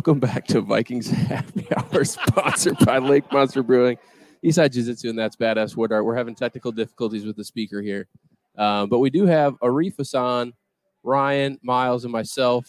Welcome 0.00 0.18
back 0.18 0.46
to 0.46 0.62
Vikings 0.62 1.10
Happy 1.10 1.66
Hour, 1.76 2.04
sponsored 2.04 2.78
by 2.86 2.96
Lake 2.96 3.30
Monster 3.30 3.62
Brewing, 3.62 3.98
Eastside 4.42 4.72
Jiu 4.72 4.82
Jitsu, 4.82 5.10
and 5.10 5.18
that's 5.18 5.36
Badass 5.36 5.76
Wood 5.76 5.92
Art. 5.92 6.06
We're 6.06 6.16
having 6.16 6.34
technical 6.34 6.72
difficulties 6.72 7.26
with 7.26 7.36
the 7.36 7.44
speaker 7.44 7.82
here, 7.82 8.08
um, 8.56 8.88
but 8.88 9.00
we 9.00 9.10
do 9.10 9.26
have 9.26 9.60
Arif 9.60 9.98
Hasan, 9.98 10.54
Ryan, 11.02 11.58
Myles, 11.62 12.04
and 12.04 12.12
myself. 12.12 12.64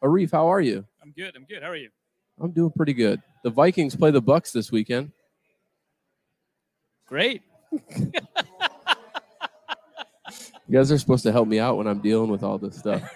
Arif, 0.00 0.30
how 0.30 0.46
are 0.46 0.60
you? 0.60 0.84
I'm 1.02 1.10
good. 1.10 1.34
I'm 1.34 1.44
good. 1.44 1.60
How 1.60 1.70
are 1.70 1.76
you? 1.76 1.88
I'm 2.40 2.52
doing 2.52 2.70
pretty 2.70 2.94
good. 2.94 3.20
The 3.42 3.50
Vikings 3.50 3.96
play 3.96 4.12
the 4.12 4.22
Bucs 4.22 4.52
this 4.52 4.70
weekend. 4.70 5.10
Great. 7.08 7.42
You 7.80 8.12
guys 10.70 10.92
are 10.92 10.98
supposed 10.98 11.24
to 11.24 11.32
help 11.32 11.48
me 11.48 11.58
out 11.58 11.78
when 11.78 11.88
I'm 11.88 11.98
dealing 11.98 12.30
with 12.30 12.44
all 12.44 12.58
this 12.58 12.78
stuff. 12.78 13.02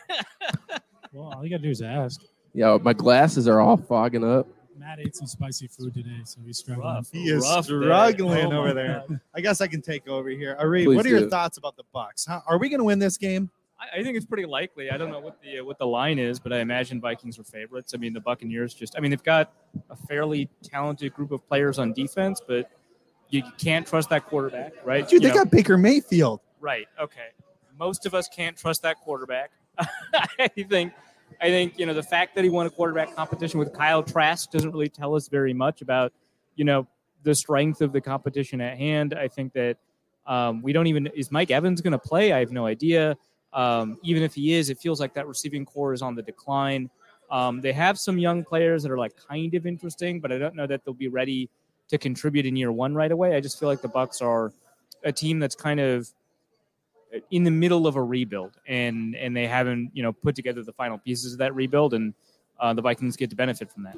Well, 1.12 1.32
all 1.34 1.44
you 1.44 1.50
gotta 1.50 1.64
do 1.64 1.70
is 1.70 1.82
ask. 1.82 2.20
Yeah, 2.54 2.78
my 2.82 2.92
glasses 2.92 3.46
are 3.48 3.60
all 3.60 3.76
fogging 3.76 4.24
up. 4.24 4.46
Matt 4.76 4.98
ate 4.98 5.14
some 5.14 5.26
spicy 5.26 5.66
food 5.66 5.92
today, 5.94 6.20
so 6.24 6.40
he's 6.44 6.58
struggling. 6.58 6.86
Rough. 6.86 7.10
He 7.12 7.28
is 7.28 7.44
struggling 7.46 8.52
Oh 8.52 8.60
over 8.60 8.72
there. 8.72 9.04
God. 9.08 9.20
I 9.34 9.40
guess 9.40 9.60
I 9.60 9.66
can 9.66 9.82
take 9.82 10.08
over 10.08 10.30
here. 10.30 10.56
Ari, 10.58 10.84
Please 10.86 10.96
what 10.96 11.04
are 11.06 11.10
your 11.10 11.20
do. 11.20 11.28
thoughts 11.30 11.58
about 11.58 11.76
the 11.76 11.84
Bucs? 11.94 12.26
How, 12.26 12.42
are 12.46 12.58
we 12.58 12.68
going 12.70 12.78
to 12.78 12.84
win 12.84 12.98
this 12.98 13.18
game? 13.18 13.50
I, 13.78 14.00
I 14.00 14.02
think 14.02 14.16
it's 14.16 14.24
pretty 14.26 14.46
likely. 14.46 14.90
I 14.90 14.96
don't 14.96 15.10
know 15.10 15.20
what 15.20 15.38
the 15.42 15.60
what 15.60 15.78
the 15.78 15.86
line 15.86 16.18
is, 16.18 16.40
but 16.40 16.52
I 16.52 16.60
imagine 16.60 16.98
Vikings 17.00 17.38
are 17.38 17.44
favorites. 17.44 17.92
I 17.94 17.98
mean, 17.98 18.14
the 18.14 18.20
Buccaneers 18.20 18.72
just. 18.74 18.96
I 18.96 19.00
mean, 19.00 19.10
they've 19.10 19.22
got 19.22 19.52
a 19.90 19.96
fairly 19.96 20.48
talented 20.62 21.12
group 21.12 21.30
of 21.30 21.46
players 21.46 21.78
on 21.78 21.92
defense, 21.92 22.40
but 22.46 22.70
you 23.28 23.42
can't 23.58 23.86
trust 23.86 24.08
that 24.08 24.26
quarterback, 24.26 24.72
right? 24.84 25.04
Dude, 25.06 25.22
You 25.22 25.28
they 25.28 25.34
know- 25.34 25.44
got 25.44 25.50
Baker 25.50 25.76
Mayfield. 25.76 26.40
Right. 26.58 26.88
Okay. 27.00 27.28
Most 27.78 28.06
of 28.06 28.14
us 28.14 28.28
can't 28.28 28.56
trust 28.56 28.82
that 28.82 28.96
quarterback. 29.00 29.50
I 29.78 30.48
think. 30.48 30.92
I 31.40 31.48
think 31.48 31.78
you 31.78 31.86
know 31.86 31.94
the 31.94 32.02
fact 32.02 32.34
that 32.34 32.44
he 32.44 32.50
won 32.50 32.66
a 32.66 32.70
quarterback 32.70 33.14
competition 33.14 33.58
with 33.58 33.72
Kyle 33.72 34.02
Trask 34.02 34.50
doesn't 34.50 34.70
really 34.70 34.88
tell 34.88 35.14
us 35.14 35.28
very 35.28 35.54
much 35.54 35.82
about 35.82 36.12
you 36.56 36.64
know 36.64 36.86
the 37.22 37.34
strength 37.34 37.80
of 37.80 37.92
the 37.92 38.00
competition 38.00 38.60
at 38.60 38.76
hand. 38.76 39.14
I 39.14 39.28
think 39.28 39.52
that 39.54 39.76
um, 40.26 40.62
we 40.62 40.72
don't 40.72 40.86
even 40.86 41.06
is 41.08 41.30
Mike 41.30 41.50
Evans 41.50 41.80
going 41.80 41.92
to 41.92 41.98
play? 41.98 42.32
I 42.32 42.38
have 42.38 42.52
no 42.52 42.66
idea. 42.66 43.16
Um, 43.52 43.98
even 44.02 44.22
if 44.22 44.34
he 44.34 44.54
is, 44.54 44.70
it 44.70 44.78
feels 44.78 45.00
like 45.00 45.14
that 45.14 45.26
receiving 45.26 45.64
core 45.64 45.92
is 45.92 46.02
on 46.02 46.14
the 46.14 46.22
decline. 46.22 46.88
Um, 47.30 47.60
they 47.60 47.72
have 47.72 47.98
some 47.98 48.18
young 48.18 48.44
players 48.44 48.82
that 48.82 48.90
are 48.90 48.98
like 48.98 49.12
kind 49.16 49.54
of 49.54 49.66
interesting, 49.66 50.20
but 50.20 50.32
I 50.32 50.38
don't 50.38 50.54
know 50.54 50.66
that 50.66 50.84
they'll 50.84 50.94
be 50.94 51.08
ready 51.08 51.48
to 51.88 51.98
contribute 51.98 52.46
in 52.46 52.56
year 52.56 52.72
one 52.72 52.94
right 52.94 53.10
away. 53.10 53.34
I 53.34 53.40
just 53.40 53.58
feel 53.58 53.68
like 53.68 53.82
the 53.82 53.88
Bucs 53.88 54.22
are 54.22 54.52
a 55.04 55.12
team 55.12 55.38
that's 55.38 55.54
kind 55.54 55.80
of 55.80 56.08
in 57.30 57.44
the 57.44 57.50
middle 57.50 57.86
of 57.86 57.96
a 57.96 58.02
rebuild, 58.02 58.52
and 58.66 59.14
and 59.16 59.36
they 59.36 59.46
haven't 59.46 59.90
you 59.94 60.02
know 60.02 60.12
put 60.12 60.34
together 60.34 60.62
the 60.62 60.72
final 60.72 60.98
pieces 60.98 61.32
of 61.32 61.38
that 61.38 61.54
rebuild, 61.54 61.94
and 61.94 62.14
uh, 62.58 62.72
the 62.74 62.82
Vikings 62.82 63.16
get 63.16 63.30
to 63.30 63.36
benefit 63.36 63.70
from 63.70 63.84
that. 63.84 63.96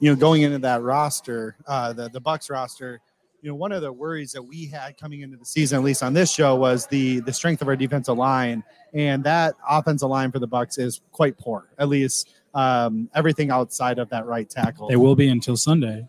You 0.00 0.10
know, 0.10 0.16
going 0.16 0.42
into 0.42 0.58
that 0.58 0.82
roster, 0.82 1.56
uh, 1.66 1.92
the 1.92 2.08
the 2.08 2.20
Bucs 2.20 2.50
roster. 2.50 3.00
You 3.40 3.50
know, 3.50 3.56
one 3.56 3.72
of 3.72 3.82
the 3.82 3.92
worries 3.92 4.30
that 4.32 4.42
we 4.42 4.66
had 4.66 4.96
coming 4.96 5.22
into 5.22 5.36
the 5.36 5.44
season, 5.44 5.78
at 5.78 5.84
least 5.84 6.04
on 6.04 6.12
this 6.12 6.30
show, 6.30 6.54
was 6.54 6.86
the 6.86 7.20
the 7.20 7.32
strength 7.32 7.60
of 7.60 7.68
our 7.68 7.76
defensive 7.76 8.16
line, 8.16 8.62
and 8.94 9.24
that 9.24 9.54
offensive 9.68 10.08
line 10.08 10.30
for 10.30 10.38
the 10.38 10.46
Bucs 10.46 10.78
is 10.78 11.00
quite 11.10 11.36
poor. 11.38 11.68
At 11.78 11.88
least 11.88 12.32
um, 12.54 13.08
everything 13.14 13.50
outside 13.50 13.98
of 13.98 14.08
that 14.10 14.26
right 14.26 14.48
tackle. 14.48 14.88
They 14.88 14.96
will 14.96 15.16
be 15.16 15.28
until 15.28 15.56
Sunday. 15.56 16.06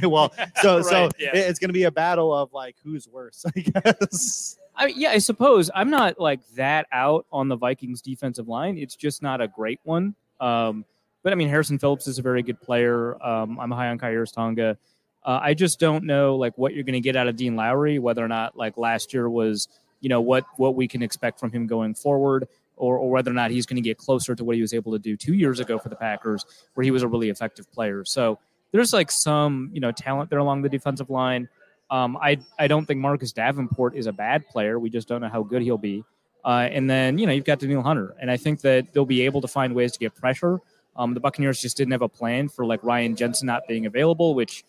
so. 0.00 0.08
well, 0.08 0.32
so 0.60 0.82
so 0.82 1.10
yeah. 1.18 1.30
it's 1.34 1.58
going 1.58 1.68
to 1.68 1.74
be 1.74 1.84
a 1.84 1.90
battle 1.90 2.32
of 2.34 2.52
like 2.52 2.76
who's 2.82 3.08
worse, 3.08 3.44
I 3.56 3.60
guess. 3.60 4.58
I 4.74 4.86
yeah, 4.86 5.10
I 5.10 5.18
suppose 5.18 5.70
I'm 5.74 5.90
not 5.90 6.18
like 6.18 6.40
that 6.54 6.86
out 6.92 7.26
on 7.32 7.48
the 7.48 7.56
Vikings 7.56 8.00
defensive 8.00 8.48
line. 8.48 8.78
It's 8.78 8.96
just 8.96 9.22
not 9.22 9.40
a 9.40 9.48
great 9.48 9.80
one. 9.84 10.14
Um, 10.40 10.84
but 11.22 11.32
I 11.32 11.36
mean, 11.36 11.48
Harrison 11.48 11.78
Phillips 11.78 12.06
is 12.06 12.18
a 12.18 12.22
very 12.22 12.42
good 12.42 12.60
player. 12.60 13.22
Um, 13.22 13.58
I'm 13.60 13.70
high 13.70 13.88
on 13.88 13.98
Khyiris 13.98 14.32
Tonga. 14.32 14.76
Uh, 15.24 15.38
I 15.40 15.54
just 15.54 15.78
don't 15.78 16.04
know 16.04 16.34
like 16.34 16.58
what 16.58 16.74
you're 16.74 16.84
going 16.84 16.94
to 16.94 17.00
get 17.00 17.14
out 17.14 17.28
of 17.28 17.36
Dean 17.36 17.54
Lowry, 17.54 17.98
whether 17.98 18.24
or 18.24 18.28
not 18.28 18.56
like 18.56 18.76
last 18.76 19.14
year 19.14 19.30
was, 19.30 19.68
you 20.00 20.08
know, 20.08 20.20
what 20.20 20.44
what 20.56 20.74
we 20.74 20.88
can 20.88 21.02
expect 21.02 21.38
from 21.38 21.52
him 21.52 21.66
going 21.66 21.94
forward, 21.94 22.48
or 22.76 22.96
or 22.96 23.10
whether 23.10 23.30
or 23.30 23.34
not 23.34 23.52
he's 23.52 23.66
going 23.66 23.76
to 23.76 23.88
get 23.88 23.98
closer 23.98 24.34
to 24.34 24.42
what 24.42 24.56
he 24.56 24.62
was 24.62 24.74
able 24.74 24.90
to 24.92 24.98
do 24.98 25.16
two 25.16 25.34
years 25.34 25.60
ago 25.60 25.78
for 25.78 25.90
the 25.90 25.96
Packers, 25.96 26.44
where 26.74 26.82
he 26.82 26.90
was 26.90 27.04
a 27.04 27.08
really 27.08 27.28
effective 27.28 27.70
player. 27.70 28.04
So 28.04 28.38
there's 28.72 28.92
like 28.92 29.12
some 29.12 29.70
you 29.72 29.80
know 29.80 29.92
talent 29.92 30.28
there 30.28 30.40
along 30.40 30.62
the 30.62 30.68
defensive 30.68 31.08
line. 31.08 31.48
Um, 31.92 32.16
I 32.16 32.38
I 32.58 32.68
don't 32.68 32.86
think 32.86 33.00
Marcus 33.00 33.32
Davenport 33.32 33.94
is 33.94 34.06
a 34.06 34.12
bad 34.12 34.48
player. 34.48 34.78
We 34.78 34.88
just 34.88 35.06
don't 35.06 35.20
know 35.20 35.28
how 35.28 35.42
good 35.42 35.60
he'll 35.60 35.76
be. 35.76 36.02
Uh, 36.42 36.66
and 36.72 36.88
then 36.88 37.18
you 37.18 37.26
know 37.26 37.32
you've 37.32 37.44
got 37.44 37.58
Danielle 37.58 37.82
Hunter, 37.82 38.16
and 38.18 38.30
I 38.30 38.38
think 38.38 38.62
that 38.62 38.92
they'll 38.92 39.04
be 39.04 39.20
able 39.22 39.42
to 39.42 39.48
find 39.48 39.74
ways 39.74 39.92
to 39.92 39.98
get 39.98 40.14
pressure. 40.14 40.58
Um, 40.96 41.12
the 41.12 41.20
Buccaneers 41.20 41.60
just 41.60 41.76
didn't 41.76 41.92
have 41.92 42.02
a 42.02 42.08
plan 42.08 42.48
for 42.48 42.64
like 42.64 42.82
Ryan 42.82 43.14
Jensen 43.14 43.46
not 43.46 43.68
being 43.68 43.84
available, 43.84 44.34
which 44.34 44.64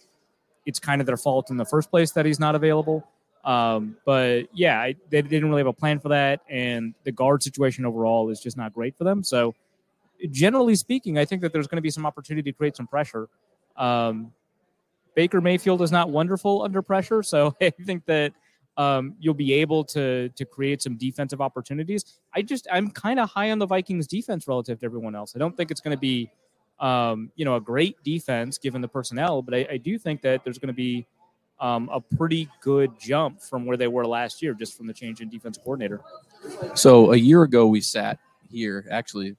it's 0.65 0.79
kind 0.79 0.99
of 0.99 1.07
their 1.07 1.17
fault 1.17 1.49
in 1.49 1.55
the 1.55 1.65
first 1.65 1.89
place 1.89 2.11
that 2.11 2.25
he's 2.25 2.41
not 2.41 2.55
available. 2.55 3.07
Um, 3.45 3.97
but 4.05 4.43
yeah, 4.53 4.79
I, 4.79 4.95
they 5.09 5.21
didn't 5.21 5.49
really 5.49 5.61
have 5.61 5.67
a 5.67 5.73
plan 5.73 5.99
for 5.99 6.09
that, 6.09 6.41
and 6.49 6.93
the 7.05 7.13
guard 7.13 7.41
situation 7.41 7.85
overall 7.85 8.29
is 8.31 8.41
just 8.41 8.57
not 8.57 8.73
great 8.73 8.97
for 8.97 9.05
them. 9.05 9.23
So 9.23 9.55
generally 10.29 10.75
speaking, 10.75 11.17
I 11.17 11.23
think 11.23 11.41
that 11.41 11.53
there's 11.53 11.67
going 11.67 11.77
to 11.77 11.81
be 11.81 11.89
some 11.89 12.05
opportunity 12.05 12.51
to 12.51 12.57
create 12.57 12.75
some 12.75 12.87
pressure. 12.87 13.29
Um, 13.77 14.33
Baker 15.15 15.41
Mayfield 15.41 15.81
is 15.81 15.91
not 15.91 16.09
wonderful 16.09 16.61
under 16.63 16.81
pressure, 16.81 17.23
so 17.23 17.55
I 17.61 17.69
think 17.69 18.05
that 18.05 18.33
um, 18.77 19.15
you'll 19.19 19.33
be 19.33 19.53
able 19.53 19.83
to 19.85 20.29
to 20.29 20.45
create 20.45 20.81
some 20.81 20.97
defensive 20.97 21.41
opportunities. 21.41 22.19
I 22.33 22.41
just 22.41 22.67
I'm 22.71 22.89
kind 22.89 23.19
of 23.19 23.29
high 23.29 23.51
on 23.51 23.59
the 23.59 23.67
Vikings 23.67 24.07
defense 24.07 24.47
relative 24.47 24.79
to 24.79 24.85
everyone 24.85 25.15
else. 25.15 25.33
I 25.35 25.39
don't 25.39 25.55
think 25.55 25.71
it's 25.71 25.81
going 25.81 25.95
to 25.95 26.01
be 26.01 26.29
um, 26.79 27.31
you 27.35 27.45
know 27.45 27.55
a 27.55 27.61
great 27.61 28.01
defense 28.03 28.57
given 28.57 28.81
the 28.81 28.87
personnel, 28.87 29.41
but 29.41 29.53
I, 29.53 29.67
I 29.71 29.77
do 29.77 29.97
think 29.99 30.21
that 30.21 30.43
there's 30.43 30.57
going 30.57 30.67
to 30.67 30.73
be 30.73 31.05
um, 31.59 31.89
a 31.93 32.01
pretty 32.01 32.49
good 32.61 32.99
jump 32.99 33.41
from 33.41 33.65
where 33.65 33.77
they 33.77 33.87
were 33.87 34.05
last 34.05 34.41
year, 34.41 34.53
just 34.53 34.75
from 34.75 34.87
the 34.87 34.93
change 34.93 35.21
in 35.21 35.29
defense 35.29 35.57
coordinator. 35.57 36.01
So 36.73 37.13
a 37.13 37.15
year 37.15 37.43
ago, 37.43 37.67
we 37.67 37.79
sat 37.79 38.19
here 38.49 38.85
actually 38.91 39.35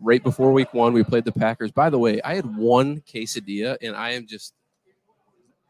right 0.00 0.22
before 0.22 0.52
week 0.52 0.72
one. 0.74 0.92
We 0.92 1.04
played 1.04 1.24
the 1.24 1.32
Packers. 1.32 1.70
By 1.70 1.90
the 1.90 1.98
way, 1.98 2.20
I 2.22 2.34
had 2.34 2.56
one 2.56 3.02
quesadilla, 3.02 3.76
and 3.82 3.94
I 3.94 4.10
am 4.10 4.26
just 4.26 4.54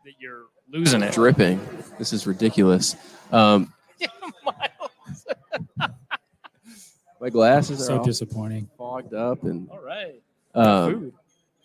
That 0.05 0.13
you're 0.19 0.45
losing 0.71 1.03
it. 1.03 1.15
dripping. 1.15 1.59
This 1.99 2.13
is 2.13 2.27
ridiculous. 2.27 2.95
Um, 3.33 3.73
my 7.21 7.31
glasses 7.31 7.81
are 7.83 7.85
So 7.99 8.05
disappointing. 8.05 8.69
fogged 8.77 9.15
up, 9.15 9.45
and 9.45 9.69
All 9.71 9.81
right. 9.81 10.21
um, 10.55 10.93
Food. 10.93 11.13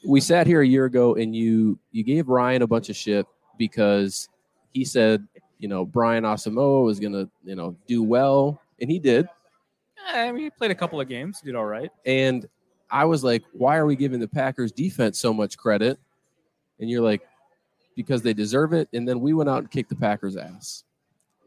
we 0.05 0.21
sat 0.21 0.47
here 0.47 0.61
a 0.61 0.67
year 0.67 0.85
ago, 0.85 1.15
and 1.15 1.35
you 1.35 1.77
you 1.91 2.03
gave 2.03 2.29
Ryan 2.29 2.61
a 2.61 2.67
bunch 2.67 2.89
of 2.89 2.95
shit 2.95 3.25
because 3.57 4.29
he 4.73 4.85
said, 4.85 5.27
you 5.57 5.67
know, 5.67 5.83
Brian 5.85 6.23
Asamoah 6.23 6.83
was 6.85 6.99
gonna, 6.99 7.27
you 7.43 7.55
know, 7.55 7.75
do 7.87 8.03
well, 8.03 8.61
and 8.79 8.89
he 8.89 8.99
did. 8.99 9.27
Yeah, 10.13 10.21
I 10.23 10.31
mean, 10.31 10.43
he 10.43 10.49
played 10.49 10.71
a 10.71 10.75
couple 10.75 11.01
of 11.01 11.09
games, 11.09 11.41
did 11.41 11.55
all 11.55 11.65
right. 11.65 11.91
And 12.05 12.47
I 12.89 13.03
was 13.05 13.23
like, 13.23 13.43
why 13.51 13.75
are 13.77 13.85
we 13.85 13.95
giving 13.97 14.19
the 14.19 14.27
Packers 14.29 14.71
defense 14.71 15.19
so 15.19 15.33
much 15.33 15.57
credit? 15.57 15.99
And 16.79 16.89
you're 16.89 17.01
like, 17.03 17.21
because 17.99 18.21
they 18.21 18.33
deserve 18.33 18.71
it. 18.71 18.87
And 18.93 19.05
then 19.05 19.19
we 19.19 19.33
went 19.33 19.49
out 19.49 19.57
and 19.57 19.69
kicked 19.69 19.89
the 19.89 19.95
Packers' 19.95 20.37
ass. 20.37 20.85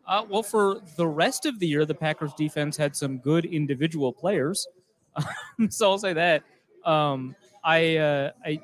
Uh, 0.06 0.22
well, 0.28 0.42
for 0.42 0.82
the 0.98 1.06
rest 1.06 1.46
of 1.46 1.58
the 1.58 1.66
year, 1.66 1.86
the 1.86 1.94
Packers 1.94 2.34
defense 2.34 2.76
had 2.76 2.94
some 2.94 3.16
good 3.16 3.46
individual 3.46 4.12
players. 4.12 4.68
so 5.70 5.92
I'll 5.92 5.96
say 5.96 6.12
that. 6.12 6.42
Um, 6.84 7.34
I, 7.64 7.96
uh, 7.96 8.30
I, 8.44 8.60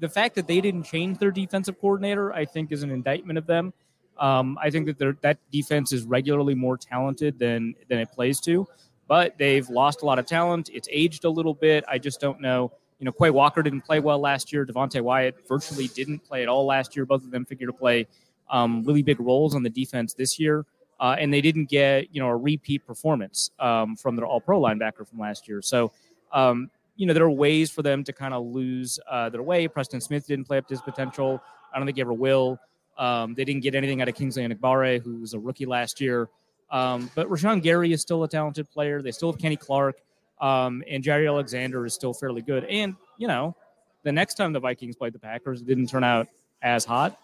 the 0.00 0.08
fact 0.08 0.34
that 0.34 0.48
they 0.48 0.60
didn't 0.60 0.82
change 0.82 1.18
their 1.18 1.30
defensive 1.30 1.80
coordinator, 1.80 2.32
I 2.32 2.46
think, 2.46 2.72
is 2.72 2.82
an 2.82 2.90
indictment 2.90 3.38
of 3.38 3.46
them. 3.46 3.72
Um, 4.18 4.58
I 4.60 4.70
think 4.70 4.98
that 4.98 5.22
that 5.22 5.38
defense 5.52 5.92
is 5.92 6.02
regularly 6.02 6.56
more 6.56 6.76
talented 6.76 7.38
than 7.38 7.76
than 7.88 8.00
it 8.00 8.10
plays 8.10 8.40
to, 8.40 8.66
but 9.06 9.38
they've 9.38 9.68
lost 9.68 10.02
a 10.02 10.06
lot 10.06 10.18
of 10.18 10.26
talent. 10.26 10.68
It's 10.72 10.88
aged 10.90 11.24
a 11.24 11.30
little 11.30 11.54
bit. 11.54 11.84
I 11.88 11.98
just 11.98 12.20
don't 12.20 12.40
know. 12.40 12.72
You 13.04 13.10
know, 13.10 13.12
Quay 13.12 13.28
Walker 13.28 13.62
didn't 13.62 13.82
play 13.82 14.00
well 14.00 14.18
last 14.18 14.50
year. 14.50 14.64
Devonte 14.64 14.98
Wyatt 14.98 15.46
virtually 15.46 15.88
didn't 15.88 16.20
play 16.20 16.42
at 16.42 16.48
all 16.48 16.64
last 16.64 16.96
year. 16.96 17.04
Both 17.04 17.22
of 17.22 17.30
them 17.30 17.44
figure 17.44 17.66
to 17.66 17.72
play 17.74 18.06
um, 18.48 18.82
really 18.82 19.02
big 19.02 19.20
roles 19.20 19.54
on 19.54 19.62
the 19.62 19.68
defense 19.68 20.14
this 20.14 20.40
year. 20.40 20.64
Uh, 20.98 21.14
and 21.18 21.30
they 21.30 21.42
didn't 21.42 21.66
get 21.66 22.08
you 22.14 22.22
know 22.22 22.28
a 22.28 22.36
repeat 22.36 22.86
performance 22.86 23.50
um, 23.60 23.94
from 23.94 24.16
their 24.16 24.24
All 24.24 24.40
Pro 24.40 24.58
linebacker 24.58 25.06
from 25.06 25.18
last 25.18 25.46
year. 25.46 25.60
So 25.60 25.92
um, 26.32 26.70
you 26.96 27.04
know 27.04 27.12
there 27.12 27.24
are 27.24 27.30
ways 27.30 27.70
for 27.70 27.82
them 27.82 28.04
to 28.04 28.12
kind 28.14 28.32
of 28.32 28.46
lose 28.46 28.98
uh, 29.10 29.28
their 29.28 29.42
way. 29.42 29.68
Preston 29.68 30.00
Smith 30.00 30.26
didn't 30.26 30.46
play 30.46 30.56
up 30.56 30.66
to 30.68 30.72
his 30.72 30.80
potential. 30.80 31.42
I 31.74 31.76
don't 31.76 31.84
think 31.84 31.98
he 31.98 32.00
ever 32.00 32.14
will. 32.14 32.58
Um, 32.96 33.34
they 33.34 33.44
didn't 33.44 33.64
get 33.64 33.74
anything 33.74 34.00
out 34.00 34.08
of 34.08 34.14
Kingsley 34.14 34.48
Enagbare, 34.48 35.02
who 35.02 35.20
was 35.20 35.34
a 35.34 35.38
rookie 35.38 35.66
last 35.66 36.00
year. 36.00 36.30
Um, 36.70 37.10
but 37.14 37.28
Rashan 37.28 37.62
Gary 37.62 37.92
is 37.92 38.00
still 38.00 38.24
a 38.24 38.28
talented 38.28 38.70
player. 38.70 39.02
They 39.02 39.12
still 39.12 39.30
have 39.30 39.38
Kenny 39.38 39.56
Clark, 39.56 40.00
um, 40.40 40.82
and 40.88 41.02
Jaire 41.02 41.26
Alexander 41.28 41.86
is 41.86 41.94
still 41.94 42.14
fairly 42.14 42.42
good. 42.42 42.64
And 42.64 42.94
you 43.18 43.28
know, 43.28 43.54
the 44.02 44.12
next 44.12 44.34
time 44.34 44.52
the 44.52 44.60
Vikings 44.60 44.96
played 44.96 45.12
the 45.12 45.18
Packers, 45.18 45.60
it 45.60 45.66
didn't 45.66 45.88
turn 45.88 46.04
out 46.04 46.26
as 46.62 46.84
hot. 46.84 47.18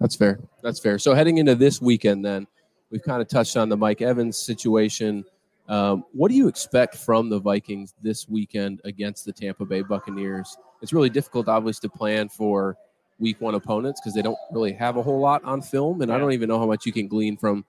That's 0.00 0.14
fair. 0.14 0.38
That's 0.62 0.78
fair. 0.78 0.98
So 0.98 1.14
heading 1.14 1.38
into 1.38 1.54
this 1.54 1.80
weekend, 1.80 2.24
then 2.24 2.46
we've 2.90 3.02
kind 3.02 3.20
of 3.20 3.28
touched 3.28 3.56
on 3.56 3.68
the 3.68 3.76
Mike 3.76 4.00
Evans 4.00 4.38
situation 4.38 5.24
Um, 5.68 6.04
what 6.12 6.30
do 6.30 6.34
you 6.34 6.48
expect 6.48 6.96
from 6.96 7.28
the 7.28 7.38
Vikings 7.38 7.94
this 8.02 8.28
weekend 8.28 8.80
against 8.84 9.26
the 9.26 9.32
Tampa 9.32 9.66
Bay 9.66 9.82
Buccaneers? 9.82 10.56
It's 10.80 10.92
really 10.92 11.10
difficult, 11.10 11.48
obviously, 11.48 11.88
to 11.88 11.94
plan 11.94 12.28
for 12.28 12.76
week 13.18 13.40
one 13.40 13.54
opponents 13.54 14.00
because 14.00 14.14
they 14.14 14.22
don't 14.22 14.38
really 14.50 14.72
have 14.72 14.96
a 14.96 15.02
whole 15.02 15.20
lot 15.20 15.44
on 15.44 15.60
film, 15.60 16.00
and 16.00 16.10
I 16.10 16.18
don't 16.18 16.32
even 16.32 16.48
know 16.48 16.58
how 16.58 16.66
much 16.66 16.86
you 16.86 16.92
can 16.92 17.06
glean 17.06 17.36
from 17.36 17.64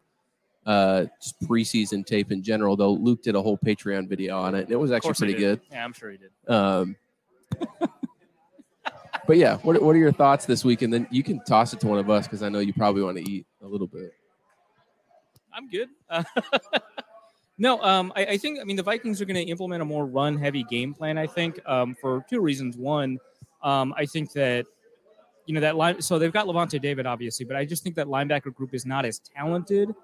uh, 0.70 1.08
just 1.20 1.42
preseason 1.42 2.06
tape 2.06 2.32
in 2.32 2.44
general. 2.44 2.76
Though 2.76 2.94
Luke 2.94 3.24
did 3.24 3.36
a 3.36 3.42
whole 3.42 3.58
Patreon 3.58 4.08
video 4.08 4.38
on 4.38 4.54
it, 4.54 4.66
and 4.66 4.72
it 4.72 4.76
was 4.76 4.92
actually 4.92 5.16
pretty 5.16 5.34
good. 5.34 5.60
Yeah, 5.72 5.84
I'm 5.84 5.94
sure 5.94 6.12
he 6.12 6.18
did. 6.18 6.30
Um, 6.48 6.96
but 9.26 9.38
yeah, 9.38 9.58
what, 9.58 9.82
what 9.82 9.96
are 9.96 10.00
your 10.00 10.12
thoughts 10.12 10.46
this 10.46 10.64
week? 10.64 10.84
And 10.84 10.94
then 10.94 11.08
you 11.10 11.24
can 11.24 11.44
toss 11.44 11.74
it 11.74 11.80
to 11.80 11.88
one 11.88 11.98
of 11.98 12.08
us 12.12 12.28
because 12.28 12.44
I 12.44 12.50
know 12.50 12.60
you 12.60 12.74
probably 12.74 13.02
want 13.02 13.18
to 13.18 13.28
eat 13.28 13.48
a 13.64 13.68
little 13.68 13.88
bit. 13.88 14.14
I'm 15.52 15.68
good. 15.70 15.90
Uh, 16.08 16.24
no, 17.58 17.82
um, 17.82 18.14
I, 18.16 18.26
I 18.26 18.38
think 18.38 18.60
I 18.62 18.64
mean 18.64 18.76
the 18.76 18.84
Vikings 18.84 19.20
are 19.24 19.26
going 19.26 19.44
to 19.44 19.52
implement 19.52 19.82
a 19.82 19.86
more 19.86 20.06
run-heavy 20.06 20.66
game 20.66 20.94
plan. 20.94 21.18
I 21.18 21.26
think 21.26 21.60
um, 21.66 21.96
for 22.00 22.24
two 22.30 22.42
reasons. 22.42 22.78
One, 22.78 23.18
um, 23.64 23.92
I 23.98 24.06
think 24.06 24.34
that 24.34 24.68
you 25.48 25.56
know 25.56 25.62
that 25.62 25.78
line. 25.78 26.00
So 26.04 26.20
they've 26.20 26.32
got 26.32 26.46
Lavonte 26.46 26.80
David, 26.80 27.08
obviously, 27.08 27.44
but 27.44 27.56
I 27.56 27.66
just 27.66 27.82
think 27.82 27.96
that 27.96 28.06
linebacker 28.06 28.54
group 28.54 28.76
is 28.76 28.86
not 28.86 29.04
as 29.04 29.18
talented 29.18 29.96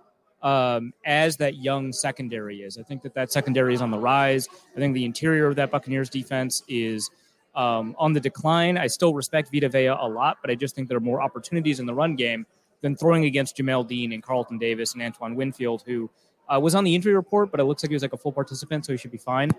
um, 0.45 0.93
as 1.05 1.35
that 1.37 1.55
young 1.55 1.91
secondary 1.91 2.61
is. 2.61 2.77
I 2.77 2.83
think 2.83 3.01
that 3.01 3.13
that 3.15 3.31
secondary 3.31 3.73
is 3.73 3.81
on 3.81 3.89
the 3.91 3.97
rise. 3.97 4.47
I 4.75 4.79
think 4.79 4.93
the 4.93 5.03
interior 5.03 5.47
of 5.47 5.55
that 5.57 5.71
Buccaneers 5.71 6.09
defense 6.09 6.63
is. 6.69 7.09
Um, 7.55 7.95
on 7.97 8.11
the 8.11 8.19
decline, 8.19 8.77
I 8.77 8.87
still 8.87 9.13
respect 9.13 9.49
Vita 9.49 9.69
Vea 9.69 9.85
a 9.85 10.03
lot, 10.05 10.39
but 10.41 10.51
I 10.51 10.55
just 10.55 10.75
think 10.75 10.89
there 10.89 10.97
are 10.97 11.07
more 11.11 11.21
opportunities 11.21 11.79
in 11.79 11.85
the 11.85 11.93
run 11.93 12.17
game 12.17 12.45
than 12.81 12.97
throwing 12.97 13.23
against 13.23 13.55
Jamel 13.55 13.87
Dean 13.87 14.11
and 14.11 14.21
Carlton 14.21 14.57
Davis 14.57 14.93
and 14.93 15.01
Antoine 15.01 15.35
Winfield, 15.35 15.81
who 15.85 16.09
uh, 16.53 16.59
was 16.59 16.75
on 16.75 16.83
the 16.83 16.93
injury 16.93 17.13
report, 17.15 17.51
but 17.51 17.61
it 17.61 17.63
looks 17.63 17.81
like 17.81 17.91
he 17.91 17.95
was 17.95 18.01
like 18.03 18.11
a 18.11 18.17
full 18.17 18.33
participant, 18.33 18.85
so 18.85 18.91
he 18.91 18.97
should 18.97 19.09
be 19.09 19.17
fine. 19.17 19.49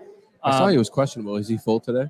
I 0.43 0.51
saw 0.51 0.65
Um, 0.65 0.71
he 0.73 0.77
was 0.77 0.91
questionable. 0.91 1.37
Is 1.37 1.47
he 1.47 1.57
full 1.57 1.79
today? 1.79 2.05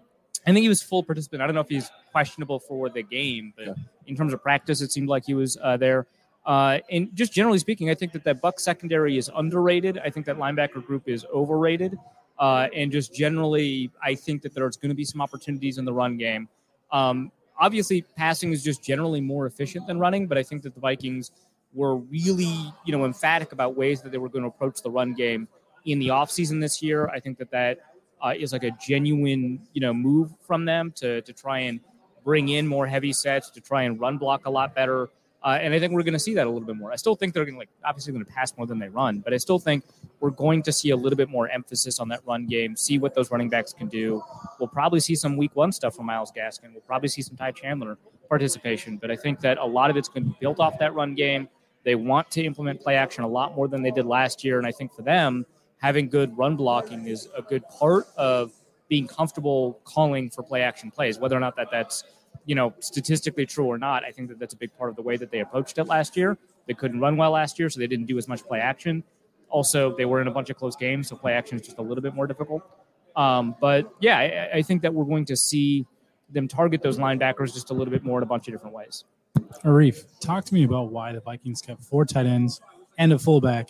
I 0.46 0.52
think 0.52 0.58
he 0.64 0.68
was 0.68 0.84
full 0.84 1.04
participant. 1.04 1.42
I 1.42 1.46
don't 1.48 1.56
know 1.56 1.62
if 1.62 1.70
he's 1.70 1.90
questionable 2.12 2.60
for 2.60 2.90
the 2.90 3.02
game, 3.02 3.54
but 3.56 3.68
Yeah. 3.68 3.74
in 4.08 4.16
terms 4.18 4.34
of 4.34 4.44
practice, 4.44 4.82
it 4.82 4.92
seemed 4.92 5.08
like 5.08 5.26
he 5.26 5.36
was 5.36 5.58
uh, 5.64 5.78
there. 5.78 6.06
Uh, 6.48 6.80
and 6.90 7.14
just 7.14 7.34
generally 7.34 7.60
speaking, 7.60 7.90
I 7.90 7.94
think 7.94 8.14
that 8.14 8.24
that 8.24 8.42
Buck 8.42 8.60
secondary 8.60 9.18
is 9.18 9.30
underrated. 9.36 10.00
I 10.00 10.10
think 10.10 10.26
that 10.28 10.38
linebacker 10.38 10.84
group 10.84 11.10
is 11.10 11.26
overrated. 11.26 11.98
Uh, 12.40 12.70
and 12.74 12.90
just 12.90 13.14
generally, 13.14 13.92
I 14.02 14.16
think 14.16 14.42
that 14.44 14.56
there's 14.56 14.78
going 14.78 14.90
to 14.90 14.96
be 14.96 15.04
some 15.04 15.20
opportunities 15.20 15.78
in 15.78 15.84
the 15.84 15.92
run 15.92 16.18
game. 16.18 16.48
Um, 16.92 17.34
obviously, 17.60 18.04
passing 18.16 18.54
is 18.54 18.64
just 18.64 18.82
generally 18.82 19.20
more 19.20 19.46
efficient 19.46 19.88
than 19.88 20.00
running, 20.00 20.26
but 20.26 20.38
I 20.38 20.44
think 20.44 20.62
that 20.64 20.74
the 20.74 20.80
Vikings 20.80 21.32
were 21.74 21.98
really, 21.98 22.72
you 22.86 22.96
know, 22.96 23.04
emphatic 23.04 23.52
about 23.52 23.76
ways 23.76 24.02
that 24.04 24.14
they 24.14 24.18
were 24.18 24.30
going 24.30 24.44
to 24.44 24.48
approach 24.48 24.82
the 24.82 24.90
run 24.90 25.14
game 25.14 25.50
in 25.84 26.00
the 26.00 26.08
offseason 26.08 26.62
this 26.62 26.82
year. 26.82 27.10
I 27.10 27.20
think 27.20 27.38
that 27.40 27.52
that 27.52 27.80
uh, 28.24 28.34
is 28.38 28.54
like 28.54 28.64
a 28.64 28.72
genuine, 28.72 29.68
you 29.74 29.82
know, 29.82 29.94
move 29.94 30.32
from 30.46 30.64
them 30.64 30.94
to 30.98 31.22
to 31.22 31.34
try 31.34 31.60
and 31.60 31.82
bring 32.24 32.50
in 32.50 32.68
more 32.68 32.88
heavy 32.88 33.14
sets, 33.14 33.50
to 33.52 33.62
try 33.62 33.84
and 33.84 34.00
run 34.00 34.18
block 34.18 34.46
a 34.46 34.50
lot 34.50 34.74
better. 34.74 35.10
Uh, 35.48 35.52
and 35.62 35.74
I 35.74 35.80
think 35.80 35.94
we're 35.94 36.04
going 36.04 36.12
to 36.12 36.20
see 36.20 36.34
that 36.34 36.46
a 36.46 36.50
little 36.50 36.68
bit 36.68 36.76
more. 36.76 36.92
I 36.92 36.98
still 36.98 37.16
think 37.16 37.34
they're 37.34 37.46
going 37.46 37.56
to 37.56 37.60
like 37.60 37.70
obviously 37.86 38.12
going 38.12 38.26
to 38.26 38.30
pass 38.30 38.58
more 38.58 38.68
than 38.68 38.80
they 38.80 38.90
run, 38.90 39.20
but 39.20 39.34
I 39.34 39.38
still 39.38 39.60
think 39.60 39.86
we're 40.20 40.30
going 40.30 40.62
to 40.64 40.74
see 40.74 40.90
a 40.90 40.96
little 40.98 41.16
bit 41.16 41.30
more 41.30 41.48
emphasis 41.48 42.02
on 42.02 42.10
that 42.10 42.20
run 42.28 42.48
game. 42.48 42.76
See 42.76 43.00
what 43.00 43.16
those 43.16 43.32
running 43.32 43.48
backs 43.48 43.72
can 43.72 43.88
do. 43.88 44.22
We'll 44.60 44.68
probably 44.68 45.00
see 45.00 45.16
some 45.16 45.38
week 45.38 45.52
one 45.56 45.72
stuff 45.72 45.96
from 45.96 46.06
Myles 46.08 46.34
Gaskin. 46.36 46.74
We'll 46.74 46.82
probably 46.82 47.08
see 47.08 47.22
some 47.22 47.38
Ty 47.38 47.52
Chandler 47.52 47.98
participation, 48.28 48.98
but 48.98 49.10
I 49.10 49.16
think 49.16 49.40
that 49.40 49.58
a 49.58 49.66
lot 49.66 49.90
of 49.90 49.96
it's 49.96 50.10
going 50.10 50.24
to 50.26 50.30
be 50.32 50.36
built 50.42 50.60
off 50.60 50.78
that 50.80 50.94
run 50.94 51.16
game. 51.16 51.48
They 51.86 51.96
want 51.96 52.30
to 52.32 52.44
implement 52.44 52.82
play 52.82 52.98
action 52.98 53.24
a 53.24 53.30
lot 53.30 53.56
more 53.56 53.70
than 53.70 53.82
they 53.82 53.92
did 53.92 54.06
last 54.06 54.44
year, 54.44 54.58
and 54.58 54.68
I 54.68 54.74
think 54.74 54.94
for 54.94 55.02
them, 55.02 55.46
having 55.78 56.10
good 56.10 56.38
run 56.38 56.58
blocking 56.58 57.08
is 57.08 57.30
a 57.38 57.42
good 57.42 57.64
part 57.70 58.08
of 58.18 58.52
being 58.90 59.08
comfortable 59.08 59.80
calling 59.86 60.30
for 60.30 60.44
play 60.44 60.62
action 60.62 60.92
plays. 60.92 61.20
Whether 61.20 61.38
or 61.38 61.40
not 61.40 61.56
that 61.56 61.70
that's 61.72 62.04
you 62.48 62.56
know 62.56 62.74
statistically 62.80 63.46
true 63.46 63.66
or 63.66 63.78
not, 63.78 64.04
I 64.04 64.12
think 64.12 64.30
that 64.30 64.40
that's 64.40 64.56
a 64.56 64.58
big 64.58 64.76
part 64.76 64.90
of 64.90 64.96
the 64.96 65.04
way 65.04 65.18
that 65.18 65.30
they 65.30 65.42
approached 65.42 65.78
it 65.78 65.84
last 65.84 66.18
year. 66.18 66.38
They 66.66 66.74
couldn't 66.74 67.00
run 67.00 67.16
well 67.16 67.32
last 67.32 67.60
year, 67.60 67.70
so 67.70 67.80
they 67.80 67.88
didn't 67.88 68.08
do 68.08 68.18
as 68.18 68.28
much 68.28 68.44
play 68.44 68.60
action. 68.60 69.04
Also, 69.50 69.96
they 69.96 70.06
were 70.06 70.22
in 70.22 70.28
a 70.28 70.32
bunch 70.32 70.50
of 70.50 70.58
close 70.58 70.76
games, 70.76 71.10
so 71.10 71.16
play 71.16 71.34
action 71.34 71.60
is 71.60 71.66
just 71.66 71.78
a 71.78 71.82
little 71.82 72.02
bit 72.02 72.16
more 72.16 72.26
difficult. 72.26 72.64
Um, 73.16 73.56
but 73.62 73.94
yeah, 74.00 74.18
I, 74.18 74.58
I 74.58 74.62
think 74.62 74.82
that 74.82 74.94
we're 74.94 75.06
going 75.06 75.26
to 75.26 75.36
see 75.36 75.86
them 76.30 76.48
target 76.48 76.82
those 76.82 76.98
linebackers 76.98 77.54
just 77.54 77.70
a 77.70 77.74
little 77.74 77.92
bit 77.92 78.04
more 78.04 78.20
in 78.20 78.24
a 78.24 78.28
bunch 78.28 78.48
of 78.48 78.54
different 78.54 78.76
ways. 78.76 79.04
Arif, 79.64 80.06
talk 80.20 80.46
to 80.46 80.54
me 80.54 80.64
about 80.64 80.92
why 80.92 81.14
the 81.14 81.22
Vikings 81.22 81.62
kept 81.62 81.84
four 81.84 82.06
tight 82.06 82.26
ends 82.26 82.60
and 82.98 83.14
a 83.14 83.20
fullback. 83.20 83.70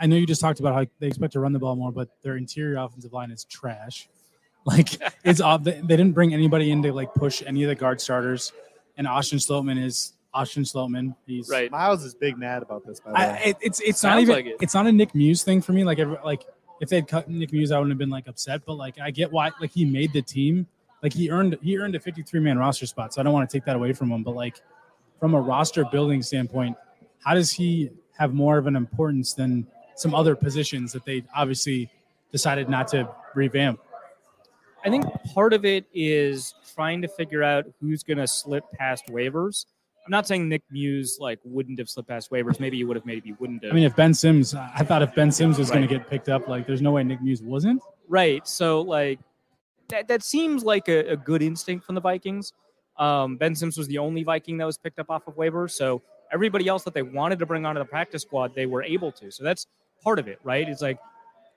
I 0.00 0.06
know 0.06 0.16
you 0.16 0.26
just 0.26 0.40
talked 0.40 0.60
about 0.60 0.74
how 0.74 0.86
they 0.98 1.08
expect 1.08 1.34
to 1.34 1.40
run 1.40 1.52
the 1.52 1.58
ball 1.58 1.76
more, 1.76 1.92
but 1.92 2.08
their 2.22 2.36
interior 2.36 2.78
offensive 2.78 3.12
line 3.12 3.30
is 3.30 3.44
trash. 3.44 4.08
Like 4.66 4.98
it's 5.24 5.42
odd. 5.42 5.62
They, 5.62 5.72
they 5.72 5.96
didn't 5.96 6.12
bring 6.12 6.32
anybody 6.32 6.70
in 6.70 6.82
to 6.84 6.92
like 6.92 7.12
push 7.12 7.42
any 7.46 7.62
of 7.64 7.68
the 7.68 7.74
guard 7.74 8.00
starters. 8.00 8.50
And 8.96 9.06
Austin 9.06 9.38
Schlottmann 9.38 9.82
is 9.82 10.14
Austin 10.32 10.62
Schlottmann. 10.62 11.14
He's 11.26 11.50
Right. 11.50 11.70
Myles 11.70 12.02
is 12.02 12.14
big 12.14 12.38
mad 12.38 12.62
about 12.62 12.86
this. 12.86 12.98
By 12.98 13.10
the 13.10 13.18
I, 13.18 13.32
way, 13.32 13.42
it, 13.44 13.56
it's 13.60 13.80
it's 13.80 14.02
not 14.02 14.20
even 14.20 14.34
like 14.34 14.46
it. 14.46 14.56
it's 14.62 14.72
not 14.72 14.86
a 14.86 14.92
Nick 14.92 15.14
Muse 15.14 15.44
thing 15.44 15.60
for 15.60 15.72
me. 15.72 15.84
Like 15.84 15.98
every, 15.98 16.16
like 16.24 16.46
if 16.80 16.88
they'd 16.88 17.06
cut 17.06 17.28
Nick 17.28 17.52
Muse, 17.52 17.72
I 17.72 17.78
wouldn't 17.78 17.92
have 17.92 17.98
been 17.98 18.08
like 18.08 18.26
upset. 18.26 18.62
But 18.64 18.74
like 18.74 18.98
I 18.98 19.10
get 19.10 19.30
why 19.30 19.50
like 19.60 19.70
he 19.70 19.84
made 19.84 20.14
the 20.14 20.22
team. 20.22 20.66
Like 21.02 21.12
he 21.12 21.30
earned 21.30 21.58
he 21.62 21.78
earned 21.78 21.94
a 21.94 22.00
53 22.00 22.40
man 22.40 22.58
roster 22.58 22.86
spot. 22.86 23.12
So 23.12 23.20
I 23.20 23.24
don't 23.24 23.34
want 23.34 23.48
to 23.48 23.54
take 23.54 23.66
that 23.66 23.76
away 23.76 23.92
from 23.92 24.10
him. 24.10 24.22
But 24.22 24.34
like 24.34 24.62
from 25.20 25.34
a 25.34 25.40
roster 25.40 25.84
building 25.84 26.22
standpoint, 26.22 26.76
how 27.22 27.34
does 27.34 27.52
he 27.52 27.90
have 28.16 28.32
more 28.32 28.56
of 28.56 28.66
an 28.66 28.76
importance 28.76 29.34
than 29.34 29.66
some 29.96 30.14
other 30.14 30.34
positions 30.34 30.92
that 30.92 31.04
they 31.04 31.22
obviously 31.36 31.90
decided 32.32 32.70
not 32.70 32.88
to 32.88 33.08
revamp? 33.34 33.78
I 34.84 34.90
think 34.90 35.04
part 35.32 35.52
of 35.52 35.64
it 35.64 35.86
is 35.94 36.54
trying 36.74 37.00
to 37.02 37.08
figure 37.08 37.42
out 37.42 37.64
who's 37.80 38.02
going 38.02 38.18
to 38.18 38.26
slip 38.26 38.64
past 38.72 39.06
waivers. 39.08 39.66
I'm 40.04 40.10
not 40.10 40.26
saying 40.26 40.48
Nick 40.48 40.62
Muse 40.70 41.16
like 41.18 41.38
wouldn't 41.44 41.78
have 41.78 41.88
slipped 41.88 42.10
past 42.10 42.30
waivers. 42.30 42.60
Maybe 42.60 42.76
he 42.76 42.84
would 42.84 42.96
have. 42.96 43.06
Maybe 43.06 43.30
he 43.30 43.32
wouldn't 43.38 43.64
have. 43.64 43.72
I 43.72 43.74
mean, 43.74 43.84
if 43.84 43.96
Ben 43.96 44.12
Sims, 44.12 44.54
I 44.54 44.84
thought 44.84 45.00
if 45.00 45.14
Ben 45.14 45.32
Sims 45.32 45.58
was 45.58 45.70
going 45.70 45.80
to 45.80 45.88
get 45.88 46.10
picked 46.10 46.28
up, 46.28 46.46
like 46.46 46.66
there's 46.66 46.82
no 46.82 46.92
way 46.92 47.02
Nick 47.02 47.22
Muse 47.22 47.40
wasn't. 47.40 47.80
Right. 48.08 48.46
So 48.46 48.82
like 48.82 49.18
that 49.88 50.08
that 50.08 50.22
seems 50.22 50.62
like 50.62 50.88
a, 50.88 51.12
a 51.12 51.16
good 51.16 51.42
instinct 51.42 51.86
from 51.86 51.94
the 51.94 52.02
Vikings. 52.02 52.52
Um, 52.98 53.36
ben 53.36 53.54
Sims 53.54 53.78
was 53.78 53.88
the 53.88 53.98
only 53.98 54.22
Viking 54.22 54.58
that 54.58 54.66
was 54.66 54.76
picked 54.76 54.98
up 54.98 55.10
off 55.10 55.26
of 55.26 55.36
waivers. 55.36 55.70
So 55.70 56.02
everybody 56.32 56.68
else 56.68 56.84
that 56.84 56.92
they 56.92 57.02
wanted 57.02 57.38
to 57.38 57.46
bring 57.46 57.64
onto 57.64 57.78
the 57.78 57.86
practice 57.86 58.22
squad, 58.22 58.54
they 58.54 58.66
were 58.66 58.82
able 58.82 59.10
to. 59.12 59.30
So 59.30 59.42
that's 59.42 59.66
part 60.02 60.18
of 60.18 60.28
it, 60.28 60.38
right? 60.44 60.68
It's 60.68 60.82
like 60.82 60.98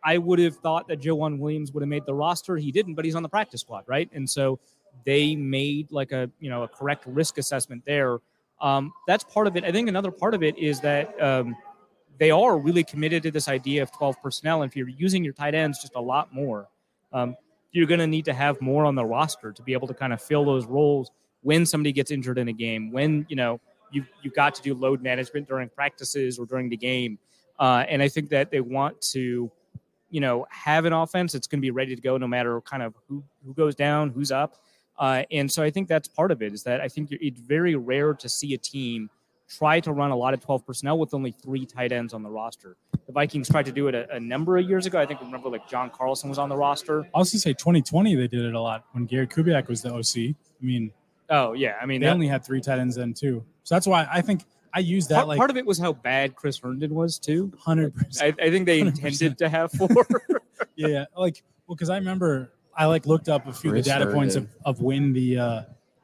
I 0.03 0.17
would 0.17 0.39
have 0.39 0.55
thought 0.57 0.87
that 0.87 0.97
Joanne 0.97 1.39
Williams 1.39 1.71
would 1.71 1.81
have 1.81 1.89
made 1.89 2.05
the 2.05 2.13
roster. 2.13 2.57
He 2.57 2.71
didn't, 2.71 2.95
but 2.95 3.05
he's 3.05 3.15
on 3.15 3.23
the 3.23 3.29
practice 3.29 3.61
squad, 3.61 3.83
right? 3.87 4.09
And 4.13 4.29
so 4.29 4.59
they 5.05 5.35
made 5.35 5.91
like 5.91 6.11
a 6.11 6.29
you 6.39 6.49
know 6.49 6.63
a 6.63 6.67
correct 6.67 7.05
risk 7.07 7.37
assessment 7.37 7.83
there. 7.85 8.19
Um, 8.59 8.93
that's 9.07 9.23
part 9.23 9.47
of 9.47 9.55
it. 9.55 9.63
I 9.63 9.71
think 9.71 9.87
another 9.87 10.11
part 10.11 10.33
of 10.33 10.41
it 10.43 10.57
is 10.57 10.79
that 10.81 11.21
um, 11.21 11.55
they 12.17 12.31
are 12.31 12.57
really 12.57 12.83
committed 12.83 13.23
to 13.23 13.31
this 13.31 13.47
idea 13.47 13.83
of 13.83 13.91
12 13.91 14.21
personnel. 14.21 14.61
And 14.61 14.71
if 14.71 14.75
you're 14.75 14.89
using 14.89 15.23
your 15.23 15.33
tight 15.33 15.53
ends 15.53 15.79
just 15.79 15.95
a 15.95 16.01
lot 16.01 16.33
more, 16.33 16.67
um, 17.13 17.35
you're 17.71 17.87
going 17.87 17.99
to 17.99 18.07
need 18.07 18.25
to 18.25 18.33
have 18.33 18.59
more 18.61 18.85
on 18.85 18.95
the 18.95 19.05
roster 19.05 19.51
to 19.51 19.61
be 19.61 19.73
able 19.73 19.87
to 19.87 19.93
kind 19.93 20.13
of 20.13 20.21
fill 20.21 20.45
those 20.45 20.65
roles 20.65 21.11
when 21.41 21.65
somebody 21.65 21.91
gets 21.91 22.11
injured 22.11 22.37
in 22.37 22.47
a 22.47 22.53
game, 22.53 22.91
when, 22.91 23.25
you 23.29 23.35
know, 23.35 23.59
you've, 23.91 24.09
you've 24.21 24.33
got 24.33 24.55
to 24.55 24.61
do 24.61 24.73
load 24.73 25.01
management 25.01 25.47
during 25.47 25.69
practices 25.69 26.39
or 26.39 26.45
during 26.45 26.69
the 26.69 26.77
game. 26.77 27.19
Uh, 27.59 27.85
and 27.87 28.01
I 28.01 28.09
think 28.09 28.29
that 28.29 28.51
they 28.51 28.61
want 28.61 28.99
to, 29.13 29.51
you 30.09 30.21
know, 30.21 30.45
have 30.49 30.85
an 30.85 30.93
offense 30.93 31.33
that's 31.33 31.47
going 31.47 31.59
to 31.59 31.61
be 31.61 31.71
ready 31.71 31.95
to 31.95 32.01
go 32.01 32.17
no 32.17 32.27
matter 32.27 32.61
kind 32.61 32.83
of 32.83 32.95
who, 33.07 33.23
who 33.45 33.53
goes 33.53 33.75
down, 33.75 34.09
who's 34.09 34.31
up. 34.31 34.55
Uh, 34.97 35.23
and 35.31 35.51
so 35.51 35.61
I 35.61 35.69
think 35.69 35.87
that's 35.87 36.07
part 36.07 36.31
of 36.31 36.41
it 36.41 36.53
is 36.53 36.63
that 36.63 36.81
I 36.81 36.87
think 36.87 37.09
it's 37.11 37.39
very 37.39 37.75
rare 37.75 38.13
to 38.15 38.29
see 38.29 38.53
a 38.53 38.57
team 38.57 39.09
try 39.47 39.79
to 39.79 39.93
run 39.93 40.11
a 40.11 40.15
lot 40.15 40.33
of 40.33 40.41
12 40.41 40.65
personnel 40.65 40.97
with 40.97 41.13
only 41.13 41.31
three 41.31 41.65
tight 41.65 41.91
ends 41.91 42.13
on 42.13 42.23
the 42.23 42.29
roster. 42.29 42.75
The 43.05 43.13
Vikings 43.13 43.47
tried 43.47 43.65
to 43.65 43.71
do 43.71 43.87
it 43.87 43.95
a, 43.95 44.15
a 44.15 44.19
number 44.19 44.57
of 44.57 44.67
years 44.67 44.85
ago. 44.85 44.99
I 44.99 45.05
think 45.05 45.21
remember 45.21 45.49
like 45.49 45.69
John 45.69 45.89
Carlson 45.89 46.29
was 46.29 46.37
on 46.37 46.49
the 46.49 46.57
roster. 46.57 47.07
I 47.15 47.19
was 47.19 47.31
going 47.31 47.37
to 47.37 47.39
say 47.39 47.53
2020, 47.53 48.15
they 48.15 48.27
did 48.27 48.43
it 48.43 48.53
a 48.53 48.59
lot 48.59 48.85
when 48.91 49.05
Gary 49.05 49.27
Kubiak 49.27 49.67
was 49.67 49.81
the 49.81 49.93
OC. 49.93 50.35
I 50.61 50.65
mean, 50.65 50.91
Oh 51.29 51.53
yeah, 51.53 51.75
I 51.81 51.85
mean 51.85 52.01
they 52.01 52.07
that, 52.07 52.13
only 52.13 52.27
had 52.27 52.45
three 52.45 52.61
tight 52.61 52.79
ends 52.79 52.95
then 52.95 53.13
too. 53.13 53.43
So 53.63 53.75
that's 53.75 53.87
why 53.87 54.07
I 54.11 54.21
think 54.21 54.45
I 54.73 54.79
use 54.79 55.07
that 55.07 55.15
part, 55.15 55.27
like 55.27 55.37
part 55.37 55.49
of 55.49 55.57
it 55.57 55.65
was 55.65 55.79
how 55.79 55.93
bad 55.93 56.35
Chris 56.35 56.59
Herndon 56.59 56.93
was 56.93 57.17
too. 57.17 57.51
100%. 57.65 58.21
I, 58.21 58.33
I 58.43 58.49
think 58.49 58.65
they 58.65 58.81
100%. 58.81 58.87
intended 58.87 59.37
to 59.39 59.49
have 59.49 59.71
four. 59.71 59.89
yeah, 60.75 60.87
yeah. 60.87 61.05
Like, 61.15 61.43
well, 61.67 61.75
because 61.75 61.89
I 61.89 61.97
remember 61.97 62.51
I 62.75 62.85
like 62.85 63.05
looked 63.07 63.27
up 63.27 63.47
a 63.47 63.53
few 63.53 63.71
of 63.71 63.75
the 63.75 63.81
Chris 63.81 63.87
data 63.87 64.11
points 64.11 64.35
of, 64.35 64.47
of 64.63 64.81
when 64.81 65.13
the 65.13 65.37
uh, 65.37 65.61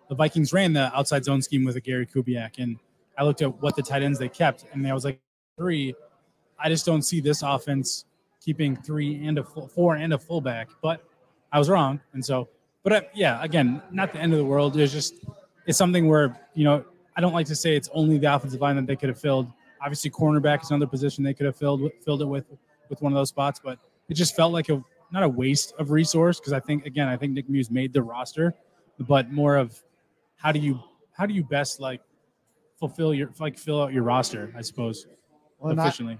the 0.10 0.16
Vikings 0.16 0.52
ran 0.54 0.74
the 0.74 0.96
outside 0.96 1.24
zone 1.24 1.42
scheme 1.42 1.64
with 1.64 1.76
a 1.76 1.82
Gary 1.82 2.08
Kubiak, 2.08 2.58
and 2.58 2.78
I 3.18 3.24
looked 3.24 3.42
at 3.42 3.62
what 3.62 3.76
the 3.76 3.84
tight 3.84 4.02
ends 4.02 4.18
they 4.18 4.30
kept, 4.30 4.66
and 4.74 4.86
I 4.88 4.94
was 4.94 5.06
like 5.06 5.20
three. 5.58 5.94
I 6.58 6.70
just 6.70 6.86
don't 6.86 7.04
see 7.04 7.20
this 7.20 7.44
offense 7.44 8.06
keeping 8.42 8.76
three 8.76 9.26
and 9.26 9.38
a 9.38 9.44
full, 9.44 9.68
four 9.68 9.96
and 9.96 10.14
a 10.14 10.18
fullback, 10.18 10.70
but 10.82 11.04
I 11.52 11.60
was 11.60 11.70
wrong, 11.70 12.00
and 12.14 12.26
so. 12.26 12.50
But 12.84 12.94
uh, 12.94 13.02
yeah, 13.14 13.42
again, 13.42 13.82
not 13.92 14.12
the 14.12 14.20
end 14.20 14.34
of 14.34 14.40
the 14.40 14.46
world. 14.46 14.76
It's 14.76 14.92
just 14.92 15.24
it's 15.68 15.78
something 15.78 16.08
where 16.08 16.38
you 16.54 16.64
know 16.64 16.84
I 17.16 17.22
don't 17.22 17.34
like 17.34 17.46
to 17.48 17.56
say 17.56 17.76
it's 17.76 17.90
only 17.94 18.18
the 18.18 18.34
offensive 18.34 18.62
line 18.62 18.76
that 18.76 18.88
they 18.88 18.96
could 18.96 19.10
have 19.10 19.20
filled. 19.20 19.52
Obviously, 19.82 20.10
cornerback 20.10 20.62
is 20.64 20.72
another 20.72 20.88
position 20.88 21.24
they 21.24 21.34
could 21.34 21.46
have 21.46 21.56
filled 21.56 21.90
filled 22.04 22.22
it 22.22 22.26
with 22.26 22.46
with 22.90 23.02
one 23.02 23.12
of 23.12 23.16
those 23.16 23.30
spots, 23.30 23.60
but 23.64 23.80
it 24.10 24.14
just 24.16 24.36
felt 24.36 24.52
like 24.54 24.70
a 24.70 24.84
not 25.12 25.24
a 25.24 25.30
waste 25.30 25.74
of 25.78 25.92
resource 25.92 26.40
because 26.40 26.54
I 26.54 26.60
think 26.60 26.86
again 26.86 27.08
I 27.08 27.18
think 27.18 27.34
Nick 27.34 27.50
Muse 27.50 27.70
made 27.70 27.94
the 27.94 28.02
roster, 28.02 28.54
but 29.00 29.32
more 29.32 29.58
of 29.58 29.82
how 30.38 30.52
do 30.52 30.60
you 30.60 30.80
how 31.12 31.26
do 31.26 31.34
you 31.34 31.44
best 31.44 31.80
like 31.80 32.02
fulfill 32.80 33.14
your 33.14 33.32
like 33.40 33.58
fill 33.58 33.82
out 33.82 33.94
your 33.94 34.04
roster 34.04 34.52
I 34.58 34.62
suppose 34.62 35.08
Well, 35.60 35.72
and 35.72 35.80
I- 35.80 35.88
efficiently. 35.88 36.18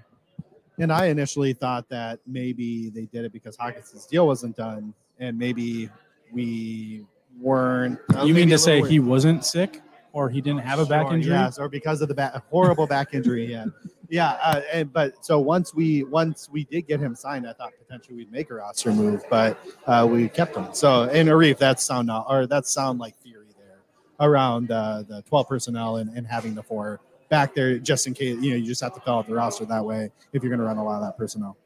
And 0.78 0.92
I 0.92 1.06
initially 1.06 1.52
thought 1.52 1.88
that 1.90 2.18
maybe 2.26 2.90
they 2.90 3.04
did 3.06 3.24
it 3.24 3.32
because 3.32 3.56
Hockenson's 3.56 4.06
deal 4.06 4.26
wasn't 4.26 4.56
done, 4.56 4.92
and 5.20 5.38
maybe 5.38 5.88
we 6.32 7.06
weren't. 7.40 8.00
you 8.24 8.34
mean 8.34 8.48
to 8.48 8.58
say 8.58 8.82
he 8.82 8.98
wasn't 8.98 9.44
sick 9.44 9.80
or 10.14 10.30
he 10.30 10.40
didn't 10.40 10.60
have 10.60 10.78
a 10.78 10.86
back 10.86 11.08
Sure, 11.08 11.16
injury? 11.16 11.32
Yes, 11.32 11.58
or 11.58 11.68
because 11.68 12.00
of 12.00 12.06
the 12.08 12.14
back, 12.14 12.32
horrible 12.48 12.86
back 12.86 13.12
injury 13.12 13.46
he 13.46 13.52
had. 13.52 13.70
Yeah, 14.10 14.32
uh, 14.42 14.60
and 14.70 14.92
but 14.92 15.24
so 15.24 15.40
once 15.40 15.74
we 15.74 16.04
once 16.04 16.48
we 16.50 16.64
did 16.64 16.82
get 16.82 17.00
him 17.00 17.14
signed, 17.16 17.48
I 17.48 17.54
thought 17.54 17.72
potentially 17.78 18.14
we'd 18.14 18.30
make 18.30 18.50
a 18.50 18.54
roster 18.54 18.92
move, 18.92 19.22
but 19.30 19.58
uh, 19.86 20.06
we 20.08 20.28
kept 20.28 20.54
him. 20.54 20.68
So 20.74 21.04
in 21.04 21.26
Arif, 21.26 21.56
that's 21.56 21.82
sound 21.82 22.08
now, 22.08 22.26
or 22.28 22.46
that's 22.46 22.70
sound 22.70 23.00
like 23.00 23.16
theory 23.16 23.46
there 23.56 23.78
around 24.20 24.70
uh, 24.70 25.04
the 25.08 25.22
twelve 25.22 25.48
personnel 25.48 25.96
and, 25.96 26.14
and 26.16 26.26
having 26.26 26.54
the 26.54 26.62
four 26.62 27.00
back 27.30 27.54
there 27.54 27.78
just 27.78 28.06
in 28.06 28.12
case 28.12 28.36
you 28.42 28.50
know 28.50 28.56
you 28.56 28.66
just 28.66 28.82
have 28.82 28.94
to 28.94 29.00
fill 29.00 29.14
out 29.14 29.26
the 29.26 29.34
roster 29.34 29.64
that 29.64 29.84
way 29.84 30.12
if 30.34 30.42
you're 30.42 30.50
going 30.50 30.60
to 30.60 30.66
run 30.66 30.76
a 30.76 30.84
lot 30.84 30.96
of 30.96 31.02
that 31.02 31.16
personnel. 31.16 31.56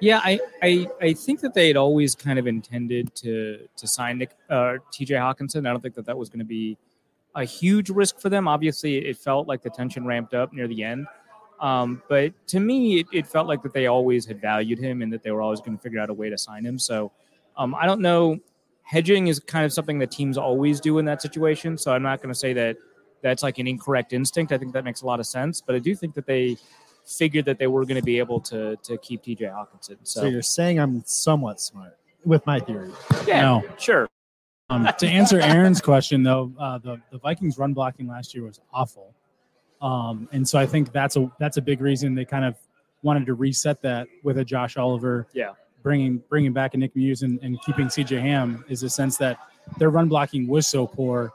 Yeah, 0.00 0.20
I, 0.24 0.40
I 0.62 0.88
I 1.02 1.12
think 1.12 1.40
that 1.40 1.52
they 1.52 1.68
had 1.68 1.76
always 1.76 2.14
kind 2.14 2.38
of 2.38 2.46
intended 2.46 3.14
to 3.16 3.68
to 3.76 3.86
sign 3.86 4.18
Nick 4.18 4.30
uh, 4.48 4.78
T.J. 4.90 5.14
Hockenson. 5.16 5.68
I 5.68 5.70
don't 5.70 5.82
think 5.82 5.94
that 5.96 6.06
that 6.06 6.16
was 6.16 6.30
going 6.30 6.40
to 6.40 6.46
be 6.46 6.78
a 7.34 7.44
huge 7.44 7.90
risk 7.90 8.20
for 8.20 8.28
them. 8.28 8.46
Obviously, 8.46 8.98
it 8.98 9.16
felt 9.16 9.48
like 9.48 9.62
the 9.62 9.70
tension 9.70 10.06
ramped 10.06 10.34
up 10.34 10.52
near 10.52 10.68
the 10.68 10.82
end. 10.82 11.06
Um, 11.60 12.02
but 12.08 12.32
to 12.48 12.60
me, 12.60 13.00
it, 13.00 13.06
it 13.12 13.26
felt 13.26 13.46
like 13.46 13.62
that 13.62 13.72
they 13.72 13.86
always 13.86 14.26
had 14.26 14.40
valued 14.40 14.78
him 14.78 15.02
and 15.02 15.12
that 15.12 15.22
they 15.22 15.30
were 15.30 15.40
always 15.42 15.60
going 15.60 15.76
to 15.76 15.82
figure 15.82 16.00
out 16.00 16.10
a 16.10 16.14
way 16.14 16.28
to 16.28 16.36
sign 16.38 16.64
him. 16.64 16.78
So 16.78 17.12
um, 17.56 17.74
I 17.74 17.86
don't 17.86 18.00
know. 18.00 18.38
Hedging 18.82 19.28
is 19.28 19.40
kind 19.40 19.64
of 19.64 19.72
something 19.72 19.98
that 20.00 20.10
teams 20.10 20.36
always 20.36 20.78
do 20.80 20.98
in 20.98 21.04
that 21.06 21.22
situation. 21.22 21.78
So 21.78 21.92
I'm 21.92 22.02
not 22.02 22.20
going 22.20 22.32
to 22.32 22.38
say 22.38 22.52
that 22.52 22.76
that's 23.22 23.42
like 23.42 23.58
an 23.58 23.66
incorrect 23.66 24.12
instinct. 24.12 24.52
I 24.52 24.58
think 24.58 24.72
that 24.74 24.84
makes 24.84 25.00
a 25.02 25.06
lot 25.06 25.20
of 25.20 25.26
sense. 25.26 25.62
But 25.62 25.74
I 25.74 25.78
do 25.78 25.94
think 25.94 26.14
that 26.14 26.26
they 26.26 26.58
figured 27.06 27.46
that 27.46 27.58
they 27.58 27.66
were 27.66 27.84
going 27.84 28.00
to 28.00 28.04
be 28.04 28.18
able 28.18 28.40
to 28.40 28.76
to 28.82 28.98
keep 28.98 29.22
TJ 29.22 29.42
Hockenson. 29.42 29.96
So, 30.02 30.20
So, 30.22 30.26
you're 30.26 30.42
saying 30.42 30.78
I'm 30.78 31.02
somewhat 31.06 31.60
smart 31.60 31.96
with 32.24 32.44
my 32.46 32.60
theory. 32.60 32.90
yeah, 33.26 33.42
No. 33.42 33.64
sure. 33.78 34.08
Um, 34.70 34.88
to 34.98 35.06
answer 35.06 35.40
Aaron's 35.40 35.80
question, 35.80 36.22
though, 36.22 36.50
uh, 36.58 36.78
the 36.78 37.00
the 37.10 37.18
Vikings 37.18 37.58
run 37.58 37.74
blocking 37.74 38.08
last 38.08 38.34
year 38.34 38.44
was 38.44 38.60
awful, 38.72 39.14
um, 39.82 40.28
and 40.32 40.48
so 40.48 40.58
I 40.58 40.64
think 40.66 40.90
that's 40.92 41.16
a 41.16 41.30
that's 41.38 41.58
a 41.58 41.62
big 41.62 41.80
reason 41.82 42.14
they 42.14 42.24
kind 42.24 42.44
of 42.46 42.56
wanted 43.02 43.26
to 43.26 43.34
reset 43.34 43.82
that 43.82 44.08
with 44.22 44.38
a 44.38 44.44
Josh 44.44 44.78
Oliver, 44.78 45.26
Yeah. 45.34 45.50
bringing 45.82 46.22
bringing 46.30 46.54
back 46.54 46.72
a 46.72 46.78
Nick 46.78 46.96
Muse 46.96 47.22
and, 47.22 47.38
and 47.42 47.60
keeping 47.60 47.90
C.J. 47.90 48.16
Ham 48.20 48.64
is 48.68 48.82
a 48.82 48.88
sense 48.88 49.18
that 49.18 49.38
their 49.78 49.90
run 49.90 50.08
blocking 50.08 50.46
was 50.46 50.66
so 50.66 50.86
poor, 50.86 51.34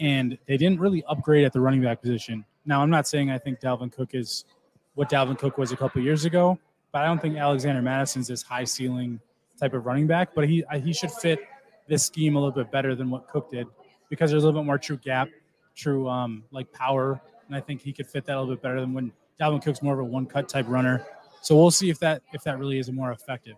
and 0.00 0.38
they 0.46 0.56
didn't 0.56 0.80
really 0.80 1.04
upgrade 1.04 1.44
at 1.44 1.52
the 1.52 1.60
running 1.60 1.82
back 1.82 2.00
position. 2.00 2.46
Now, 2.64 2.80
I'm 2.80 2.88
not 2.90 3.06
saying 3.06 3.30
I 3.30 3.36
think 3.36 3.60
Dalvin 3.60 3.92
Cook 3.92 4.14
is 4.14 4.46
what 4.94 5.10
Dalvin 5.10 5.36
Cook 5.38 5.58
was 5.58 5.70
a 5.70 5.76
couple 5.76 6.00
years 6.00 6.24
ago, 6.24 6.58
but 6.92 7.02
I 7.02 7.06
don't 7.06 7.20
think 7.20 7.36
Alexander 7.36 7.82
Mattison's 7.82 8.28
this 8.28 8.42
high 8.42 8.64
ceiling 8.64 9.20
type 9.60 9.74
of 9.74 9.84
running 9.84 10.06
back. 10.06 10.34
But 10.34 10.48
he 10.48 10.64
he 10.82 10.94
should 10.94 11.10
fit 11.12 11.40
this 11.88 12.04
scheme 12.04 12.36
a 12.36 12.38
little 12.38 12.52
bit 12.54 12.70
better 12.70 12.94
than 12.94 13.10
what 13.10 13.28
Cook 13.28 13.50
did 13.50 13.66
because 14.08 14.30
there's 14.30 14.44
a 14.44 14.46
little 14.46 14.60
bit 14.62 14.66
more 14.66 14.78
true 14.78 14.96
gap, 14.96 15.28
true 15.74 16.08
um, 16.08 16.44
like 16.50 16.70
power, 16.72 17.20
and 17.46 17.56
I 17.56 17.60
think 17.60 17.82
he 17.82 17.92
could 17.92 18.06
fit 18.06 18.24
that 18.26 18.36
a 18.36 18.40
little 18.40 18.54
bit 18.54 18.62
better 18.62 18.80
than 18.80 18.92
when 18.94 19.12
Dalvin 19.40 19.62
Cook's 19.62 19.82
more 19.82 19.94
of 19.94 20.00
a 20.00 20.04
one 20.04 20.26
cut 20.26 20.48
type 20.48 20.66
runner. 20.68 21.04
So 21.42 21.56
we'll 21.56 21.70
see 21.70 21.90
if 21.90 21.98
that 21.98 22.22
if 22.32 22.42
that 22.44 22.58
really 22.58 22.78
is 22.78 22.90
more 22.90 23.12
effective. 23.12 23.56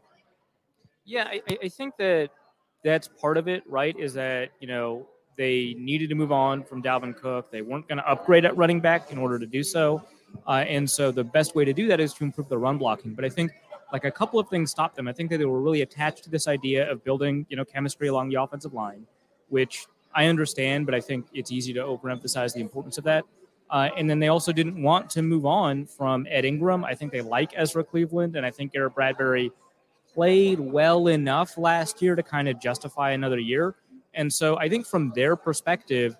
Yeah, 1.05 1.25
I, 1.29 1.41
I- 1.63 1.69
think 1.69 1.97
that 1.99 2.31
that's 2.83 3.09
part 3.09 3.37
of 3.37 3.47
it, 3.49 3.63
right? 3.69 3.97
Is 3.99 4.15
that 4.15 4.51
you 4.61 4.67
know 4.67 5.07
they 5.37 5.75
needed 5.79 6.09
to 6.09 6.15
move 6.15 6.33
on 6.33 6.65
from 6.65 6.83
Dalvin 6.83 7.15
Cook. 7.17 7.51
They 7.51 7.63
weren't 7.63 7.87
going 7.87 7.99
to 7.99 8.09
upgrade 8.09 8.45
at 8.45 8.57
running 8.57 8.81
back 8.81 9.13
in 9.13 9.19
order 9.19 9.39
to 9.39 9.47
do 9.47 9.63
so, 9.63 10.03
uh, 10.49 10.65
and 10.67 10.89
so 10.91 11.13
the 11.13 11.23
best 11.23 11.55
way 11.55 11.65
to 11.65 11.73
do 11.73 11.87
that 11.89 12.01
is 12.01 12.13
to 12.15 12.25
improve 12.25 12.49
the 12.49 12.59
run 12.59 12.79
blocking. 12.79 13.15
But 13.15 13.25
I 13.25 13.29
think 13.29 13.53
like 13.93 14.05
a 14.05 14.11
couple 14.11 14.39
of 14.39 14.49
things 14.49 14.71
stopped 14.71 14.97
them. 14.97 15.09
I 15.09 15.13
think 15.13 15.31
that 15.31 15.39
they 15.39 15.45
were 15.45 15.61
really 15.61 15.83
attached 15.83 16.25
to 16.25 16.31
this 16.31 16.49
idea 16.49 16.91
of 16.91 17.05
building 17.05 17.47
you 17.49 17.57
know 17.57 17.65
chemistry 17.65 18.09
along 18.09 18.29
the 18.31 18.41
offensive 18.41 18.75
line, 18.75 19.07
which 19.49 19.87
I 20.15 20.27
understand, 20.27 20.87
but 20.87 20.95
I 20.95 21.01
think 21.01 21.27
it's 21.35 21.53
easy 21.53 21.73
to 21.75 21.81
overemphasize 21.81 22.55
the 22.55 22.61
importance 22.61 22.99
of 22.99 23.05
that. 23.05 23.25
Uh, 23.69 23.89
and 23.97 24.09
then 24.09 24.19
they 24.19 24.29
also 24.29 24.53
didn't 24.53 24.81
want 24.81 25.11
to 25.11 25.23
move 25.23 25.45
on 25.45 25.87
from 25.87 26.27
Ed 26.31 26.45
Ingram. 26.45 26.85
I 26.85 26.95
think 26.95 27.13
they 27.13 27.21
like 27.21 27.53
Ezra 27.55 27.83
Cleveland, 27.85 28.37
and 28.37 28.47
I 28.47 28.51
think 28.51 28.73
Garrett 28.73 28.95
Bradbury 28.95 29.51
played 30.15 30.59
well 30.61 31.09
enough 31.09 31.59
last 31.59 32.01
year 32.01 32.15
to 32.15 32.23
kind 32.23 32.49
of 32.49 32.61
justify 32.61 33.11
another 33.11 33.39
year. 33.39 33.75
And 34.15 34.33
so 34.33 34.57
I 34.57 34.69
think 34.69 34.87
from 34.87 35.13
their 35.15 35.37
perspective, 35.37 36.17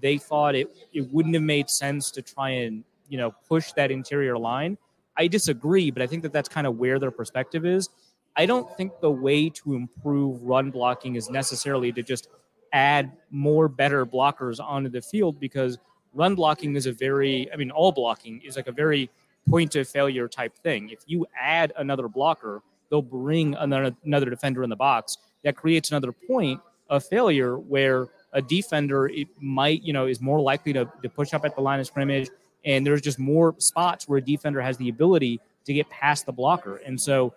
they 0.00 0.18
thought 0.18 0.54
it, 0.54 0.68
it 0.92 1.10
wouldn't 1.12 1.34
have 1.34 1.42
made 1.42 1.70
sense 1.70 2.10
to 2.10 2.22
try 2.22 2.50
and, 2.50 2.84
you 3.08 3.16
know, 3.16 3.32
push 3.48 3.72
that 3.72 3.90
interior 3.90 4.36
line. 4.36 4.76
I 5.18 5.26
disagree, 5.26 5.90
but 5.90 6.00
I 6.00 6.06
think 6.06 6.22
that 6.22 6.32
that's 6.32 6.48
kind 6.48 6.66
of 6.66 6.78
where 6.78 6.98
their 6.98 7.10
perspective 7.10 7.66
is. 7.66 7.90
I 8.36 8.46
don't 8.46 8.74
think 8.76 9.00
the 9.00 9.10
way 9.10 9.50
to 9.50 9.74
improve 9.74 10.40
run 10.42 10.70
blocking 10.70 11.16
is 11.16 11.28
necessarily 11.28 11.90
to 11.92 12.02
just 12.02 12.28
add 12.72 13.12
more 13.30 13.68
better 13.68 14.06
blockers 14.06 14.60
onto 14.60 14.88
the 14.88 15.02
field 15.02 15.40
because 15.40 15.78
run 16.14 16.34
blocking 16.34 16.76
is 16.76 16.86
a 16.86 16.92
very, 16.92 17.52
I 17.52 17.56
mean, 17.56 17.70
all 17.70 17.90
blocking 17.90 18.40
is 18.42 18.56
like 18.56 18.68
a 18.68 18.72
very 18.72 19.10
point 19.48 19.74
of 19.76 19.88
failure 19.88 20.28
type 20.28 20.56
thing. 20.58 20.90
If 20.90 21.00
you 21.06 21.26
add 21.38 21.72
another 21.76 22.06
blocker, 22.08 22.62
they'll 22.90 23.02
bring 23.02 23.54
another, 23.56 23.94
another 24.04 24.30
defender 24.30 24.62
in 24.62 24.70
the 24.70 24.76
box. 24.76 25.18
That 25.44 25.56
creates 25.56 25.90
another 25.90 26.12
point 26.12 26.60
of 26.90 27.04
failure 27.04 27.58
where 27.58 28.08
a 28.32 28.42
defender 28.42 29.08
it 29.08 29.28
might, 29.40 29.82
you 29.82 29.92
know, 29.92 30.06
is 30.06 30.20
more 30.20 30.40
likely 30.40 30.72
to, 30.74 30.90
to 31.02 31.08
push 31.08 31.34
up 31.34 31.44
at 31.44 31.54
the 31.54 31.60
line 31.60 31.80
of 31.80 31.86
scrimmage. 31.86 32.28
And 32.64 32.86
there's 32.86 33.00
just 33.00 33.18
more 33.18 33.54
spots 33.58 34.08
where 34.08 34.18
a 34.18 34.22
defender 34.22 34.60
has 34.60 34.76
the 34.76 34.88
ability 34.88 35.40
to 35.64 35.72
get 35.72 35.88
past 35.90 36.26
the 36.26 36.32
blocker. 36.32 36.76
And 36.78 37.00
so, 37.00 37.34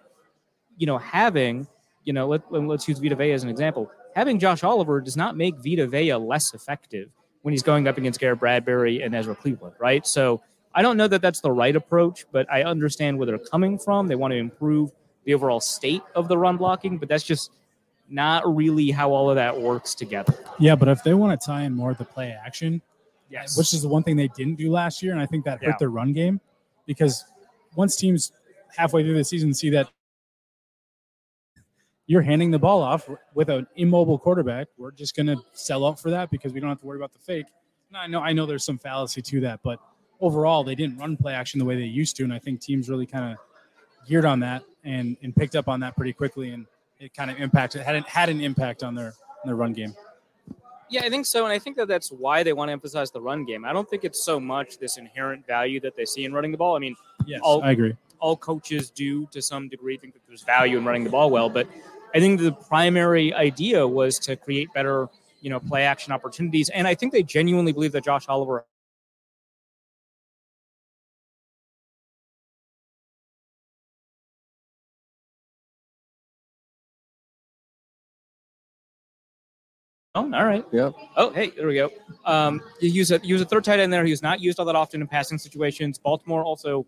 you 0.78 0.88
know, 0.88 0.98
having, 0.98 1.68
you 2.04 2.14
know, 2.14 2.28
let, 2.28 2.52
let's 2.52 2.88
use 2.88 3.00
Vita 3.00 3.16
Vea 3.16 3.32
as 3.32 3.44
an 3.44 3.50
example. 3.50 3.92
Having 4.16 4.40
Josh 4.40 4.64
Oliver 4.64 5.00
does 5.00 5.16
not 5.16 5.38
make 5.38 5.56
Vita 5.58 5.88
Vea 5.88 6.16
less 6.16 6.54
effective 6.54 7.10
when 7.44 7.54
he's 7.54 7.64
going 7.64 7.88
up 7.88 7.98
against 7.98 8.20
Garrett 8.20 8.40
Bradbury 8.40 9.02
and 9.02 9.16
Ezra 9.16 9.36
Cleveland, 9.36 9.76
right? 9.80 10.06
So 10.06 10.42
I 10.74 10.82
don't 10.82 10.98
know 10.98 11.08
that 11.08 11.22
that's 11.22 11.42
the 11.42 11.52
right 11.52 11.76
approach, 11.76 12.26
but 12.32 12.52
I 12.52 12.64
understand 12.64 13.18
where 13.18 13.26
they're 13.26 13.38
coming 13.38 13.78
from. 13.78 14.08
They 14.08 14.16
want 14.16 14.32
to 14.32 14.38
improve 14.38 14.92
the 15.26 15.34
overall 15.34 15.60
state 15.60 16.02
of 16.16 16.28
the 16.28 16.38
run 16.38 16.58
blocking, 16.58 16.98
but 16.98 17.10
that's 17.10 17.24
just 17.24 17.52
not 18.10 18.56
really 18.56 18.92
how 18.92 19.12
all 19.12 19.30
of 19.30 19.36
that 19.36 19.60
works 19.60 19.96
together. 19.96 20.34
Yeah, 20.60 20.76
but 20.76 20.88
if 20.88 21.04
they 21.04 21.14
want 21.14 21.40
to 21.40 21.46
tie 21.46 21.64
in 21.64 21.74
more 21.74 21.92
of 21.92 21.98
the 21.98 22.06
play 22.06 22.32
action, 22.32 22.82
Yes. 23.32 23.58
which 23.58 23.74
is 23.74 23.82
the 23.82 23.88
one 23.88 24.04
thing 24.04 24.16
they 24.18 24.28
didn't 24.28 24.56
do 24.56 24.70
last 24.72 25.02
year, 25.02 25.14
and 25.14 25.22
I 25.22 25.26
think 25.26 25.46
that 25.46 25.60
hurt 25.64 25.70
Yeah. 25.70 25.76
their 25.80 25.90
run 25.90 26.12
game 26.14 26.42
because 26.86 27.24
once 27.76 27.96
teams 27.96 28.32
halfway 28.76 29.04
through 29.04 29.16
the 29.16 29.24
season 29.24 29.54
see 29.54 29.70
that 29.72 29.90
you're 32.08 32.22
handing 32.22 32.52
the 32.52 32.60
ball 32.60 32.82
off 32.82 33.10
with 33.34 33.50
an 33.50 33.68
immobile 33.76 34.18
quarterback, 34.20 34.68
we're 34.78 34.92
just 34.92 35.16
going 35.16 35.28
to 35.28 35.38
sell 35.54 35.86
out 35.86 36.00
for 36.00 36.10
that 36.10 36.30
because 36.30 36.52
we 36.52 36.60
don't 36.60 36.70
have 36.70 36.80
to 36.80 36.86
worry 36.86 36.98
about 36.98 37.14
the 37.14 37.20
fake. 37.20 37.46
And 37.90 37.98
I 37.98 38.08
know 38.08 38.20
I 38.22 38.34
know 38.34 38.46
there's 38.46 38.64
some 38.66 38.78
fallacy 38.78 39.22
to 39.22 39.40
that, 39.42 39.62
but 39.64 39.80
overall 40.20 40.64
they 40.64 40.76
didn't 40.76 40.98
run 40.98 41.16
play 41.18 41.34
action 41.34 41.60
the 41.60 41.66
way 41.66 41.76
they 41.76 41.84
used 41.86 42.16
to, 42.18 42.24
and 42.24 42.34
I 42.34 42.40
think 42.40 42.60
teams 42.62 42.90
really 42.90 43.06
kind 43.06 43.32
of 43.34 43.38
geared 44.08 44.26
on 44.26 44.40
that 44.42 44.64
and 44.84 45.16
and 45.24 45.36
picked 45.36 45.56
up 45.56 45.68
on 45.68 45.80
that 45.82 45.96
pretty 45.96 46.14
quickly, 46.14 46.52
and 46.52 46.66
it 47.00 47.14
kind 47.14 47.32
of 47.32 47.38
impacted 47.40 47.82
had 47.82 47.96
an, 47.96 48.04
had 48.04 48.30
an 48.30 48.42
impact 48.42 48.84
on 48.84 48.96
their 48.96 49.08
on 49.08 49.48
their 49.48 49.56
run 49.56 49.74
game. 49.74 49.94
Yeah, 50.92 51.04
I 51.06 51.10
think 51.10 51.26
so, 51.26 51.46
and 51.46 51.54
I 51.54 51.58
think 51.58 51.78
that 51.78 51.88
that's 51.88 52.12
why 52.12 52.44
they 52.44 52.52
want 52.52 52.68
to 52.68 52.74
emphasize 52.74 53.12
the 53.12 53.22
run 53.22 53.46
game. 53.46 53.64
I 53.64 53.72
don't 53.72 53.90
think 53.90 54.04
it's 54.04 54.26
so 54.26 54.40
much 54.42 54.78
this 54.78 54.98
inherent 54.98 55.48
value 55.48 55.80
that 55.80 55.96
they 55.96 56.04
see 56.04 56.26
in 56.26 56.34
running 56.34 56.52
the 56.52 56.58
ball. 56.58 56.76
I 56.76 56.80
mean, 56.80 56.96
Yes, 57.26 57.40
All- 57.44 57.64
I 57.64 57.72
agree. 57.72 57.96
all 58.20 58.36
coaches 58.36 58.90
do 58.90 59.26
to 59.28 59.42
some 59.42 59.70
degree 59.70 59.96
think 59.96 60.14
that 60.14 60.22
there's 60.28 60.44
value 60.44 60.78
in 60.78 60.84
running 60.86 61.04
the 61.06 61.10
ball 61.10 61.30
well, 61.30 61.50
but 61.50 61.66
I 62.14 62.20
think 62.20 62.42
the 62.42 62.52
primary 62.52 63.34
idea 63.34 63.88
was 63.88 64.20
to 64.20 64.36
create 64.36 64.74
better, 64.74 65.08
you 65.40 65.50
know, 65.50 65.60
play 65.62 65.84
action 65.84 66.12
opportunities, 66.12 66.68
and 66.70 66.88
I 66.88 66.94
think 66.96 67.14
they 67.14 67.24
genuinely 67.24 67.72
believe 67.72 67.94
that 67.94 68.04
Josh 68.04 68.28
Oliver. 68.28 68.66
Oh, 80.22 80.38
all 80.38 80.46
right. 80.46 80.64
Yeah. 80.72 80.92
Oh, 81.18 81.32
hey, 81.32 81.52
there 81.58 81.68
we 81.68 81.76
go. 81.76 81.90
Um, 82.26 82.62
you 82.80 82.90
use 82.90 83.12
a 83.12 83.20
you 83.24 83.30
use 83.30 83.42
a 83.42 83.46
third 83.46 83.64
tight 83.64 83.80
end 83.80 83.92
there. 83.92 84.06
He 84.06 84.12
was 84.12 84.22
not 84.22 84.40
used 84.40 84.60
all 84.60 84.66
that 84.66 84.76
often 84.76 85.02
in 85.02 85.08
passing 85.08 85.38
situations. 85.38 85.98
Baltimore 85.98 86.44
also 86.44 86.86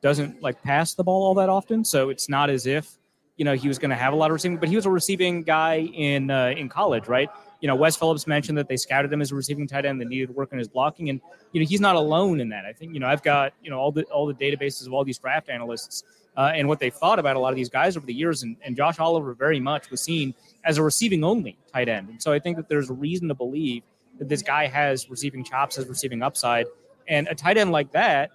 doesn't 0.00 0.42
like 0.42 0.62
pass 0.62 0.94
the 0.94 1.04
ball 1.04 1.24
all 1.24 1.34
that 1.34 1.48
often, 1.48 1.84
so 1.84 2.08
it's 2.08 2.28
not 2.28 2.48
as 2.48 2.66
if 2.66 2.98
you 3.36 3.44
know 3.44 3.54
he 3.54 3.68
was 3.68 3.78
going 3.78 3.90
to 3.90 3.96
have 3.96 4.12
a 4.14 4.16
lot 4.16 4.30
of 4.30 4.34
receiving. 4.34 4.56
But 4.56 4.70
he 4.70 4.76
was 4.76 4.86
a 4.86 4.90
receiving 4.90 5.42
guy 5.42 5.80
in 5.80 6.30
uh, 6.30 6.54
in 6.56 6.68
college, 6.68 7.06
right? 7.06 7.28
You 7.60 7.68
know, 7.68 7.74
Wes 7.76 7.96
Phillips 7.96 8.26
mentioned 8.26 8.58
that 8.58 8.68
they 8.68 8.76
scouted 8.76 9.12
him 9.12 9.20
as 9.20 9.30
a 9.30 9.34
receiving 9.34 9.66
tight 9.66 9.84
end 9.84 10.00
that 10.00 10.08
needed 10.08 10.34
work 10.34 10.52
on 10.52 10.58
his 10.58 10.68
blocking, 10.68 11.10
and 11.10 11.20
you 11.52 11.60
know 11.60 11.66
he's 11.66 11.80
not 11.80 11.96
alone 11.96 12.40
in 12.40 12.48
that. 12.48 12.64
I 12.64 12.72
think 12.72 12.94
you 12.94 13.00
know 13.00 13.06
I've 13.06 13.22
got 13.22 13.52
you 13.62 13.70
know 13.70 13.78
all 13.78 13.92
the 13.92 14.04
all 14.04 14.26
the 14.26 14.34
databases 14.34 14.86
of 14.86 14.94
all 14.94 15.04
these 15.04 15.18
draft 15.18 15.50
analysts 15.50 16.04
uh, 16.36 16.52
and 16.54 16.68
what 16.68 16.80
they 16.80 16.90
thought 16.90 17.18
about 17.18 17.36
a 17.36 17.38
lot 17.38 17.50
of 17.50 17.56
these 17.56 17.68
guys 17.68 17.96
over 17.96 18.06
the 18.06 18.14
years. 18.14 18.42
And, 18.42 18.56
and 18.62 18.76
Josh 18.76 18.98
Oliver 18.98 19.34
very 19.34 19.60
much 19.60 19.90
was 19.90 20.00
seen 20.00 20.34
as 20.64 20.78
a 20.78 20.82
receiving 20.82 21.24
only 21.24 21.56
tight 21.72 21.88
end. 21.88 22.08
And 22.08 22.22
so 22.22 22.32
I 22.32 22.38
think 22.38 22.56
that 22.56 22.68
there's 22.68 22.90
a 22.90 22.94
reason 22.94 23.28
to 23.28 23.34
believe 23.34 23.82
that 24.18 24.28
this 24.28 24.42
guy 24.42 24.66
has 24.66 25.08
receiving 25.10 25.44
chops, 25.44 25.76
has 25.76 25.86
receiving 25.86 26.22
upside. 26.22 26.66
And 27.08 27.28
a 27.28 27.34
tight 27.34 27.56
end 27.56 27.72
like 27.72 27.92
that 27.92 28.30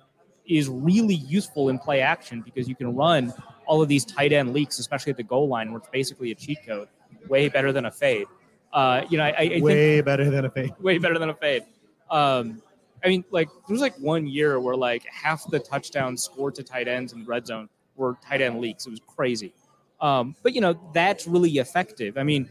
is 0.45 0.67
really 0.67 1.15
useful 1.15 1.69
in 1.69 1.77
play 1.77 2.01
action 2.01 2.41
because 2.41 2.67
you 2.67 2.75
can 2.75 2.95
run 2.95 3.33
all 3.65 3.81
of 3.81 3.87
these 3.87 4.05
tight 4.05 4.33
end 4.33 4.53
leaks, 4.53 4.79
especially 4.79 5.11
at 5.11 5.17
the 5.17 5.23
goal 5.23 5.47
line, 5.47 5.71
where 5.71 5.79
it's 5.79 5.89
basically 5.89 6.31
a 6.31 6.35
cheat 6.35 6.59
code, 6.65 6.87
way 7.27 7.49
better 7.49 7.71
than 7.71 7.85
a 7.85 7.91
fade. 7.91 8.27
Uh, 8.71 9.03
you 9.09 9.17
know, 9.17 9.23
I, 9.23 9.51
I 9.55 9.61
way 9.61 10.01
better 10.01 10.29
than 10.29 10.45
a 10.45 10.49
fade. 10.49 10.73
way 10.79 10.97
better 10.97 11.17
than 11.17 11.29
a 11.29 11.33
fade. 11.33 11.63
Um, 12.09 12.61
I 13.03 13.07
mean, 13.07 13.23
like 13.31 13.47
there 13.47 13.73
was 13.73 13.81
like 13.81 13.95
one 13.97 14.27
year 14.27 14.59
where 14.59 14.75
like 14.75 15.05
half 15.05 15.49
the 15.49 15.59
touchdowns 15.59 16.23
scored 16.23 16.55
to 16.55 16.63
tight 16.63 16.87
ends 16.87 17.13
in 17.13 17.19
the 17.19 17.25
red 17.25 17.47
zone 17.47 17.69
were 17.99 18.17
tight 18.27 18.41
end 18.41 18.59
leaks. 18.59 18.87
It 18.87 18.91
was 18.91 19.01
crazy. 19.05 19.53
Um, 20.01 20.35
but 20.41 20.55
you 20.55 20.61
know, 20.61 20.79
that's 20.93 21.27
really 21.27 21.57
effective. 21.57 22.17
I 22.17 22.23
mean, 22.23 22.49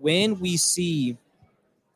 when 0.00 0.38
we 0.40 0.56
see, 0.56 1.18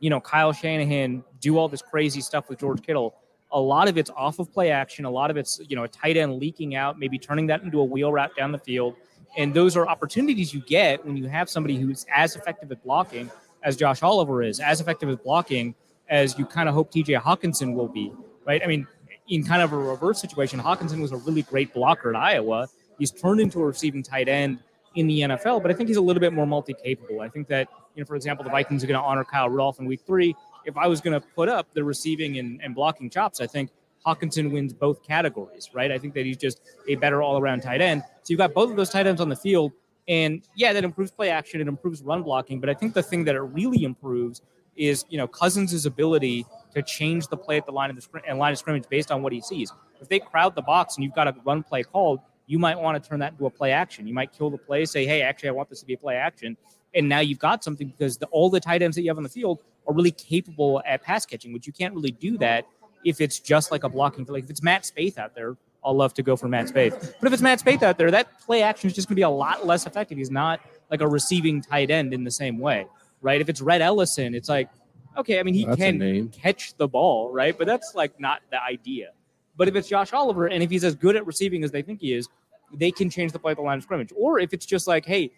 you 0.01 0.11
know, 0.11 0.21
Kyle 0.21 0.53
Shanahan 0.53 1.25
do 1.41 1.57
all 1.57 1.69
this 1.69 1.83
crazy 1.83 2.21
stuff 2.21 2.49
with 2.49 2.59
George 2.59 2.83
Kittle, 2.83 3.15
a 3.53 3.61
lot 3.61 3.89
of 3.89 3.97
it's 3.99 4.11
off 4.11 4.39
of 4.39 4.53
play 4.53 4.71
action. 4.71 5.05
A 5.05 5.11
lot 5.11 5.31
of 5.31 5.37
it's, 5.37 5.61
you 5.69 5.77
know, 5.77 5.85
a 5.85 5.89
tight 5.89 6.17
end 6.17 6.35
leaking 6.39 6.75
out, 6.75 6.99
maybe 6.99 7.19
turning 7.19 7.47
that 7.49 7.63
into 7.63 7.81
a 7.81 7.85
wheel 7.85 8.13
route 8.13 8.35
down 8.37 8.53
the 8.53 8.59
field. 8.59 8.97
And 9.37 9.55
those 9.55 9.77
are 9.77 9.87
opportunities 9.87 10.53
you 10.53 10.61
get 10.61 11.05
when 11.05 11.17
you 11.17 11.29
have 11.29 11.49
somebody 11.49 11.77
who's 11.77 12.05
as 12.15 12.37
effective 12.37 12.71
at 12.73 12.83
blocking 12.83 13.31
as 13.63 13.77
Josh 13.77 14.03
Oliver 14.03 14.43
is, 14.43 14.61
as 14.61 14.81
effective 14.81 15.09
at 15.09 15.23
blocking 15.23 15.75
as 16.09 16.39
you 16.39 16.45
kind 16.45 16.69
of 16.69 16.75
hope 16.75 16.93
TJ 16.93 17.21
Hockenson 17.21 17.75
will 17.75 17.89
be, 17.89 18.13
right? 18.45 18.61
I 18.63 18.67
mean, 18.67 18.87
in 19.29 19.45
kind 19.45 19.63
of 19.63 19.73
a 19.73 19.77
reverse 19.77 20.21
situation, 20.21 20.61
Hockenson 20.61 21.01
was 21.01 21.13
a 21.13 21.17
really 21.19 21.43
great 21.43 21.73
blocker 21.73 22.11
at 22.11 22.17
Iowa. 22.17 22.69
He's 23.01 23.11
turned 23.11 23.41
into 23.41 23.61
a 23.61 23.65
receiving 23.65 24.03
tight 24.03 24.29
end 24.29 24.61
in 24.95 25.07
the 25.07 25.21
NFL, 25.21 25.63
but 25.63 25.71
I 25.71 25.75
think 25.75 25.89
he's 25.89 25.97
a 25.97 26.03
little 26.03 26.21
bit 26.21 26.33
more 26.33 26.47
multi 26.47 26.75
capable. 26.75 27.23
I 27.23 27.29
think 27.29 27.49
that, 27.49 27.69
you 27.95 28.03
know, 28.03 28.07
for 28.07 28.15
example, 28.15 28.45
the 28.45 28.51
Vikings 28.51 28.85
are 28.85 28.87
going 28.87 29.01
to 29.01 29.05
honor 29.05 29.25
Kyle 29.25 29.49
Rudolph 29.49 29.81
in 29.81 29.87
week 29.87 30.03
three. 30.07 30.37
If 30.67 30.77
I 30.77 30.87
was 30.87 31.01
going 31.01 31.19
to 31.19 31.27
put 31.35 31.49
up 31.49 31.73
the 31.73 31.83
receiving 31.83 32.39
and, 32.39 32.61
and 32.63 32.75
blocking 32.75 33.09
chops, 33.09 33.41
I 33.41 33.47
think 33.47 33.71
Hockenson 34.07 34.51
wins 34.51 34.73
both 34.73 35.03
categories, 35.03 35.71
right? 35.73 35.91
I 35.91 35.99
think 35.99 36.15
that 36.15 36.27
he's 36.27 36.37
just 36.37 36.61
a 36.89 36.97
better 36.97 37.23
all 37.23 37.39
around 37.39 37.63
tight 37.63 37.81
end. 37.81 38.03
So 38.23 38.33
you've 38.33 38.39
got 38.39 38.53
both 38.53 38.71
of 38.71 38.77
those 38.77 38.91
tight 38.91 39.07
ends 39.07 39.21
on 39.21 39.31
the 39.31 39.37
field. 39.37 39.73
And 40.09 40.43
yeah, 40.55 40.73
that 40.73 40.85
improves 40.85 41.11
play 41.11 41.31
action, 41.31 41.61
it 41.61 41.69
improves 41.69 42.03
run 42.03 42.23
blocking. 42.23 42.61
But 42.61 42.69
I 42.69 42.75
think 42.75 42.95
the 42.95 43.03
thing 43.03 43.25
that 43.25 43.35
it 43.35 43.41
really 43.41 43.85
improves 43.85 44.43
is, 44.77 45.05
you 45.09 45.19
know, 45.19 45.27
Cousins' 45.27 45.87
ability 45.87 46.47
to 46.75 46.83
change 46.83 47.29
the 47.29 47.37
play 47.37 47.57
at 47.57 47.67
the 47.67 47.73
line 47.73 47.91
of 47.91 47.97
the 47.97 48.03
scrim- 48.03 48.25
and 48.27 48.39
line 48.39 48.53
of 48.53 48.59
scrimmage 48.59 48.85
based 48.89 49.11
on 49.11 49.23
what 49.23 49.33
he 49.33 49.41
sees. 49.41 49.73
If 50.01 50.09
they 50.09 50.19
crowd 50.19 50.55
the 50.55 50.63
box 50.63 50.97
and 50.97 51.05
you've 51.05 51.15
got 51.15 51.29
a 51.29 51.35
run 51.45 51.63
play 51.63 51.83
called, 51.83 52.21
you 52.51 52.59
might 52.59 52.77
want 52.77 53.01
to 53.01 53.09
turn 53.09 53.21
that 53.21 53.31
into 53.31 53.47
a 53.47 53.51
play 53.51 53.71
action. 53.71 54.09
You 54.09 54.13
might 54.13 54.33
kill 54.33 54.51
the 54.51 54.59
play, 54.59 54.85
say, 54.85 55.07
hey, 55.07 55.23
actually, 55.23 55.51
I 55.51 55.53
want 55.53 55.71
this 55.71 55.79
to 55.81 55.87
be 55.87 55.95
a 55.95 55.97
play 55.97 56.17
action. 56.17 56.57
And 56.93 57.09
now 57.09 57.21
you've 57.21 57.39
got 57.39 57.63
something 57.63 57.87
because 57.87 58.19
the, 58.19 58.27
all 58.27 58.51
the 58.51 58.59
tight 58.59 58.83
ends 58.83 58.97
that 58.97 59.03
you 59.03 59.11
have 59.11 59.19
on 59.19 59.23
the 59.23 59.29
field 59.29 59.61
are 59.87 59.95
really 59.95 60.11
capable 60.11 60.83
at 60.85 61.01
pass 61.01 61.25
catching, 61.25 61.53
which 61.53 61.69
you 61.69 61.73
can't 61.73 61.95
really 61.95 62.11
do 62.11 62.37
that 62.39 62.67
if 63.05 63.21
it's 63.21 63.39
just 63.39 63.71
like 63.71 63.85
a 63.85 63.89
blocking. 63.89 64.25
Like 64.25 64.43
if 64.43 64.51
it's 64.51 64.65
Matt 64.65 64.83
Spaeth 64.83 65.17
out 65.17 65.37
there, 65.37 65.57
I'll 65.85 65.95
love 65.95 66.13
to 66.15 66.25
go 66.25 66.35
for 66.35 66.49
Matt 66.49 66.67
Spaeth. 66.67 67.15
But 67.21 67.29
if 67.29 67.33
it's 67.33 67.41
Matt 67.41 67.61
Spaeth 67.61 67.85
out 67.85 67.99
there, 67.99 68.11
that 68.11 68.41
play 68.41 68.63
action 68.63 68.91
is 68.91 68.97
just 68.97 69.07
going 69.07 69.15
to 69.15 69.21
be 69.21 69.23
a 69.23 69.31
lot 69.31 69.65
less 69.65 69.87
effective. 69.87 70.19
He's 70.19 70.33
not 70.33 70.59
like 70.91 71.03
a 71.03 71.09
receiving 71.09 71.63
tight 71.63 71.93
end 71.93 72.13
in 72.13 72.25
the 72.25 72.33
same 72.33 72.59
way, 72.59 72.85
right? 73.23 73.41
If 73.41 73.49
it's 73.49 73.61
Rhett 73.61 73.81
Ellison, 73.81 74.35
it's 74.35 74.49
like, 74.49 74.71
okay, 75.17 75.39
I 75.39 75.45
mean, 75.45 75.55
he 75.55 75.67
That's 75.67 75.77
can 75.77 76.31
catch 76.31 76.77
the 76.79 76.89
ball, 76.89 77.33
right? 77.33 77.57
But 77.57 77.69
that's 77.69 77.95
like 77.95 78.19
not 78.19 78.41
the 78.51 78.61
idea. 78.61 79.13
But 79.61 79.69
if 79.69 79.77
it's 79.77 79.89
Josh 79.89 80.15
Oliver 80.15 80.47
and 80.47 80.63
if 80.63 80.71
he's 80.71 80.85
as 80.85 80.95
good 80.95 81.17
at 81.17 81.27
receiving 81.27 81.65
as 81.65 81.71
they 81.71 81.83
think 81.83 82.01
he 82.01 82.15
is, 82.15 82.31
they 82.73 82.91
can 82.91 83.11
change 83.11 83.33
the 83.33 83.39
play 83.39 83.51
at 83.51 83.59
the 83.59 83.63
line 83.63 83.77
of 83.77 83.83
scrimmage. 83.83 84.11
Or 84.17 84.39
if 84.39 84.55
it's 84.55 84.65
just 84.65 84.89
like, 84.89 85.05
hey, 85.05 85.33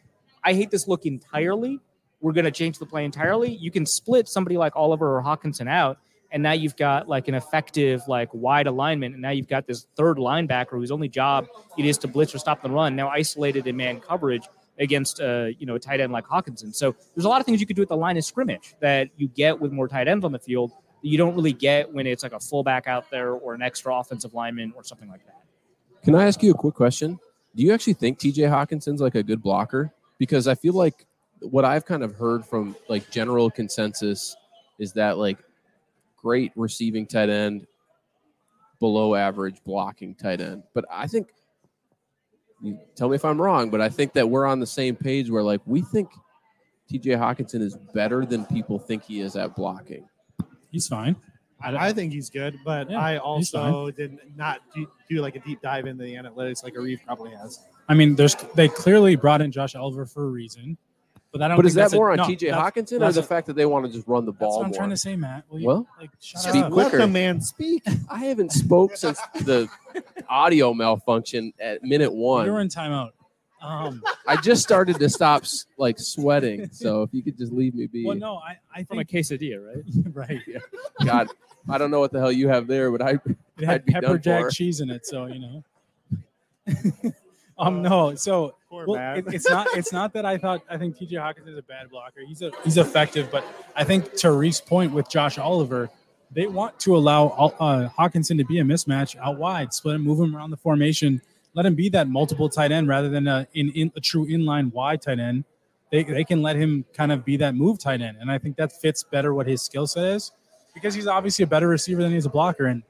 I 0.44 0.54
hate 0.54 0.70
this 0.70 0.86
look 0.86 1.06
entirely, 1.06 1.80
we're 2.20 2.32
going 2.32 2.44
to 2.44 2.52
change 2.52 2.78
the 2.78 2.86
play 2.86 3.04
entirely. 3.04 3.52
You 3.52 3.72
can 3.72 3.84
split 3.84 4.28
somebody 4.28 4.56
like 4.56 4.76
Oliver 4.76 5.18
or 5.18 5.24
Hockenson 5.24 5.68
out, 5.68 5.98
and 6.30 6.40
now 6.40 6.52
you've 6.52 6.76
got 6.76 7.08
like 7.08 7.26
an 7.26 7.34
effective 7.34 8.06
like 8.06 8.28
wide 8.32 8.68
alignment, 8.68 9.14
and 9.14 9.22
now 9.22 9.30
you've 9.30 9.48
got 9.48 9.66
this 9.66 9.88
third 9.96 10.18
linebacker 10.18 10.78
whose 10.78 10.92
only 10.92 11.08
job 11.08 11.48
it 11.76 11.84
is 11.84 11.98
to 11.98 12.06
blitz 12.06 12.32
or 12.32 12.38
stop 12.38 12.62
the 12.62 12.70
run, 12.70 12.94
now 12.94 13.08
isolated 13.08 13.66
in 13.66 13.76
man 13.76 13.98
coverage 13.98 14.46
against 14.78 15.20
uh, 15.20 15.46
you 15.58 15.66
know 15.66 15.74
a 15.74 15.80
tight 15.80 15.98
end 15.98 16.12
like 16.12 16.26
Hockenson. 16.26 16.72
So 16.72 16.94
there's 17.16 17.24
a 17.24 17.28
lot 17.28 17.40
of 17.40 17.46
things 17.46 17.60
you 17.60 17.66
could 17.66 17.74
do 17.74 17.82
at 17.82 17.88
the 17.88 17.96
line 17.96 18.16
of 18.16 18.24
scrimmage 18.24 18.76
that 18.78 19.08
you 19.16 19.26
get 19.26 19.60
with 19.60 19.72
more 19.72 19.88
tight 19.88 20.06
ends 20.06 20.24
on 20.24 20.30
the 20.30 20.38
field 20.38 20.70
you 21.02 21.18
don't 21.18 21.34
really 21.34 21.52
get 21.52 21.92
when 21.92 22.06
it's 22.06 22.22
like 22.22 22.32
a 22.32 22.40
fullback 22.40 22.86
out 22.86 23.10
there 23.10 23.32
or 23.32 23.54
an 23.54 23.62
extra 23.62 23.94
offensive 23.94 24.34
lineman 24.34 24.72
or 24.76 24.84
something 24.84 25.08
like 25.08 25.24
that. 25.26 25.42
Can 26.04 26.14
I 26.14 26.26
ask 26.26 26.42
you 26.42 26.52
a 26.52 26.54
quick 26.54 26.74
question? 26.74 27.18
Do 27.54 27.62
you 27.62 27.72
actually 27.72 27.94
think 27.94 28.18
TJ 28.18 28.48
Hockenson's 28.48 29.00
like 29.00 29.14
a 29.14 29.22
good 29.22 29.42
blocker? 29.42 29.92
Because 30.18 30.48
I 30.48 30.54
feel 30.54 30.74
like 30.74 31.06
what 31.40 31.64
I've 31.64 31.84
kind 31.84 32.02
of 32.02 32.14
heard 32.14 32.46
from 32.46 32.76
like 32.88 33.10
general 33.10 33.50
consensus 33.50 34.36
is 34.78 34.92
that 34.92 35.18
like 35.18 35.38
great 36.16 36.52
receiving 36.56 37.06
tight 37.06 37.28
end, 37.28 37.66
below 38.78 39.14
average 39.14 39.62
blocking 39.64 40.14
tight 40.14 40.40
end. 40.40 40.62
But 40.74 40.84
I 40.90 41.06
think 41.06 41.28
you 42.60 42.78
tell 42.96 43.08
me 43.08 43.16
if 43.16 43.24
I'm 43.24 43.40
wrong, 43.40 43.70
but 43.70 43.80
I 43.80 43.88
think 43.88 44.12
that 44.14 44.28
we're 44.28 44.46
on 44.46 44.60
the 44.60 44.66
same 44.66 44.96
page 44.96 45.30
where 45.30 45.42
like 45.42 45.60
we 45.66 45.82
think 45.82 46.10
TJ 46.90 47.18
Hockenson 47.18 47.60
is 47.60 47.76
better 47.94 48.24
than 48.24 48.44
people 48.46 48.78
think 48.78 49.04
he 49.04 49.20
is 49.20 49.36
at 49.36 49.54
blocking. 49.54 50.08
He's 50.72 50.88
fine. 50.88 51.14
I, 51.64 51.76
I 51.88 51.92
think 51.92 52.12
he's 52.12 52.28
good, 52.28 52.58
but 52.64 52.90
Yeah, 52.90 52.98
I 52.98 53.18
also 53.18 53.90
did 53.92 54.18
not 54.36 54.62
do, 54.74 54.84
do 55.08 55.20
like 55.20 55.36
a 55.36 55.38
deep 55.38 55.62
dive 55.62 55.86
into 55.86 56.02
the 56.02 56.14
analytics 56.14 56.64
like 56.64 56.74
a 56.74 56.78
Arif 56.78 57.04
probably 57.06 57.30
has. 57.30 57.60
I 57.88 57.94
mean, 57.94 58.16
there's 58.16 58.34
they 58.56 58.68
clearly 58.68 59.14
brought 59.14 59.40
in 59.42 59.52
Josh 59.52 59.76
Oliver 59.76 60.04
for 60.06 60.24
a 60.24 60.28
reason, 60.28 60.76
but 61.30 61.40
I 61.40 61.46
don't. 61.48 61.56
But 61.56 61.62
think 61.62 61.68
is 61.68 61.74
that 61.74 61.80
that's 61.82 61.92
a- 61.92 61.96
more 61.96 62.10
on 62.10 62.16
no, 62.16 62.24
TJ 62.24 62.52
Hockenson 62.52 62.92
or 62.94 62.98
that's 63.00 63.14
the 63.16 63.22
fact 63.22 63.46
that 63.46 63.54
they 63.54 63.66
want 63.66 63.86
to 63.86 63.92
just 63.92 64.08
run 64.08 64.24
the 64.24 64.32
That's 64.32 64.40
ball 64.40 64.58
what 64.58 64.64
I'm 64.64 64.70
more? 64.70 64.78
trying 64.78 64.90
to 64.90 64.96
say, 64.96 65.14
Matt. 65.14 65.44
Will 65.50 65.60
you, 65.60 65.66
Well, 65.68 65.86
like, 66.00 66.10
shut 66.20 66.40
speak 66.42 66.64
up. 66.64 66.72
quicker. 66.72 66.98
Let 66.98 67.04
the 67.06 67.12
man 67.12 67.40
speak. 67.40 67.84
I 68.10 68.24
haven't 68.24 68.50
spoke 68.50 68.96
since 68.96 69.20
the 69.42 69.68
audio 70.28 70.74
malfunction 70.74 71.52
at 71.60 71.82
minute 71.84 72.12
one. 72.12 72.46
You're 72.46 72.60
in 72.60 72.68
timeout. 72.68 73.10
Um, 73.62 74.02
I 74.26 74.36
just 74.36 74.62
started 74.62 74.98
to 74.98 75.08
stop 75.08 75.44
like 75.78 75.98
sweating. 75.98 76.68
So 76.72 77.02
if 77.02 77.10
you 77.12 77.22
could 77.22 77.38
just 77.38 77.52
leave 77.52 77.74
me 77.74 77.86
be. 77.86 78.04
well, 78.04 78.16
no, 78.16 78.36
I, 78.36 78.58
I 78.74 78.84
From 78.84 78.98
a 78.98 79.04
quesadilla, 79.04 79.64
right? 79.64 79.84
right. 80.12 80.40
God, 81.04 81.28
I 81.68 81.78
don't 81.78 81.90
know 81.90 82.00
what 82.00 82.12
the 82.12 82.18
hell 82.18 82.32
you 82.32 82.48
have 82.48 82.66
there, 82.66 82.90
but 82.90 83.02
I 83.02 83.12
It 83.12 83.36
I'd 83.58 83.64
had 83.64 83.84
be 83.84 83.92
pepper 83.92 84.18
jack 84.18 84.44
for. 84.44 84.50
cheese 84.50 84.80
in 84.80 84.90
it, 84.90 85.06
so 85.06 85.26
you 85.26 85.38
know. 85.38 85.64
um, 87.58 87.82
no, 87.82 88.14
so 88.14 88.54
well, 88.70 89.16
it, 89.16 89.24
it's 89.28 89.48
not. 89.48 89.68
It's 89.74 89.92
not 89.92 90.12
that 90.14 90.24
I 90.24 90.38
thought. 90.38 90.62
I 90.68 90.76
think 90.76 90.98
T.J. 90.98 91.16
Hawkins 91.16 91.48
is 91.48 91.58
a 91.58 91.62
bad 91.62 91.90
blocker. 91.90 92.20
He's 92.26 92.42
a 92.42 92.50
he's 92.64 92.78
effective, 92.78 93.30
but 93.30 93.44
I 93.76 93.84
think 93.84 94.16
to 94.18 94.32
Reef's 94.32 94.60
point 94.60 94.92
with 94.92 95.08
Josh 95.08 95.38
Oliver, 95.38 95.88
they 96.30 96.46
want 96.46 96.78
to 96.80 96.96
allow 96.96 97.26
uh, 97.60 97.88
Hockenson 97.90 98.38
to 98.38 98.44
be 98.44 98.58
a 98.58 98.64
mismatch 98.64 99.16
out 99.16 99.38
wide, 99.38 99.72
split 99.72 99.96
him, 99.96 100.02
move 100.02 100.18
him 100.18 100.34
around 100.34 100.50
the 100.50 100.56
formation, 100.56 101.20
let 101.54 101.66
him 101.66 101.74
be 101.74 101.88
that 101.90 102.08
multiple 102.08 102.48
tight 102.48 102.72
end 102.72 102.88
rather 102.88 103.08
than 103.08 103.28
a 103.28 103.46
in, 103.54 103.70
in 103.70 103.92
a 103.96 104.00
true 104.00 104.26
inline 104.26 104.72
wide 104.72 105.02
tight 105.02 105.18
end. 105.18 105.44
They 105.90 106.04
they 106.04 106.24
can 106.24 106.40
let 106.42 106.56
him 106.56 106.84
kind 106.94 107.12
of 107.12 107.24
be 107.24 107.36
that 107.38 107.54
move 107.54 107.78
tight 107.78 108.00
end, 108.00 108.16
and 108.20 108.30
I 108.30 108.38
think 108.38 108.56
that 108.56 108.72
fits 108.72 109.02
better 109.02 109.34
what 109.34 109.46
his 109.46 109.60
skill 109.60 109.86
set 109.86 110.04
is 110.04 110.32
because 110.74 110.94
he's 110.94 111.06
obviously 111.06 111.42
a 111.42 111.46
better 111.46 111.68
receiver 111.68 112.02
than 112.02 112.12
he's 112.12 112.26
a 112.26 112.30
blocker, 112.30 112.66
and 112.66 112.82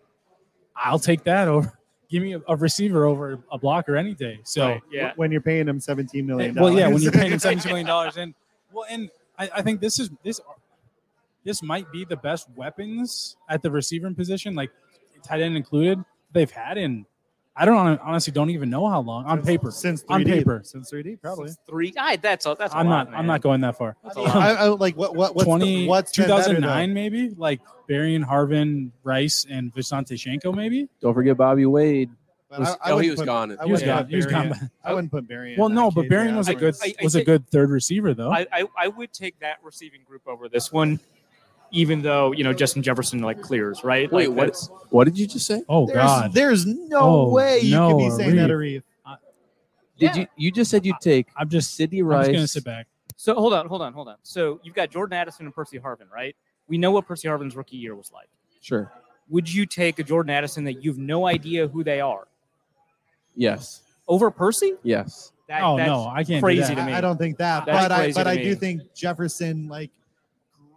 I'll 0.76 0.98
take 0.98 1.24
that 1.24 1.48
over. 1.48 1.78
Give 2.08 2.22
me 2.22 2.34
a, 2.34 2.42
a 2.46 2.56
receiver 2.56 3.06
over 3.06 3.42
a 3.50 3.56
blocker 3.56 3.96
any 3.96 4.14
day. 4.14 4.40
So. 4.44 4.68
Right, 4.68 4.82
yeah. 4.90 5.12
When 5.16 5.32
you're 5.32 5.40
paying 5.40 5.66
him 5.66 5.78
$17 5.78 6.26
million. 6.26 6.54
Well, 6.54 6.70
yeah, 6.70 6.88
when 6.88 7.00
you're 7.00 7.10
paying 7.10 7.32
him 7.32 7.38
$17 7.38 7.64
million. 7.64 7.88
and 7.88 8.34
well, 8.70 8.84
and 8.90 9.08
I, 9.38 9.48
I 9.56 9.62
think 9.62 9.80
this 9.80 9.98
is 9.98 10.10
this 10.22 10.38
this 11.44 11.62
might 11.62 11.90
be 11.90 12.04
the 12.04 12.16
best 12.16 12.48
weapons 12.54 13.36
at 13.48 13.62
the 13.62 13.70
receiver 13.70 14.12
position, 14.12 14.54
like 14.54 14.70
tight 15.22 15.40
end 15.40 15.56
included, 15.56 16.04
they've 16.32 16.50
had 16.50 16.78
in. 16.78 17.06
I 17.54 17.66
don't 17.66 17.76
honestly 18.00 18.32
don't 18.32 18.48
even 18.50 18.70
know 18.70 18.88
how 18.88 19.00
long 19.00 19.26
on 19.26 19.42
paper. 19.42 19.70
since 19.70 20.02
3D, 20.04 20.10
On 20.10 20.24
paper. 20.24 20.62
since 20.64 20.90
3D 20.90 21.20
probably. 21.20 21.50
Three. 21.68 21.92
I, 21.98 22.16
that's 22.16 22.46
a, 22.46 22.56
that's. 22.58 22.72
a 22.72 22.78
I'm 22.78 22.88
lot, 22.88 23.10
not. 23.10 23.18
I'm 23.18 23.26
not 23.26 23.42
going 23.42 23.60
that 23.60 23.76
far. 23.76 23.94
That's 24.02 24.16
a 24.16 24.20
I, 24.20 24.24
lot. 24.24 24.36
I, 24.36 24.66
like 24.68 24.96
what 24.96 25.14
what 25.14 25.34
what's 25.34 25.44
20, 25.46 25.64
the, 25.82 25.86
what's 25.88 26.16
been 26.16 26.28
better, 26.28 26.42
though? 26.44 26.60
2009 26.60 26.94
maybe 26.94 27.30
like 27.36 27.60
Berrian 27.90 28.24
Harvin, 28.24 28.90
Rice, 29.04 29.44
and 29.50 29.72
Visanthe 29.74 30.12
Shiancoe 30.12 30.54
maybe. 30.54 30.88
don't 31.02 31.12
forget 31.12 31.36
Bobby 31.36 31.66
Wade. 31.66 32.08
Was- 32.58 32.68
I, 32.82 32.90
I 32.90 32.92
oh, 32.92 32.98
he 32.98 33.08
wouldn't 33.08 33.10
was 33.12 33.20
put- 33.20 33.26
gone. 33.26 33.48
He 33.50 33.54
was 33.56 33.80
wouldn't 33.82 33.84
gone. 33.86 33.98
put 34.04 34.10
He 34.10 34.16
was 34.16 34.26
Barry 34.26 34.48
gone. 34.48 34.70
I 34.84 34.92
wouldn't 34.94 35.10
put 35.12 35.28
Barry. 35.28 35.54
in 35.54 35.60
Well, 35.60 35.68
no, 35.68 35.90
but 35.90 36.02
case, 36.02 36.10
Berrian 36.12 36.36
was 36.36 36.48
a 36.48 36.52
I- 36.52 36.54
good 36.54 36.74
I- 36.82 36.94
I 37.00 37.04
was 37.04 37.14
a 37.14 37.24
good 37.24 37.48
third 37.48 37.70
receiver 37.70 38.14
though. 38.14 38.30
I, 38.30 38.46
I 38.52 38.64
I 38.78 38.88
would 38.88 39.12
take 39.12 39.38
that 39.40 39.58
receiving 39.62 40.02
group 40.04 40.22
over 40.26 40.48
this 40.48 40.72
one, 40.72 41.00
even 41.72 42.02
though 42.02 42.32
you 42.32 42.44
know 42.44 42.52
Justin 42.52 42.82
Jefferson 42.82 43.18
like 43.20 43.40
clears 43.40 43.82
right. 43.82 44.10
Wait, 44.12 44.28
like, 44.28 44.36
what? 44.36 44.44
that's- 44.44 44.70
What 44.90 45.04
did 45.04 45.18
you 45.18 45.26
just 45.26 45.46
say? 45.46 45.62
oh 45.68 45.86
There's, 45.86 45.96
God, 45.98 46.32
there's 46.32 46.66
no 46.66 46.98
Oh, 47.00 47.30
way 47.32 47.60
you 47.60 47.74
no, 47.74 47.90
could 47.90 47.98
be 47.98 48.10
saying 48.10 48.36
that, 48.36 48.50
Arif. 48.50 48.82
Arif. 49.06 49.16
Did 49.98 50.16
you? 50.16 50.26
You 50.36 50.50
just 50.52 50.70
said 50.70 50.84
you'd 50.86 50.96
take 51.00 51.28
I'm 51.36 51.48
just 51.48 51.74
Sidney 51.74 52.02
Rice. 52.02 52.26
I'm 52.28 52.32
just 52.34 52.38
gonna 52.38 52.48
sit 52.48 52.64
back. 52.64 52.86
So 53.16 53.34
hold 53.34 53.52
on, 53.54 53.66
hold 53.68 53.82
on, 53.82 53.92
hold 53.92 54.08
on. 54.08 54.16
So 54.22 54.60
you've 54.64 54.74
got 54.74 54.90
Jordan 54.90 55.16
Addison 55.16 55.46
and 55.46 55.54
Percy 55.54 55.78
Harvin, 55.78 56.10
right? 56.12 56.34
We 56.68 56.76
know 56.78 56.90
what 56.90 57.06
Percy 57.06 57.28
Harvin's 57.28 57.54
rookie 57.56 57.76
year 57.76 57.94
was 57.94 58.10
like. 58.12 58.28
Sure. 58.60 58.92
Would 59.28 59.52
you 59.52 59.64
take 59.66 59.98
a 59.98 60.02
Jordan 60.02 60.30
Addison 60.30 60.64
that 60.64 60.82
you've 60.84 60.98
no 60.98 61.26
idea 61.26 61.68
who 61.68 61.84
they 61.84 62.00
are? 62.00 62.26
Yes. 63.36 63.82
over 64.08 64.30
Percy. 64.30 64.74
Yes. 64.82 65.32
That, 65.48 65.62
oh 65.62 65.76
that's 65.76 65.86
no, 65.86 66.06
I 66.06 66.24
can't. 66.24 66.42
crazy 66.42 66.68
do 66.74 66.74
to 66.80 66.84
me. 66.86 66.92
I, 66.92 66.98
I 66.98 67.00
don't 67.00 67.18
think 67.18 67.36
that, 67.38 67.66
That's 67.66 67.84
but 67.88 67.92
I 67.92 68.12
but 68.12 68.24
to 68.24 68.30
I 68.30 68.36
me. 68.36 68.42
do 68.44 68.54
think 68.54 68.94
Jefferson 68.94 69.68
like 69.68 69.90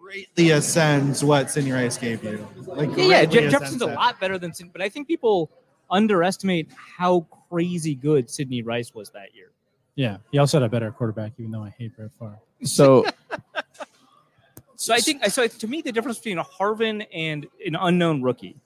greatly 0.05 0.51
ascends 0.51 1.23
what 1.23 1.49
Sidney 1.49 1.71
Rice 1.71 1.97
gave 1.97 2.23
you. 2.23 2.47
Like 2.67 2.89
Yeah, 2.95 3.05
yeah. 3.05 3.25
Je- 3.25 3.49
Jefferson's 3.49 3.81
a 3.81 3.87
lot 3.87 4.19
better 4.19 4.37
than 4.37 4.53
Sid, 4.53 4.69
but 4.71 4.81
I 4.81 4.89
think 4.89 5.07
people 5.07 5.49
underestimate 5.89 6.69
how 6.97 7.25
crazy 7.49 7.95
good 7.95 8.29
Sidney 8.29 8.61
Rice 8.61 8.93
was 8.93 9.09
that 9.11 9.33
year. 9.33 9.51
Yeah, 9.95 10.17
he 10.31 10.37
also 10.37 10.59
had 10.59 10.65
a 10.65 10.69
better 10.69 10.91
quarterback, 10.91 11.33
even 11.39 11.51
though 11.51 11.63
I 11.63 11.69
hate 11.69 11.95
Brett 11.95 12.11
Favre. 12.19 12.39
So 12.63 13.05
So 14.75 14.93
I 14.93 14.99
think 14.99 15.25
so. 15.25 15.47
To 15.47 15.67
me, 15.67 15.81
the 15.81 15.91
difference 15.91 16.19
between 16.19 16.37
a 16.37 16.43
Harvin 16.43 17.07
and 17.13 17.47
an 17.65 17.75
unknown 17.75 18.21
rookie 18.21 18.57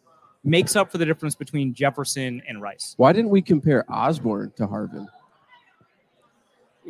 makes 0.44 0.76
up 0.76 0.92
for 0.92 0.98
the 0.98 1.06
difference 1.06 1.36
between 1.36 1.74
Jefferson 1.74 2.42
and 2.48 2.62
Rice 2.62 2.94
why 2.98 3.14
didn't 3.14 3.30
we 3.30 3.42
compare 3.42 3.86
Osborn 3.92 4.52
to 4.58 4.68
Harvin? 4.68 5.08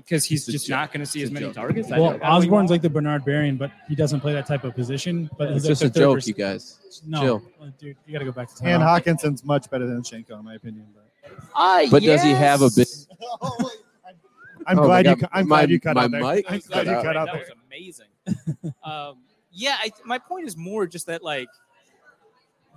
Because 0.04 0.26
he's 0.26 0.42
It's 0.48 0.52
just 0.52 0.68
joke. 0.68 0.76
not 0.78 0.92
going 0.94 1.00
to 1.06 1.06
see 1.06 1.22
as 1.24 1.32
many 1.32 1.46
joke. 1.48 1.56
targets. 1.56 1.90
Well, 1.90 2.10
I 2.10 2.12
don't 2.14 2.22
Osborn's 2.24 2.46
even 2.46 2.66
like 2.68 2.82
the 2.82 2.90
Bernard 2.90 3.24
Berrian, 3.26 3.58
but 3.58 3.72
he 3.88 3.96
doesn't 3.96 4.20
play 4.22 4.34
that 4.34 4.46
type 4.48 4.64
of 4.64 4.74
position. 4.76 5.30
But 5.38 5.52
It's 5.52 5.64
he's 5.64 5.68
just 5.68 5.82
a 5.82 5.86
like 5.86 5.94
the 5.94 6.00
third 6.00 6.06
joke, 6.06 6.16
rec- 6.18 6.28
you 6.28 6.34
guys. 6.34 7.02
No, 7.06 7.22
Chill. 7.22 7.44
Dude, 7.80 7.96
you 8.06 8.14
got 8.14 8.20
to 8.20 8.26
go 8.26 8.32
back 8.32 8.54
to 8.54 8.66
And. 8.66 8.82
Hockenson's 8.82 9.44
much 9.44 9.70
better 9.70 9.86
than 9.88 10.02
Shiancoe, 10.02 10.40
in 10.40 10.46
my 10.46 10.56
opinion. 10.56 10.86
But 10.94 11.32
know. 11.32 11.38
Uh, 11.56 11.86
But 11.92 12.04
does 12.04 12.24
he 12.24 12.32
have 12.32 12.62
a 12.62 12.70
bit? 12.76 12.88
I'm 14.68 14.78
Oh 14.80 14.86
glad 14.86 15.06
you. 15.06 15.16
God, 15.16 15.20
cu- 15.22 15.28
I'm 15.32 15.48
my- 15.48 15.58
glad 15.62 15.70
you 15.72 15.80
cut 15.80 15.96
my 15.96 16.04
out 16.04 16.12
there. 16.12 16.22
mic 16.22 16.46
I'm 16.52 16.60
glad 16.60 16.86
you 16.88 16.92
out. 16.94 17.04
cut 17.04 17.18
out 17.18 17.26
that 17.28 17.34
there. 17.34 17.42
was 17.42 17.52
amazing. 17.68 18.74
um, 18.84 19.18
yeah, 19.52 19.78
I, 19.80 19.92
my 20.06 20.20
point 20.20 20.46
is 20.48 20.56
more 20.58 20.86
just 20.86 21.08
that 21.08 21.24
like 21.24 21.48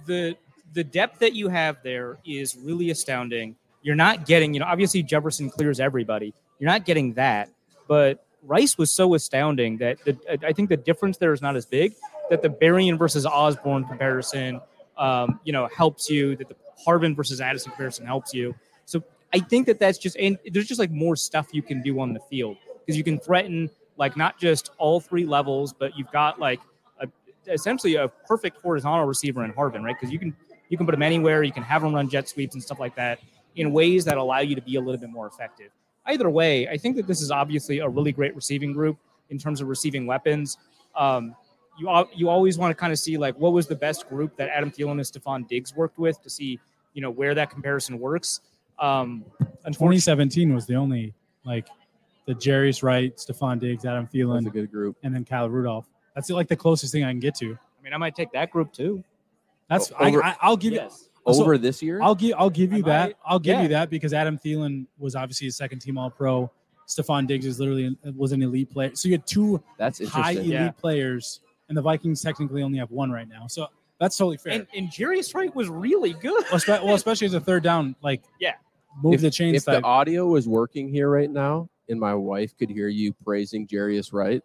the 0.07 0.37
the 0.73 0.85
depth 0.85 1.19
that 1.19 1.35
you 1.35 1.49
have 1.49 1.83
there 1.83 2.19
is 2.25 2.57
really 2.57 2.91
astounding. 2.91 3.57
You're 3.83 3.95
not 3.97 4.27
getting, 4.27 4.55
you 4.55 4.61
know, 4.61 4.67
obviously 4.67 5.03
Jefferson 5.03 5.51
clears 5.51 5.81
everybody. 5.81 6.33
You're 6.63 6.71
not 6.71 6.85
getting 6.85 7.15
that, 7.15 7.49
but 7.89 8.25
Rice 8.45 8.79
was 8.79 8.93
so 8.93 9.15
astounding 9.15 9.79
that 9.79 9.99
the, 10.05 10.17
I 10.47 10.53
think 10.53 10.69
the 10.69 10.77
difference 10.77 11.17
there 11.17 11.33
is 11.33 11.43
not 11.43 11.57
as 11.57 11.67
big. 11.67 11.93
That 12.31 12.41
the 12.41 12.51
Berrian 12.51 12.97
versus 12.97 13.27
Osborn 13.27 13.85
comparison, 13.85 14.61
um, 14.97 15.41
you 15.43 15.53
know, 15.53 15.69
helps 15.77 16.09
you. 16.09 16.37
That 16.37 16.49
the 16.49 16.55
Harvin 16.87 17.17
versus 17.17 17.41
Addison 17.41 17.73
comparison 17.73 18.07
helps 18.07 18.33
you. 18.33 18.55
So 18.85 19.03
I 19.35 19.41
think 19.41 19.67
that 19.67 19.81
that's 19.81 19.99
just 19.99 20.17
and 20.19 20.39
there's 20.53 20.69
just 20.69 20.79
like 20.79 20.93
more 20.93 21.17
stuff 21.17 21.49
you 21.53 21.63
can 21.63 21.83
do 21.83 21.99
on 21.99 22.13
the 22.13 22.21
field 22.21 22.59
because 22.79 22.97
you 22.97 23.03
can 23.03 23.19
threaten 23.19 23.69
like 23.97 24.17
not 24.17 24.39
just 24.39 24.71
all 24.79 25.01
three 25.01 25.27
levels, 25.27 25.73
but 25.73 25.99
you've 25.99 26.13
got 26.13 26.39
like 26.39 26.61
a, 27.01 27.09
essentially 27.49 27.97
a 27.97 28.07
perfect 28.07 28.63
horizontal 28.63 29.07
receiver 29.07 29.45
in 29.45 29.53
Harvin, 29.53 29.83
right? 29.83 29.97
Because 30.01 30.13
you 30.13 30.21
can 30.21 30.33
you 30.69 30.77
can 30.77 30.87
put 30.87 30.95
him 30.95 31.03
anywhere, 31.03 31.43
you 31.43 31.51
can 31.51 31.65
have 31.65 31.83
him 31.83 31.93
run 31.93 32.09
jet 32.09 32.29
sweeps 32.29 32.55
and 32.55 32.63
stuff 32.63 32.79
like 32.79 32.95
that 32.95 33.19
in 33.57 33.73
ways 33.73 34.05
that 34.05 34.17
allow 34.17 34.39
you 34.39 34.55
to 34.55 34.63
be 34.63 34.77
a 34.77 34.81
little 34.81 35.01
bit 35.01 35.11
more 35.11 35.27
effective. 35.27 35.73
Either 36.07 36.29
way, 36.29 36.69
I 36.69 36.77
think 36.77 36.97
that 36.97 37.07
this 37.07 37.21
is 37.21 37.31
obviously 37.31 37.79
a 37.79 37.89
really 37.89 38.13
great 38.13 38.35
receiving 38.35 38.73
group 38.73 38.97
in 39.31 39.39
terms 39.39 39.61
of 39.61 39.69
receiving 39.69 40.07
weapons. 40.07 40.59
Um, 40.97 41.35
you 41.79 41.89
you 42.15 42.29
always 42.29 42.59
want 42.59 42.71
to 42.71 42.75
kind 42.75 42.93
of 42.93 42.99
see 42.99 43.17
like 43.17 43.35
what 43.39 43.53
was 43.53 43.67
the 43.67 43.75
best 43.75 44.09
group 44.09 44.37
that 44.37 44.49
Adam 44.51 44.71
Thielen 44.71 44.93
and 44.93 45.01
Stefon 45.01 45.49
Diggs 45.49 45.75
worked 45.75 45.99
with 45.99 46.21
to 46.23 46.29
see 46.31 46.59
you 46.93 47.01
know 47.01 47.11
where 47.11 47.35
that 47.35 47.51
comparison 47.51 47.99
works. 47.99 48.41
Um, 48.79 49.25
unfortunately, 49.65 49.97
2017 49.99 50.55
was 50.55 50.67
the 50.67 50.75
only 50.75 51.15
like 51.45 51.69
the 52.27 52.35
Jarius 52.35 52.83
Wright, 52.83 53.17
Stefon 53.17 53.59
Diggs, 53.59 53.85
Adam 53.85 54.09
That's 54.13 54.47
a 54.47 54.51
good 54.51 54.71
group. 54.71 54.97
and 55.03 55.15
then 55.15 55.25
Kyle 55.25 55.49
Rudolph. 55.49 55.87
That's 56.15 56.29
like 56.31 56.49
the 56.49 56.57
closest 56.57 56.93
thing 56.93 57.05
I 57.05 57.11
can 57.11 57.21
get 57.21 57.35
to. 57.37 57.53
I 57.53 57.83
mean, 57.83 57.95
I 57.95 57.97
might 57.97 58.15
take 58.15 58.33
that 58.33 58.51
group 58.51 58.73
too. 58.73 59.03
That's 59.69 59.91
O- 59.93 59.97
over- 60.07 60.23
I, 60.23 60.31
I, 60.31 60.37
I'll 60.43 60.57
give 60.57 60.73
you. 60.73 60.81
Yes. 60.81 61.09
Also, 61.25 61.43
Over 61.43 61.57
this 61.57 61.81
year? 61.83 62.03
I'll 62.03 62.15
give 62.17 62.35
I'll 62.37 62.51
give 62.51 62.73
I 62.73 62.77
you 62.79 62.83
that. 62.85 63.07
might- 63.11 63.17
I'll 63.25 63.39
give 63.39 63.57
yeah. 63.57 63.63
you 63.63 63.69
that 63.69 63.91
because 63.91 64.13
Adam 64.13 64.39
Thielen 64.39 64.87
was 64.99 65.15
obviously 65.15 65.47
a 65.47 65.53
second 65.53 65.79
team 65.79 65.97
All 65.99 66.11
Pro. 66.11 66.51
Stefon 66.89 67.27
Diggs 67.29 67.47
is 67.47 67.61
literally 67.61 67.97
was 68.17 68.33
an 68.33 68.43
elite 68.43 68.69
player. 68.71 68.91
So 68.95 69.09
you 69.09 69.15
had 69.15 69.27
two 69.27 69.63
That's 69.79 70.07
high 70.09 70.33
elite. 70.33 70.47
Yeah. 70.47 70.71
players, 70.73 71.41
and 71.69 71.77
the 71.79 71.83
Vikings 71.83 72.21
technically 72.23 72.63
only 72.63 72.79
have 72.79 72.91
one 72.91 73.11
right 73.11 73.29
now. 73.29 73.47
So 73.47 73.69
that's 74.01 74.17
totally 74.17 74.37
fair. 74.37 74.53
And, 74.55 74.67
and 74.75 74.89
Jarius 74.89 75.33
Wright 75.35 75.55
was 75.55 75.69
really 75.69 76.13
good. 76.13 76.45
well, 76.51 76.61
espe- 76.61 76.83
well, 76.85 76.95
especially 76.97 77.29
as 77.29 77.35
a 77.35 77.41
third 77.41 77.63
down, 77.63 77.95
like 78.03 78.23
Yeah. 78.41 78.55
move 79.01 79.15
If- 79.15 79.21
the 79.21 79.31
chains 79.31 79.59
If 79.59 79.65
the 79.67 79.81
audio 79.85 80.27
was 80.27 80.49
working 80.49 80.89
here 80.89 81.09
right 81.09 81.31
now 81.31 81.69
and 81.89 82.01
my 82.01 82.15
wife 82.17 82.57
could 82.59 82.69
hear 82.69 82.89
you 82.89 83.13
praising 83.25 83.67
Jarius 83.69 84.13
Wright, 84.13 84.43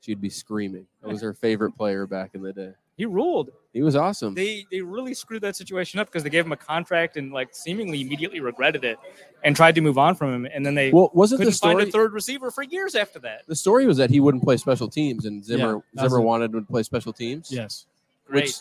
she'd 0.00 0.20
be 0.20 0.28
screaming. 0.28 0.86
That 1.02 1.08
was 1.08 1.22
her 1.22 1.32
favorite 1.32 1.76
player 1.76 2.04
back 2.06 2.30
in 2.34 2.42
the 2.42 2.52
day. 2.52 2.72
He 3.00 3.06
ruled. 3.06 3.48
He 3.72 3.80
was 3.80 3.96
awesome. 3.96 4.34
They 4.34 4.66
they 4.70 4.82
really 4.82 5.14
screwed 5.14 5.40
that 5.40 5.56
situation 5.56 5.98
up 6.00 6.08
because 6.08 6.22
they 6.22 6.28
gave 6.28 6.44
him 6.44 6.52
a 6.52 6.56
contract 6.58 7.16
and 7.16 7.32
like 7.32 7.48
seemingly 7.54 8.02
immediately 8.02 8.40
regretted 8.40 8.84
it 8.84 8.98
and 9.42 9.56
tried 9.56 9.74
to 9.76 9.80
move 9.80 9.96
on 9.96 10.14
from 10.16 10.34
him. 10.34 10.50
And 10.52 10.66
then 10.66 10.74
they 10.74 10.92
well, 10.92 11.10
wasn't 11.14 11.42
the 11.42 11.50
story 11.50 11.76
find 11.76 11.88
a 11.88 11.90
third 11.90 12.12
receiver 12.12 12.50
for 12.50 12.62
years 12.62 12.94
after 12.94 13.18
that. 13.20 13.46
the 13.46 13.56
story 13.56 13.86
was 13.86 13.96
that 13.96 14.10
he 14.10 14.20
wouldn't 14.20 14.44
play 14.44 14.58
special 14.58 14.86
teams 14.86 15.24
and 15.24 15.42
Zimmer 15.42 15.80
Yeah, 15.94 16.02
Zimmer 16.02 16.18
it. 16.18 16.24
wanted 16.24 16.52
him 16.52 16.60
to 16.66 16.70
play 16.70 16.82
special 16.82 17.14
teams? 17.14 17.50
yes. 17.50 17.86
Great. 18.26 18.44
Which 18.44 18.56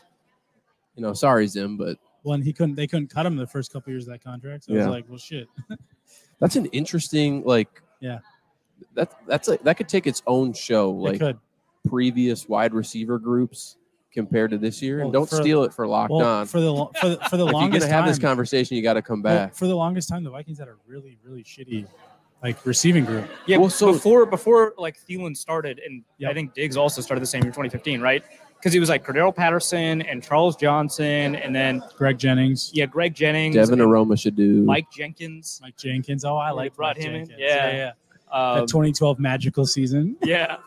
you 0.95 1.01
know, 1.03 1.11
sorry 1.11 1.47
Zim, 1.47 1.75
but 1.75 1.97
Well, 2.23 2.35
and 2.35 2.43
he 2.45 2.53
couldn't. 2.53 2.75
They 2.75 2.87
couldn't 2.87 3.09
cut 3.09 3.25
him 3.25 3.35
the 3.35 3.45
first 3.45 3.73
couple 3.73 3.91
years 3.91 4.07
of 4.07 4.13
that 4.13 4.23
contract. 4.23 4.63
So 4.63 4.73
I 4.73 4.77
Yeah. 4.77 4.83
was 4.85 4.91
like, 4.91 5.05
well, 5.09 5.17
shit. 5.17 5.49
that's 6.39 6.55
an 6.55 6.67
interesting 6.67 7.43
like 7.43 7.81
Yeah. 7.99 8.19
That 8.93 9.11
that's 9.27 9.49
like 9.49 9.63
that 9.63 9.75
could 9.75 9.89
take 9.89 10.07
its 10.07 10.23
own 10.27 10.53
show, 10.53 10.93
They 10.93 11.09
like 11.09 11.19
could. 11.19 11.37
previous 11.89 12.47
wide 12.47 12.73
receiver 12.73 13.19
groups 13.19 13.75
compared 14.11 14.51
to 14.51 14.57
this 14.57 14.81
year. 14.81 14.99
and 15.01 15.05
Well, 15.05 15.11
don't 15.21 15.29
for- 15.29 15.35
steal 15.37 15.63
it 15.63 15.73
for 15.73 15.87
locked 15.87 16.11
Well, 16.11 16.25
on. 16.25 16.45
for 16.47 16.59
the 16.59 16.71
lo- 16.73 16.91
for 16.99 17.09
the, 17.09 17.17
for 17.29 17.37
the 17.37 17.45
if 17.47 17.51
you're 17.51 17.69
gonna 17.69 17.79
have 17.87 17.89
time, 18.01 18.07
this 18.07 18.19
conversation, 18.19 18.75
you 18.77 18.83
got 18.83 18.93
to 18.93 19.01
come 19.01 19.21
well, 19.21 19.35
back. 19.47 19.55
for 19.55 19.67
the 19.67 19.75
longest 19.75 20.09
time, 20.09 20.23
the 20.23 20.29
Vikings 20.29 20.59
had 20.59 20.67
a 20.67 20.75
really 20.87 21.17
really 21.23 21.43
shitty 21.43 21.85
like 22.41 22.65
receiving 22.65 23.03
group. 23.05 23.27
Yeah, 23.45 23.57
Well, 23.57 23.69
so- 23.69 23.93
before 23.93 24.25
before 24.25 24.73
like 24.77 24.97
Thielen 25.07 25.35
started, 25.35 25.79
and 25.85 26.03
Yep. 26.19 26.31
I 26.31 26.33
think 26.33 26.53
Diggs 26.53 26.77
also 26.77 27.01
started 27.01 27.21
the 27.21 27.27
same 27.27 27.43
year, 27.43 27.51
2015, 27.51 28.01
right? 28.01 28.23
Because 28.55 28.73
he 28.73 28.79
was 28.81 28.89
like 28.89 29.05
Cordarrelle 29.05 29.33
Patterson 29.35 30.01
and 30.01 30.21
Charles 30.21 30.57
Johnson, 30.57 31.35
and 31.35 31.55
then 31.55 31.81
Greg 31.95 32.17
Jennings, 32.17 32.71
yeah, 32.73 32.85
Greg 32.87 33.13
Jennings, 33.13 33.55
Devin 33.55 33.79
and 33.79 33.89
Aromashodu. 33.89 34.65
Mike 34.65 34.91
Jenkins. 34.91 35.59
Mike 35.61 35.77
Jenkins. 35.77 36.25
Oh, 36.25 36.35
I 36.35 36.51
like 36.51 36.75
brought 36.75 36.97
Mike 36.97 37.05
him 37.05 37.13
in. 37.15 37.19
Jenkins. 37.27 37.39
Yeah. 37.41 37.71
yeah. 37.71 37.91
Um, 38.31 38.59
That 38.59 38.67
2012 38.67 39.17
magical 39.17 39.65
season. 39.65 40.17
yeah, 40.23 40.57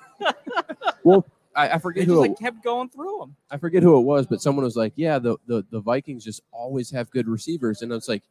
Well, 1.04 1.26
I, 1.54 1.68
I 1.68 1.72
they 1.74 1.78
forget 1.80 2.04
just 2.04 2.14
who 2.14 2.24
it, 2.24 2.38
kept 2.38 2.62
going 2.64 2.88
through 2.88 3.18
them. 3.20 3.36
I 3.50 3.56
forget 3.58 3.82
who 3.82 3.98
it 3.98 4.02
was, 4.02 4.26
but 4.26 4.40
someone 4.40 4.64
was 4.64 4.76
like, 4.76 4.92
"Yeah, 4.96 5.18
the, 5.18 5.36
the 5.46 5.64
the 5.70 5.80
Vikings 5.80 6.24
just 6.24 6.42
always 6.50 6.90
have 6.90 7.10
good 7.10 7.28
receivers," 7.28 7.82
and 7.82 7.92
I 7.92 7.96
was 7.96 8.08
like, 8.08 8.22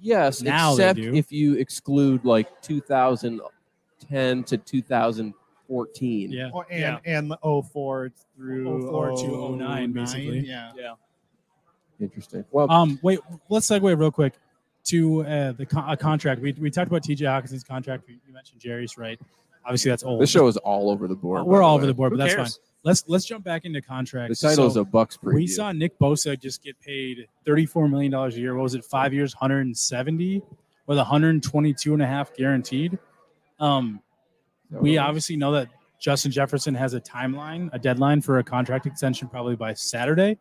yes, 0.00 0.42
Now 0.42 0.72
except 0.72 0.98
if 0.98 1.32
you 1.32 1.54
exclude 1.54 2.24
like 2.24 2.62
2010 2.62 4.44
to 4.44 4.56
2014. 4.58 6.30
Yeah. 6.32 6.50
Oh, 6.54 6.62
and 6.70 7.00
Yeah. 7.04 7.18
and 7.18 7.34
04 7.42 8.10
through 8.36 8.90
04 8.90 9.16
to 9.16 9.56
09, 9.56 9.92
basically. 9.92 10.40
Yeah. 10.40 10.72
Yeah, 10.76 10.94
Interesting. 12.00 12.44
Well, 12.50 12.70
Um, 12.70 12.98
wait, 13.02 13.20
let's 13.48 13.66
segue 13.68 13.98
real 13.98 14.10
quick 14.10 14.34
to 14.84 15.24
uh, 15.24 15.52
the 15.52 15.66
con- 15.66 15.88
a 15.90 15.96
contract. 15.96 16.40
We, 16.40 16.52
we 16.52 16.70
talked 16.70 16.88
about 16.88 17.02
TJ 17.02 17.20
Hockenson's 17.22 17.64
contract. 17.64 18.04
We, 18.06 18.20
we 18.26 18.32
mentioned 18.32 18.60
Jarius 18.60 18.96
Wright. 18.98 19.20
Obviously, 19.66 19.90
that's 19.90 20.04
old. 20.04 20.20
this 20.22 20.30
show 20.30 20.46
is 20.46 20.56
all 20.58 20.90
over 20.90 21.08
the 21.08 21.16
board. 21.16 21.44
We're 21.44 21.60
all 21.60 21.76
the 21.76 21.82
over 21.82 21.86
the 21.86 21.94
board, 21.94 22.12
Who 22.12 22.18
but 22.18 22.24
that's 22.24 22.36
cares? 22.36 22.56
fine. 22.56 22.62
Let's 22.84 23.04
let's 23.08 23.24
jump 23.24 23.42
back 23.44 23.64
into 23.64 23.82
contracts. 23.82 24.40
The 24.40 24.46
contracts. 24.46 24.56
title 24.56 24.66
is 24.70 24.76
a 24.76 24.84
Bucs 24.84 25.18
preview. 25.18 25.34
we 25.34 25.46
saw 25.48 25.72
Nick 25.72 25.98
Bosa 25.98 26.40
just 26.40 26.62
get 26.62 26.78
paid 26.80 27.26
$34 27.44 27.90
million 27.90 28.14
a 28.14 28.28
year. 28.28 28.54
What 28.54 28.62
was 28.62 28.76
it? 28.76 28.84
Five 28.84 29.12
years, 29.12 29.34
170 29.34 30.40
with 30.86 30.98
122 30.98 31.92
and 31.94 32.02
a 32.02 32.06
half 32.06 32.32
guaranteed. 32.36 32.96
Um, 33.58 34.00
we 34.70 34.98
obviously 34.98 35.36
know 35.36 35.50
that 35.52 35.68
Justin 35.98 36.30
Jefferson 36.30 36.74
has 36.76 36.94
a 36.94 37.00
timeline, 37.00 37.68
a 37.72 37.78
deadline 37.78 38.20
for 38.20 38.38
a 38.38 38.44
contract 38.44 38.86
extension 38.86 39.26
probably 39.28 39.56
by 39.56 39.74
Saturday. 39.74 40.38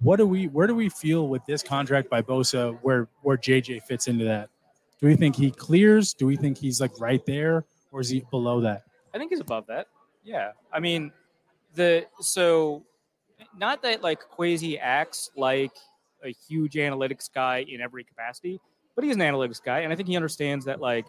What 0.00 0.16
do 0.16 0.26
we 0.26 0.46
where 0.48 0.66
do 0.66 0.74
we 0.74 0.88
feel 0.88 1.28
with 1.28 1.44
this 1.46 1.62
contract 1.62 2.08
by 2.08 2.22
Bosa 2.22 2.78
where 2.80 3.08
where 3.22 3.36
JJ 3.36 3.82
fits 3.82 4.06
into 4.06 4.24
that? 4.24 4.48
Do 5.00 5.06
we 5.06 5.16
think 5.16 5.36
he 5.36 5.50
clears? 5.50 6.14
Do 6.14 6.26
we 6.26 6.36
think 6.36 6.56
he's 6.56 6.80
like 6.80 6.98
right 6.98 7.24
there 7.26 7.64
or 7.92 8.00
is 8.00 8.08
he 8.08 8.24
below 8.30 8.60
that? 8.60 8.82
I 9.14 9.18
think 9.18 9.30
he's 9.30 9.40
above 9.40 9.66
that. 9.68 9.88
Yeah, 10.24 10.52
I 10.72 10.80
mean, 10.80 11.12
the 11.74 12.06
so 12.20 12.84
not 13.56 13.82
that 13.82 14.02
like 14.02 14.20
Kwesi 14.30 14.78
acts 14.80 15.30
like 15.36 15.72
a 16.24 16.34
huge 16.48 16.74
analytics 16.74 17.32
guy 17.32 17.64
in 17.68 17.80
every 17.80 18.04
capacity, 18.04 18.60
but 18.94 19.04
he's 19.04 19.14
an 19.14 19.22
analytics 19.22 19.62
guy, 19.62 19.80
and 19.80 19.92
I 19.92 19.96
think 19.96 20.08
he 20.08 20.16
understands 20.16 20.64
that 20.66 20.80
like 20.80 21.06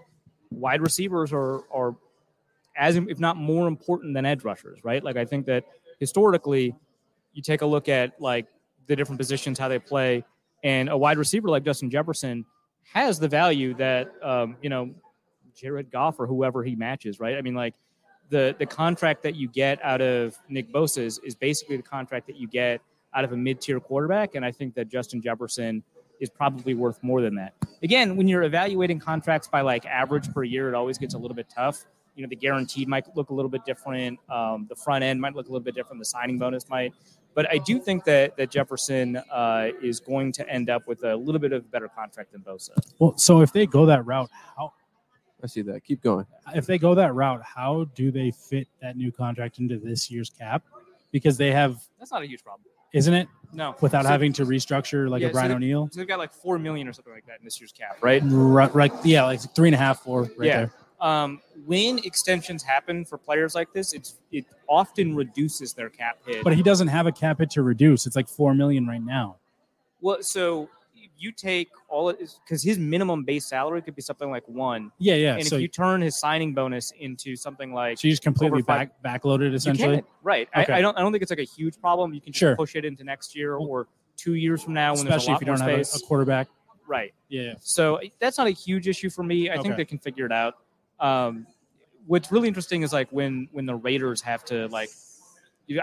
wide 0.51 0.81
receivers 0.81 1.33
are 1.33 1.61
are 1.71 1.95
as 2.77 2.95
if 2.95 3.19
not 3.19 3.35
more 3.35 3.67
important 3.67 4.13
than 4.13 4.25
edge 4.25 4.43
rushers, 4.43 4.79
right? 4.83 5.03
Like 5.03 5.17
I 5.17 5.25
think 5.25 5.45
that 5.47 5.65
historically, 5.99 6.75
you 7.33 7.41
take 7.41 7.61
a 7.61 7.65
look 7.65 7.89
at 7.89 8.19
like 8.21 8.47
the 8.87 8.95
different 8.95 9.19
positions 9.19 9.59
how 9.59 9.67
they 9.67 9.79
play, 9.79 10.23
and 10.63 10.89
a 10.89 10.97
wide 10.97 11.17
receiver 11.17 11.49
like 11.49 11.63
Justin 11.63 11.89
Jefferson 11.89 12.45
has 12.93 13.19
the 13.19 13.27
value 13.27 13.73
that 13.75 14.11
um, 14.23 14.55
you 14.61 14.69
know 14.69 14.93
Jared 15.55 15.91
Goff 15.91 16.19
or 16.19 16.27
whoever 16.27 16.63
he 16.63 16.75
matches, 16.75 17.19
right? 17.19 17.37
I 17.37 17.41
mean, 17.41 17.55
like 17.55 17.75
the 18.29 18.55
the 18.57 18.65
contract 18.65 19.23
that 19.23 19.35
you 19.35 19.47
get 19.47 19.83
out 19.83 20.01
of 20.01 20.37
Nick 20.49 20.71
Bosa 20.71 20.99
is, 20.99 21.19
is 21.23 21.35
basically 21.35 21.77
the 21.77 21.83
contract 21.83 22.27
that 22.27 22.37
you 22.37 22.47
get 22.47 22.81
out 23.13 23.23
of 23.23 23.31
a 23.31 23.37
mid 23.37 23.61
tier 23.61 23.79
quarterback, 23.79 24.35
and 24.35 24.45
I 24.45 24.51
think 24.51 24.75
that 24.75 24.87
Justin 24.87 25.21
Jefferson 25.21 25.83
is 26.19 26.29
probably 26.29 26.73
worth 26.73 27.01
more 27.01 27.21
than 27.21 27.35
that. 27.35 27.53
Again, 27.81 28.15
when 28.15 28.27
you're 28.27 28.43
evaluating 28.43 28.99
contracts 28.99 29.47
by 29.47 29.61
like 29.61 29.85
average 29.85 30.31
per 30.33 30.43
year, 30.43 30.69
it 30.69 30.75
always 30.75 30.97
gets 30.97 31.13
a 31.13 31.17
little 31.17 31.35
bit 31.35 31.47
tough. 31.53 31.85
You 32.15 32.23
know, 32.23 32.29
the 32.29 32.35
guaranteed 32.35 32.87
might 32.87 33.05
look 33.15 33.29
a 33.29 33.33
little 33.33 33.49
bit 33.49 33.63
different. 33.65 34.19
Um, 34.29 34.65
the 34.69 34.75
front 34.75 35.03
end 35.03 35.21
might 35.21 35.35
look 35.35 35.47
a 35.47 35.51
little 35.51 35.63
bit 35.63 35.75
different. 35.75 35.99
The 35.99 36.05
signing 36.05 36.37
bonus 36.37 36.67
might. 36.69 36.93
But 37.33 37.49
I 37.49 37.59
do 37.59 37.79
think 37.79 38.03
that 38.03 38.35
that 38.37 38.49
Jefferson 38.49 39.17
uh, 39.31 39.69
is 39.81 39.99
going 39.99 40.33
to 40.33 40.49
end 40.49 40.69
up 40.69 40.87
with 40.87 41.03
a 41.03 41.15
little 41.15 41.39
bit 41.39 41.53
of 41.53 41.63
a 41.63 41.67
better 41.67 41.87
contract 41.87 42.33
than 42.33 42.41
Bosa. 42.41 42.71
Well, 42.97 43.13
so 43.17 43.41
if 43.41 43.53
they 43.53 43.65
go 43.65 43.85
that 43.85 44.05
route, 44.05 44.29
how 44.57 44.73
I 45.43 45.47
see 45.47 45.61
that. 45.63 45.83
Keep 45.83 46.01
going. 46.03 46.25
if 46.53 46.65
they 46.65 46.77
go 46.77 46.93
that 46.95 47.13
route, 47.15 47.41
how 47.43 47.85
do 47.95 48.11
they 48.11 48.31
fit 48.31 48.67
that 48.81 48.97
new 48.97 49.11
contract 49.11 49.59
into 49.59 49.77
this 49.77 50.11
year's 50.11 50.29
cap? 50.29 50.63
Because 51.11 51.37
they 51.37 51.51
have, 51.51 51.81
That's 51.97 52.11
not 52.11 52.21
a 52.23 52.27
huge 52.27 52.43
problem. 52.43 52.65
isn't 52.93 53.13
it, 53.13 53.27
No, 53.53 53.75
without 53.81 54.03
So- 54.03 54.09
having 54.09 54.31
to 54.33 54.45
restructure 54.45 55.09
like 55.09 55.21
Yeah, 55.21 55.27
a 55.27 55.29
so 55.31 55.33
Brian 55.33 55.49
they- 55.49 55.55
O'Neill? 55.55 55.89
So 55.91 55.99
they've 55.99 56.07
got 56.07 56.19
like 56.19 56.33
four 56.33 56.59
million 56.59 56.87
or 56.87 56.93
something 56.93 57.13
like 57.13 57.25
that 57.27 57.39
in 57.39 57.45
this 57.45 57.59
year's 57.59 57.71
cap, 57.71 57.97
right? 58.01 58.21
Right, 58.25 58.73
right, 58.75 58.91
yeah, 59.05 59.23
like 59.23 59.39
three 59.55 59.69
and 59.69 59.75
a 59.75 59.77
half, 59.79 60.01
four, 60.03 60.23
right 60.37 60.47
Yeah. 60.47 60.57
there. 60.57 60.73
Um, 61.01 61.41
when 61.65 61.99
extensions 61.99 62.61
happen 62.61 63.05
for 63.05 63.17
players 63.17 63.55
like 63.55 63.71
this, 63.73 63.93
it's 63.93 64.19
it 64.33 64.45
often 64.67 65.15
reduces 65.15 65.73
their 65.73 65.89
cap 65.89 66.17
hit. 66.25 66.43
But 66.43 66.53
he 66.55 66.61
doesn't 66.61 66.89
have 66.89 67.07
a 67.07 67.11
cap 67.11 67.39
hit 67.39 67.49
to 67.51 67.63
reduce. 67.63 68.05
It's 68.05 68.15
like 68.17 68.27
four 68.27 68.53
million 68.53 68.85
right 68.85 69.01
now. 69.03 69.37
well, 70.01 70.21
so 70.21 70.69
you 71.19 71.31
take 71.31 71.69
all 71.89 72.09
it 72.09 72.17
is 72.19 72.39
because 72.45 72.63
his 72.63 72.77
minimum 72.79 73.23
base 73.23 73.45
salary 73.45 73.81
could 73.81 73.95
be 73.95 74.01
something 74.01 74.29
like 74.31 74.47
one, 74.47 74.91
Yeah, 74.99 75.15
yeah. 75.15 75.35
and 75.35 75.45
so, 75.45 75.55
if 75.55 75.61
you 75.61 75.67
turn 75.67 76.01
his 76.01 76.17
signing 76.17 76.53
bonus 76.53 76.91
into 76.99 77.35
something 77.35 77.73
like 77.73 77.97
so 77.99 78.07
you 78.07 78.11
just 78.13 78.23
completely 78.23 78.61
five- 78.61 78.89
back 79.03 79.21
backloaded 79.23 79.53
essentially. 79.53 80.03
right? 80.23 80.47
Okay. 80.57 80.71
I, 80.73 80.77
I 80.77 80.81
don't 80.81 80.97
I 80.97 81.01
don't 81.01 81.11
think 81.11 81.21
it's 81.21 81.31
like 81.31 81.39
a 81.39 81.43
huge 81.43 81.79
problem. 81.79 82.13
You 82.13 82.21
can 82.21 82.31
just 82.31 82.39
Sure. 82.39 82.55
push 82.55 82.75
it 82.75 82.85
into 82.85 83.03
next 83.03 83.35
year 83.35 83.55
or 83.55 83.87
two 84.17 84.33
years 84.35 84.63
from 84.63 84.73
now 84.73 84.93
when 84.95 85.05
there's 85.05 85.13
a 85.13 85.17
Especially 85.17 85.31
lot 85.33 85.35
if 85.35 85.41
you 85.41 85.45
don't 85.47 85.59
have 85.69 85.79
a, 85.79 85.83
space. 85.85 86.01
a 86.01 86.05
quarterback. 86.05 86.47
right. 86.87 87.13
Yeah. 87.27 87.53
So 87.61 87.99
that's 88.19 88.37
not 88.37 88.47
a 88.47 88.51
huge 88.51 88.87
issue 88.87 89.09
for 89.09 89.23
me. 89.23 89.49
I 89.49 89.57
think 89.61 89.75
they 89.77 89.85
can 89.85 89.97
figure 89.99 90.25
it 90.25 90.31
out. 90.31 90.55
Um, 90.99 91.45
what's 92.07 92.31
really 92.31 92.47
interesting 92.47 92.81
is 92.81 92.91
like 92.93 93.09
when 93.11 93.47
when 93.51 93.65
the 93.65 93.75
Raiders 93.75 94.21
have 94.21 94.43
to 94.45 94.67
like, 94.69 94.89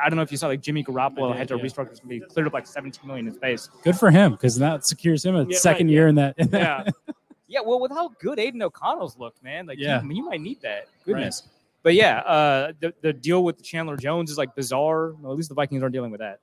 I 0.02 0.08
don't 0.08 0.16
know 0.16 0.22
if 0.22 0.30
you 0.32 0.36
saw 0.36 0.48
like 0.48 0.60
Jimmy 0.62 0.82
Garoppolo 0.82 1.32
I 1.32 1.36
had 1.36 1.48
did, 1.48 1.54
to 1.58 1.60
yeah. 1.62 1.64
restructure. 1.70 2.10
He 2.10 2.20
cleared 2.20 2.46
up 2.46 2.52
like 2.52 2.66
17 2.66 3.06
million 3.06 3.28
in 3.28 3.34
space. 3.34 3.68
Good 3.82 3.96
for 3.96 4.10
him 4.10 4.32
because 4.32 4.56
that 4.56 4.84
secures 4.86 5.24
him 5.24 5.36
a 5.36 5.46
Yeah, 5.48 5.58
second 5.58 5.86
right, 5.86 5.92
year 5.92 6.08
in 6.08 6.14
that. 6.16 6.34
in 6.38 6.48
that- 6.48 6.86
Yeah, 6.86 7.12
yeah. 7.48 7.60
Well, 7.64 7.80
with 7.80 7.92
how 7.92 8.08
good 8.20 8.38
Aidan 8.38 8.62
O'Connell's 8.62 9.16
looked, 9.18 9.42
man, 9.42 9.66
like 9.66 9.78
Yeah. 9.78 10.02
you, 10.02 10.10
you 10.14 10.24
might 10.24 10.40
need 10.40 10.60
that. 10.62 10.88
Goodness. 11.04 11.48
But 11.82 11.94
yeah, 11.94 12.18
uh, 12.20 12.72
the 12.80 12.92
the 13.00 13.12
deal 13.12 13.44
with 13.44 13.62
Chandler 13.62 13.96
Jones 13.96 14.30
is 14.32 14.36
like 14.38 14.56
bizarre. 14.56 15.12
Well, 15.20 15.30
at 15.30 15.36
least 15.36 15.50
the 15.50 15.54
Vikings 15.54 15.82
aren't 15.82 15.92
dealing 15.92 16.10
with 16.10 16.18
that. 16.20 16.40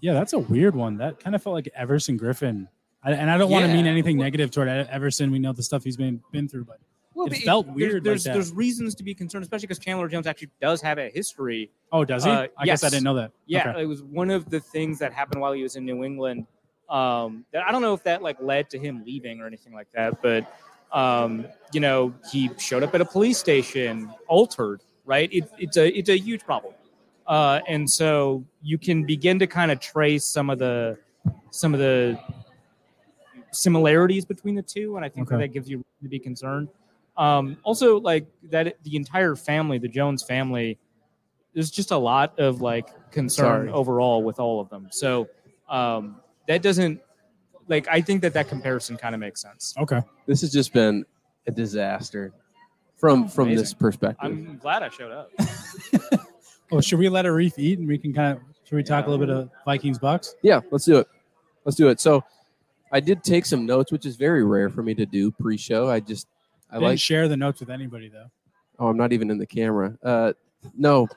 Yeah, 0.00 0.12
that's 0.14 0.32
a 0.32 0.38
weird 0.40 0.74
one. 0.74 0.96
That 0.98 1.20
kind 1.20 1.36
of 1.36 1.42
felt 1.42 1.54
like 1.54 1.68
Everson 1.74 2.18
Griffen. 2.18 2.66
I, 3.02 3.12
and 3.12 3.30
I 3.30 3.38
don't 3.38 3.50
want 3.50 3.64
to 3.66 3.72
mean 3.72 3.84
Yeah. 3.84 3.92
anything 3.92 4.16
negative 4.18 4.50
toward 4.50 4.68
Everson. 4.68 5.30
We 5.30 5.38
know 5.38 5.52
the 5.52 5.62
stuff 5.62 5.84
he's 5.84 5.96
been 5.96 6.20
been 6.32 6.48
through, 6.48 6.64
but 6.64 6.78
Well, 7.18 7.26
It 7.26 7.38
felt 7.38 7.66
weird 7.66 7.94
like 7.94 8.02
There's 8.04 8.22
that. 8.24 8.32
there's 8.34 8.52
reasons 8.52 8.94
to 8.94 9.02
be 9.02 9.12
concerned, 9.12 9.42
especially 9.42 9.66
because 9.66 9.80
Chandler 9.80 10.06
Jones 10.06 10.28
actually 10.28 10.50
does 10.60 10.80
have 10.82 10.98
a 10.98 11.10
history 11.10 11.68
oh, 11.90 12.04
does 12.04 12.22
he? 12.22 12.30
Uh, 12.30 12.46
I 12.56 12.64
guess 12.64 12.84
I 12.84 12.90
didn't 12.90 13.02
know 13.02 13.14
that. 13.14 13.32
Yeah, 13.46 13.70
Okay. 13.70 13.82
it 13.82 13.86
was 13.86 14.04
one 14.04 14.30
of 14.30 14.48
the 14.48 14.60
things 14.60 15.00
that 15.00 15.12
happened 15.12 15.40
while 15.40 15.52
he 15.52 15.64
was 15.64 15.74
in 15.74 15.84
New 15.84 16.04
England. 16.04 16.46
Um, 16.88 17.44
that 17.52 17.64
I 17.66 17.72
don't 17.72 17.82
know 17.82 17.92
if 17.92 18.04
that 18.04 18.22
like 18.22 18.40
led 18.40 18.70
to 18.70 18.78
him 18.78 19.02
leaving 19.04 19.40
or 19.40 19.48
anything 19.48 19.74
like 19.74 19.90
that, 19.96 20.22
but 20.22 20.46
um, 20.92 21.44
you 21.72 21.80
know, 21.80 22.14
he 22.30 22.50
showed 22.56 22.84
up 22.84 22.94
at 22.94 23.00
a 23.00 23.04
police 23.04 23.36
station 23.36 24.10
altered. 24.28 24.80
Right? 25.04 25.28
It, 25.32 25.50
it's 25.58 25.76
a 25.76 25.88
it's 25.98 26.10
a 26.10 26.18
huge 26.18 26.44
problem, 26.44 26.74
uh, 27.26 27.58
and 27.66 27.90
so 27.90 28.44
you 28.62 28.78
can 28.78 29.02
begin 29.02 29.40
to 29.40 29.48
kind 29.48 29.72
of 29.72 29.80
trace 29.80 30.24
some 30.24 30.50
of 30.50 30.60
the 30.60 30.96
some 31.50 31.74
of 31.74 31.80
the 31.80 32.16
similarities 33.50 34.24
between 34.24 34.54
the 34.54 34.62
two, 34.62 34.94
and 34.94 35.04
I 35.04 35.08
think 35.08 35.28
that, 35.28 35.34
Okay. 35.34 35.44
that 35.46 35.48
gives 35.48 35.68
you 35.68 35.78
reason 35.78 36.02
to 36.04 36.08
be 36.08 36.18
concerned. 36.20 36.68
Um, 37.18 37.58
also, 37.64 38.00
like 38.00 38.26
that, 38.44 38.82
the 38.84 38.96
entire 38.96 39.36
family, 39.36 39.78
the 39.78 39.88
Jones 39.88 40.22
family, 40.22 40.78
there's 41.52 41.70
just 41.70 41.90
a 41.90 41.98
lot 41.98 42.38
of 42.38 42.60
like 42.60 42.88
concern 43.10 43.66
Sorry. 43.66 43.70
overall 43.70 44.22
with 44.22 44.38
all 44.40 44.60
of 44.60 44.70
them. 44.70 44.88
So 44.90 45.28
um, 45.68 46.20
that 46.46 46.62
doesn't 46.62 47.00
like 47.66 47.86
I 47.88 48.00
think 48.00 48.22
that 48.22 48.32
that 48.34 48.48
comparison 48.48 48.96
kind 48.96 49.14
of 49.14 49.20
makes 49.20 49.42
sense. 49.42 49.74
Okay. 49.78 50.00
This 50.26 50.40
has 50.40 50.52
just 50.52 50.72
been 50.72 51.04
a 51.46 51.50
disaster 51.50 52.32
from 52.96 53.28
from 53.28 53.54
this 53.54 53.74
perspective. 53.74 54.18
I'm 54.20 54.58
glad 54.58 54.82
I 54.82 54.88
showed 54.88 55.12
up. 55.12 55.30
Oh, 56.70 56.80
should 56.80 56.98
we 56.98 57.08
let 57.08 57.24
Arif 57.24 57.58
eat 57.58 57.78
and 57.78 57.88
we 57.88 57.96
can 57.96 58.12
kind 58.12 58.36
of 58.36 58.42
should 58.64 58.76
we 58.76 58.82
talk 58.82 59.06
a 59.06 59.10
little 59.10 59.24
bit 59.24 59.34
of 59.34 59.50
Vikings 59.64 59.98
Bucs? 59.98 60.34
Yeah, 60.42 60.60
let's 60.70 60.84
do 60.84 60.98
it. 60.98 61.06
Let's 61.64 61.76
do 61.76 61.88
it. 61.88 62.00
So, 62.00 62.22
I 62.92 63.00
did 63.00 63.24
take 63.24 63.46
some 63.46 63.64
notes, 63.64 63.90
which 63.90 64.04
is 64.04 64.16
very 64.16 64.44
rare 64.44 64.68
for 64.68 64.82
me 64.82 64.94
to 64.94 65.06
do 65.06 65.30
pre-show. 65.30 65.88
I 65.88 66.00
just 66.00 66.26
I 66.70 66.76
I 66.76 66.78
didn't 66.78 66.88
like. 66.90 66.98
share 66.98 67.28
the 67.28 67.36
notes 67.36 67.60
with 67.60 67.70
anybody 67.70 68.08
though. 68.08 68.30
Oh, 68.78 68.88
I'm 68.88 68.96
not 68.96 69.12
even 69.12 69.30
in 69.30 69.38
the 69.38 69.46
camera. 69.46 69.96
Uh, 70.02 70.32
no, 70.76 71.08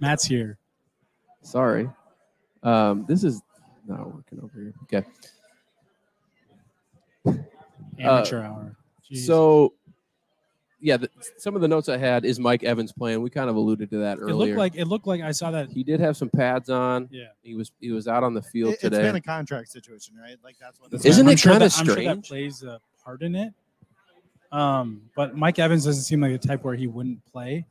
Matt's 0.00 0.24
here. 0.24 0.58
sorry. 1.42 1.88
Um, 2.62 3.04
this 3.08 3.24
is 3.24 3.42
not 3.86 4.14
working 4.14 4.38
over 4.40 4.52
here. 4.60 4.74
Okay. 4.84 5.04
Amateur 7.98 8.42
hour. 8.42 8.76
Jeez. 9.10 9.26
So, 9.26 9.74
yeah, 10.80 10.96
the, 10.96 11.08
some 11.38 11.54
of 11.54 11.60
the 11.60 11.68
notes 11.68 11.88
I 11.88 11.96
had 11.96 12.24
is 12.24 12.38
Mike 12.40 12.64
Evans 12.64 12.92
playing. 12.92 13.22
We 13.22 13.30
kind 13.30 13.48
of 13.50 13.56
alluded 13.56 13.90
to 13.90 13.98
that 13.98 14.18
it 14.18 14.22
earlier. 14.22 14.34
looked 14.54 14.58
like 14.58 14.74
it 14.76 14.86
looked 14.86 15.06
like 15.06 15.20
I 15.20 15.30
saw 15.32 15.50
that. 15.52 15.70
he 15.70 15.82
did 15.84 16.00
have 16.00 16.16
some 16.16 16.28
pads 16.30 16.70
on. 16.70 17.08
Yeah. 17.12 17.26
He 17.42 17.54
was 17.54 17.70
he 17.80 17.90
was 17.90 18.08
out 18.08 18.24
on 18.24 18.34
the 18.34 18.42
field 18.42 18.74
today. 18.80 18.86
It, 18.86 18.92
has 18.92 18.98
today. 18.98 19.08
been 19.08 19.16
a 19.16 19.20
contract 19.20 19.70
situation, 19.70 20.14
right? 20.20 20.36
Like 20.42 20.56
that's 20.60 20.80
what. 20.80 20.90
That's 20.90 21.04
Isn't 21.04 21.26
I'm 21.26 21.32
it 21.32 21.38
sure 21.38 21.52
kinda 21.52 21.68
that- 21.68 21.78
I'm 21.78 21.84
sure 21.86 21.94
that 21.94 22.00
strange? 22.02 22.28
plays 22.28 22.62
a 22.62 22.80
part 23.04 23.22
in 23.22 23.34
it. 23.34 23.52
Um, 24.52 25.02
but 25.16 25.36
Mike 25.36 25.58
Evans 25.58 25.84
doesn't 25.84 26.02
seem 26.02 26.20
like 26.20 26.38
the 26.38 26.46
type 26.46 26.62
where 26.62 26.74
he 26.74 26.86
wouldn't 26.86 27.24
play 27.24 27.66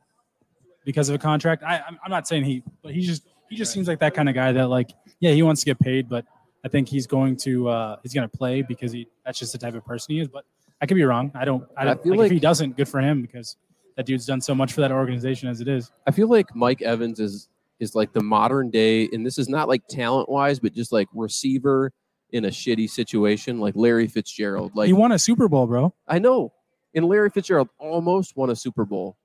because 0.84 1.08
of 1.08 1.14
a 1.14 1.18
contract. 1.18 1.62
I, 1.62 1.80
I'm, 1.86 2.10
not 2.10 2.26
saying 2.26 2.44
he, 2.44 2.62
but 2.82 2.92
he 2.92 3.02
just 3.02 3.22
he 3.48 3.56
just 3.56 3.72
seems 3.72 3.86
like 3.86 4.00
that 4.00 4.14
kind 4.14 4.28
of 4.28 4.34
guy 4.34 4.50
that 4.52 4.68
like, 4.68 4.90
yeah, 5.20 5.30
he 5.30 5.42
wants 5.42 5.60
to 5.60 5.66
get 5.66 5.78
paid, 5.78 6.08
but 6.08 6.24
I 6.64 6.68
think 6.68 6.88
he's 6.88 7.06
going 7.06 7.36
to 7.38 7.68
uh, 7.68 7.96
he's 8.02 8.12
going 8.12 8.28
to 8.28 8.36
play 8.36 8.62
because 8.62 8.92
he 8.92 9.08
that's 9.24 9.38
just 9.38 9.52
the 9.52 9.58
type 9.58 9.74
of 9.74 9.84
person 9.84 10.14
he 10.14 10.20
is. 10.20 10.28
But 10.28 10.44
I 10.80 10.86
could 10.86 10.96
be 10.96 11.04
wrong. 11.04 11.30
I 11.34 11.44
don't. 11.44 11.64
I 11.76 11.82
I 11.82 11.84
don't. 11.84 12.02
feel 12.02 12.16
like, 12.16 12.26
if 12.26 12.32
he 12.32 12.40
doesn't, 12.40 12.76
good 12.76 12.88
for 12.88 13.00
him 13.00 13.22
because 13.22 13.56
that 13.96 14.06
dude's 14.06 14.26
done 14.26 14.40
so 14.40 14.54
much 14.54 14.72
for 14.72 14.80
that 14.80 14.90
organization 14.90 15.48
as 15.48 15.60
it 15.60 15.68
is. 15.68 15.92
I 16.06 16.10
feel 16.10 16.28
like 16.28 16.54
Mike 16.56 16.82
Evans 16.82 17.20
is 17.20 17.48
is 17.78 17.94
like 17.94 18.12
the 18.12 18.22
modern 18.22 18.70
day, 18.70 19.08
and 19.12 19.24
this 19.24 19.38
is 19.38 19.48
not 19.48 19.68
like 19.68 19.86
talent 19.88 20.28
wise, 20.28 20.58
but 20.58 20.72
just 20.72 20.92
like 20.92 21.08
receiver 21.14 21.92
in 22.30 22.46
a 22.46 22.48
shitty 22.48 22.88
situation, 22.88 23.60
like 23.60 23.74
Larry 23.76 24.06
Fitzgerald. 24.06 24.74
Like 24.74 24.86
he 24.86 24.92
won 24.92 25.12
a 25.12 25.18
Super 25.18 25.48
Bowl, 25.48 25.66
bro. 25.66 25.94
I 26.08 26.18
know, 26.18 26.52
and 26.94 27.06
Larry 27.06 27.30
Fitzgerald 27.30 27.68
almost 27.78 28.36
won 28.36 28.50
a 28.50 28.56
Super 28.56 28.84
Bowl, 28.84 29.16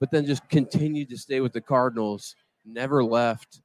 but 0.00 0.10
then 0.10 0.26
just 0.26 0.48
continued 0.48 1.08
to 1.10 1.18
stay 1.18 1.40
with 1.40 1.52
the 1.52 1.60
Cardinals, 1.60 2.36
never 2.64 3.02
left, 3.02 3.62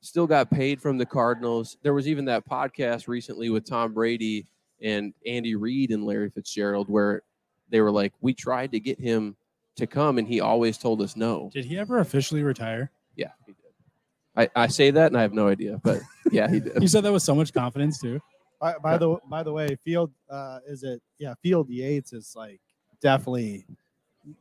still 0.00 0.26
got 0.26 0.50
paid 0.50 0.80
from 0.80 0.98
the 0.98 1.06
Cardinals. 1.06 1.76
There 1.82 1.94
was 1.94 2.08
even 2.08 2.24
that 2.26 2.48
podcast 2.48 3.08
recently 3.08 3.50
with 3.50 3.64
Tom 3.64 3.92
Brady 3.92 4.46
and 4.82 5.12
Andy 5.26 5.54
Reid 5.54 5.90
and 5.90 6.04
Larry 6.04 6.30
Fitzgerald 6.30 6.88
where 6.88 7.22
they 7.68 7.80
were 7.80 7.90
like, 7.90 8.12
we 8.20 8.34
tried 8.34 8.72
to 8.72 8.80
get 8.80 8.98
him 8.98 9.36
to 9.76 9.86
come, 9.86 10.18
and 10.18 10.26
he 10.26 10.40
always 10.40 10.78
told 10.78 11.00
us 11.00 11.16
no. 11.16 11.50
Did 11.52 11.64
he 11.64 11.78
ever 11.78 11.98
officially 12.00 12.42
retire? 12.42 12.90
Yeah, 13.14 13.30
he 13.46 13.52
did. 13.52 14.50
I, 14.56 14.64
I 14.64 14.66
say 14.66 14.90
that 14.90 15.06
and 15.06 15.16
I 15.16 15.22
have 15.22 15.32
no 15.32 15.48
idea, 15.48 15.80
but 15.82 16.00
yeah, 16.32 16.50
he 16.50 16.60
did. 16.60 16.80
You 16.80 16.88
said 16.88 17.04
that 17.04 17.12
with 17.12 17.22
so 17.22 17.34
much 17.34 17.52
confidence 17.52 18.00
too. 18.00 18.20
By, 18.60 18.74
by 18.82 18.98
the 18.98 19.16
by 19.28 19.42
the 19.42 19.52
way, 19.52 19.76
Field 19.82 20.12
uh, 20.28 20.58
is 20.66 20.82
it? 20.82 21.00
Yeah, 21.18 21.34
Field 21.42 21.70
Yates 21.70 22.12
is 22.12 22.34
like 22.36 22.60
definitely 23.00 23.66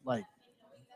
like 0.06 0.24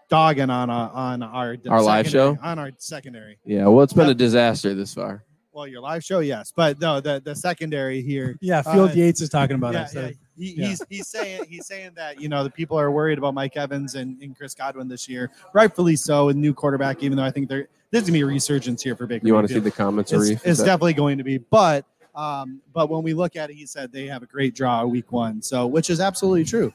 dogging 0.09 0.49
on 0.49 0.69
uh, 0.69 0.89
on 0.93 1.23
our 1.23 1.57
Our 1.67 1.81
live 1.81 2.07
show? 2.07 2.37
on 2.41 2.59
our 2.59 2.71
secondary. 2.77 3.37
Yeah, 3.45 3.67
well, 3.67 3.83
it's 3.83 3.93
been 3.93 4.09
a 4.09 4.13
disaster 4.13 4.73
this 4.73 4.93
far. 4.93 5.23
Well, 5.51 5.67
your 5.67 5.81
live 5.81 6.03
show, 6.03 6.19
yes, 6.19 6.51
but 6.55 6.79
no, 6.81 6.99
the 6.99 7.21
the 7.23 7.35
secondary 7.35 8.01
here. 8.01 8.37
Yeah, 8.41 8.61
Field 8.63 8.91
Uh, 8.91 8.93
Yates 8.93 9.21
is 9.21 9.29
talking 9.29 9.55
about 9.55 9.73
yeah, 9.73 9.83
it. 9.83 9.89
So. 9.89 10.01
yeah, 10.01 10.11
he, 10.35 10.53
yeah. 10.59 10.67
he's 10.67 10.81
he's 10.89 11.07
saying 11.07 11.45
he's 11.47 11.67
saying 11.67 11.91
that 11.95 12.19
you 12.19 12.27
know 12.27 12.43
the 12.43 12.49
people 12.49 12.77
are 12.79 12.89
worried 12.91 13.19
about 13.19 13.35
Mike 13.35 13.55
Evans 13.55 13.93
and, 13.95 14.19
and 14.21 14.35
Chris 14.35 14.55
Godwin 14.55 14.87
this 14.87 15.07
year, 15.07 15.29
rightfully 15.53 15.95
so. 15.95 16.29
A 16.29 16.33
new 16.33 16.53
quarterback, 16.55 17.03
even 17.03 17.17
though 17.17 17.23
I 17.23 17.29
think 17.29 17.49
there 17.49 17.67
there's 17.91 18.03
gonna 18.05 18.13
be 18.13 18.21
a 18.21 18.25
resurgence 18.25 18.81
here 18.81 18.95
for 18.95 19.05
Baker. 19.05 19.27
You 19.27 19.35
want 19.35 19.47
to 19.47 19.53
see 19.53 19.59
the 19.59 19.69
comments, 19.69 20.11
It's, 20.11 20.23
Arif? 20.27 20.33
it's 20.37 20.45
Is 20.45 20.57
definitely 20.59 20.93
going 20.93 21.19
to 21.19 21.23
be, 21.23 21.37
but 21.37 21.85
um, 22.15 22.59
but 22.73 22.89
when 22.89 23.03
we 23.03 23.13
look 23.13 23.35
at 23.35 23.51
it, 23.51 23.55
he 23.55 23.67
said 23.67 23.91
they 23.91 24.07
have 24.07 24.23
a 24.23 24.27
great 24.27 24.55
draw 24.55 24.83
week 24.85 25.11
one, 25.11 25.39
so 25.39 25.67
which 25.67 25.91
is 25.91 25.99
absolutely 25.99 26.45
true. 26.45 26.73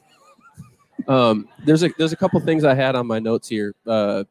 Um, 1.08 1.48
there's 1.64 1.82
a 1.82 1.88
there's 1.96 2.12
a 2.12 2.16
couple 2.16 2.38
things 2.40 2.64
I 2.64 2.74
had 2.74 2.94
on 2.94 3.06
my 3.06 3.18
notes 3.18 3.48
here. 3.48 3.74
Uh, 3.86 4.24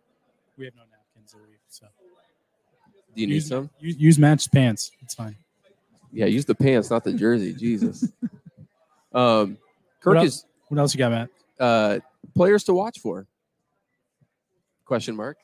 We 0.58 0.66
have 0.66 0.76
no 0.76 0.84
napkins, 0.84 1.34
Arif, 1.34 1.58
so 1.70 1.88
do 3.16 3.22
you 3.22 3.28
need 3.28 3.34
use, 3.36 3.48
some? 3.48 3.70
Use, 3.80 3.98
use 3.98 4.20
matched 4.20 4.52
pants. 4.54 4.92
It's 5.02 5.16
fine. 5.16 5.36
Yeah, 6.12 6.26
use 6.28 6.46
the 6.46 6.56
pants, 6.56 6.90
not 6.90 7.04
the 7.04 7.14
jersey. 7.14 7.54
Jesus. 7.54 8.08
Um, 9.14 9.58
What 10.04 10.18
else? 10.18 10.26
is 10.28 10.46
What 10.68 10.78
else 10.80 10.94
you 10.94 11.00
got, 11.00 11.12
Matt? 11.12 11.30
uh, 11.60 12.00
players 12.36 12.64
to 12.66 12.74
watch 12.74 13.00
for. 13.00 13.26
Question 14.86 15.16
mark. 15.16 15.38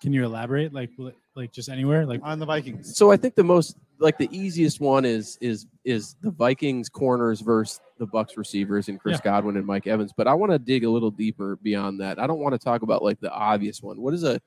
Can 0.00 0.14
you 0.14 0.24
elaborate? 0.24 0.72
Like, 0.72 0.90
like 1.34 1.52
just 1.52 1.68
anywhere? 1.68 2.06
Like, 2.06 2.20
on 2.22 2.38
the 2.38 2.46
Vikings. 2.46 2.96
So 2.96 3.10
I 3.10 3.18
think 3.18 3.34
the 3.34 3.44
most 3.44 3.76
like 3.98 4.18
the 4.18 4.28
easiest 4.36 4.80
one 4.80 5.04
is 5.04 5.38
is 5.40 5.66
is 5.84 6.16
the 6.22 6.30
Vikings 6.30 6.88
corners 6.88 7.40
versus 7.40 7.80
the 7.98 8.06
Bucs 8.06 8.36
receivers 8.36 8.88
and 8.88 8.98
Chris 8.98 9.20
Godwin 9.20 9.56
and 9.56 9.66
Mike 9.66 9.86
Evans. 9.86 10.12
But 10.16 10.26
I 10.26 10.34
want 10.34 10.52
to 10.52 10.58
dig 10.58 10.84
a 10.84 10.90
little 10.90 11.10
deeper 11.10 11.56
beyond 11.62 12.00
that. 12.00 12.18
I 12.18 12.26
don't 12.26 12.40
want 12.40 12.52
to 12.54 12.58
talk 12.58 12.82
about 12.82 13.02
like 13.02 13.20
the 13.20 13.30
obvious 13.30 13.82
one. 13.82 14.00
What 14.00 14.14
is 14.14 14.24
a 14.24 14.40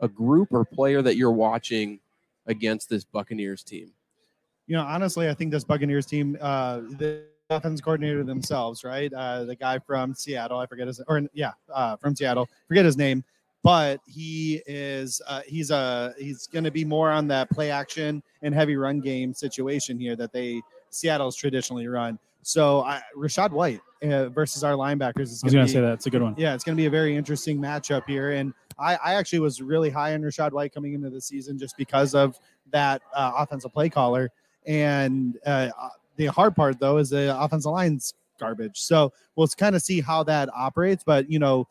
a 0.00 0.08
group 0.08 0.48
or 0.52 0.64
player 0.64 1.02
that 1.02 1.16
you're 1.16 1.32
watching 1.32 2.00
against 2.46 2.88
this 2.88 3.04
Buccaneers 3.04 3.62
team? 3.62 3.92
You 4.66 4.76
know, 4.76 4.82
honestly, 4.82 5.28
I 5.28 5.34
think 5.34 5.50
this 5.50 5.64
Buccaneers 5.64 6.06
team, 6.06 6.38
uh, 6.40 6.80
the 6.98 7.24
offense 7.50 7.80
coordinator 7.80 8.24
themselves, 8.24 8.84
right? 8.84 9.12
Uh, 9.12 9.44
the 9.44 9.56
guy 9.56 9.78
from 9.78 10.14
Seattle, 10.14 10.58
I 10.58 10.66
forget 10.66 10.86
his, 10.86 11.00
or 11.06 11.22
yeah, 11.32 11.52
uh, 11.72 11.96
from 11.96 12.16
Seattle, 12.16 12.48
forget 12.66 12.84
his 12.84 12.96
name, 12.96 13.24
but 13.64 14.00
he 14.06 14.62
is 14.66 15.20
uh, 15.26 15.40
he's 15.46 15.72
a 15.72 16.14
he's 16.18 16.46
going 16.46 16.64
to 16.64 16.70
be 16.70 16.84
more 16.84 17.10
on 17.10 17.26
that 17.28 17.50
play 17.50 17.70
action 17.70 18.22
and 18.42 18.54
heavy 18.54 18.76
run 18.76 19.00
game 19.00 19.34
situation 19.34 19.98
here 19.98 20.14
that 20.14 20.32
they 20.32 20.60
Seattle's 20.90 21.34
traditionally 21.34 21.88
run. 21.88 22.18
So 22.42 22.82
I, 22.82 23.00
Rachaad 23.16 23.50
White 23.50 23.80
uh, 24.02 24.28
versus 24.28 24.62
our 24.62 24.74
linebackers 24.74 25.22
is 25.22 25.42
I 25.42 25.46
was 25.46 25.54
going 25.54 25.64
gonna 25.64 25.68
say 25.68 25.80
that. 25.80 25.94
It's 25.94 26.06
a 26.06 26.10
good 26.10 26.22
one. 26.22 26.34
yeah, 26.36 26.54
it's 26.54 26.62
going 26.62 26.76
to 26.76 26.80
be 26.80 26.86
a 26.86 26.90
very 26.90 27.16
interesting 27.16 27.58
matchup 27.58 28.06
here. 28.06 28.32
And 28.32 28.52
I, 28.78 28.96
I 28.96 29.14
actually 29.14 29.38
was 29.38 29.62
really 29.62 29.88
high 29.88 30.12
on 30.12 30.20
Rachaad 30.20 30.52
White 30.52 30.74
coming 30.74 30.92
into 30.92 31.08
the 31.08 31.20
season 31.20 31.58
just 31.58 31.76
because 31.78 32.14
of 32.14 32.38
that 32.70 33.00
uh, 33.14 33.32
offensive 33.38 33.72
play 33.72 33.88
caller. 33.88 34.30
And 34.66 35.38
uh, 35.46 35.70
uh, 35.78 35.88
the 36.16 36.26
hard 36.26 36.54
part, 36.54 36.78
though, 36.78 36.98
is 36.98 37.10
the 37.10 37.34
offensive 37.40 37.72
line's 37.72 38.12
garbage. 38.38 38.80
So 38.80 39.12
we'll 39.36 39.48
kind 39.48 39.74
of 39.74 39.80
see 39.80 40.02
how 40.02 40.22
that 40.24 40.50
operates. 40.54 41.02
But, 41.02 41.30
you 41.30 41.38
know, 41.38 41.66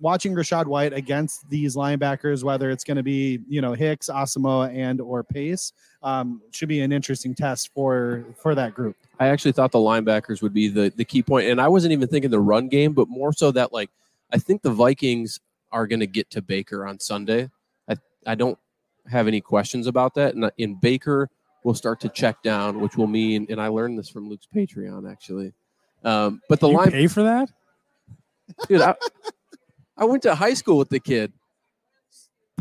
watching 0.00 0.34
Rachaad 0.34 0.66
White 0.66 0.92
against 0.92 1.48
these 1.48 1.76
linebackers, 1.76 2.44
whether 2.44 2.70
it's 2.70 2.84
going 2.84 2.96
to 2.96 3.02
be, 3.02 3.40
you 3.48 3.60
know, 3.60 3.72
Hicks, 3.72 4.08
Asamoah, 4.08 4.74
and 4.74 5.00
or 5.00 5.22
Pace, 5.24 5.72
um, 6.02 6.40
should 6.52 6.68
be 6.68 6.80
an 6.80 6.92
interesting 6.92 7.34
test 7.34 7.70
for 7.74 8.24
for 8.36 8.54
that 8.54 8.74
group. 8.74 8.96
I 9.20 9.28
actually 9.28 9.52
thought 9.52 9.72
the 9.72 9.78
linebackers 9.78 10.42
would 10.42 10.54
be 10.54 10.68
the 10.68 10.92
the 10.94 11.04
key 11.04 11.22
point, 11.22 11.48
and 11.48 11.60
I 11.60 11.68
wasn't 11.68 11.92
even 11.92 12.08
thinking 12.08 12.30
the 12.30 12.40
run 12.40 12.68
game, 12.68 12.92
but 12.92 13.08
more 13.08 13.32
so 13.32 13.50
that 13.52 13.72
like 13.72 13.90
I 14.32 14.38
think 14.38 14.62
the 14.62 14.70
Vikings 14.70 15.40
are 15.72 15.86
going 15.86 16.00
to 16.00 16.06
get 16.06 16.30
to 16.30 16.42
Baker 16.42 16.86
on 16.86 16.98
Sunday. 16.98 17.50
I 17.88 17.96
I 18.26 18.34
don't 18.34 18.58
have 19.10 19.26
any 19.26 19.40
questions 19.40 19.86
about 19.86 20.14
that, 20.14 20.34
and 20.34 20.50
in 20.58 20.74
Baker 20.74 21.28
will 21.64 21.74
start 21.74 22.00
to 22.00 22.08
check 22.08 22.42
down, 22.42 22.80
which 22.80 22.96
will 22.96 23.06
mean, 23.06 23.46
and 23.50 23.60
I 23.60 23.68
learned 23.68 23.98
this 23.98 24.08
from 24.08 24.28
Luke's 24.28 24.46
Patreon 24.54 25.10
actually. 25.10 25.52
Um, 26.04 26.40
but 26.48 26.60
the 26.60 26.68
you 26.68 26.76
line, 26.76 26.92
pay 26.92 27.06
for 27.08 27.24
that? 27.24 27.50
dude, 28.68 28.80
I, 28.80 28.94
I 29.98 30.04
went 30.04 30.22
to 30.22 30.34
high 30.34 30.54
school 30.54 30.78
with 30.78 30.88
the 30.88 31.00
kid. 31.00 31.32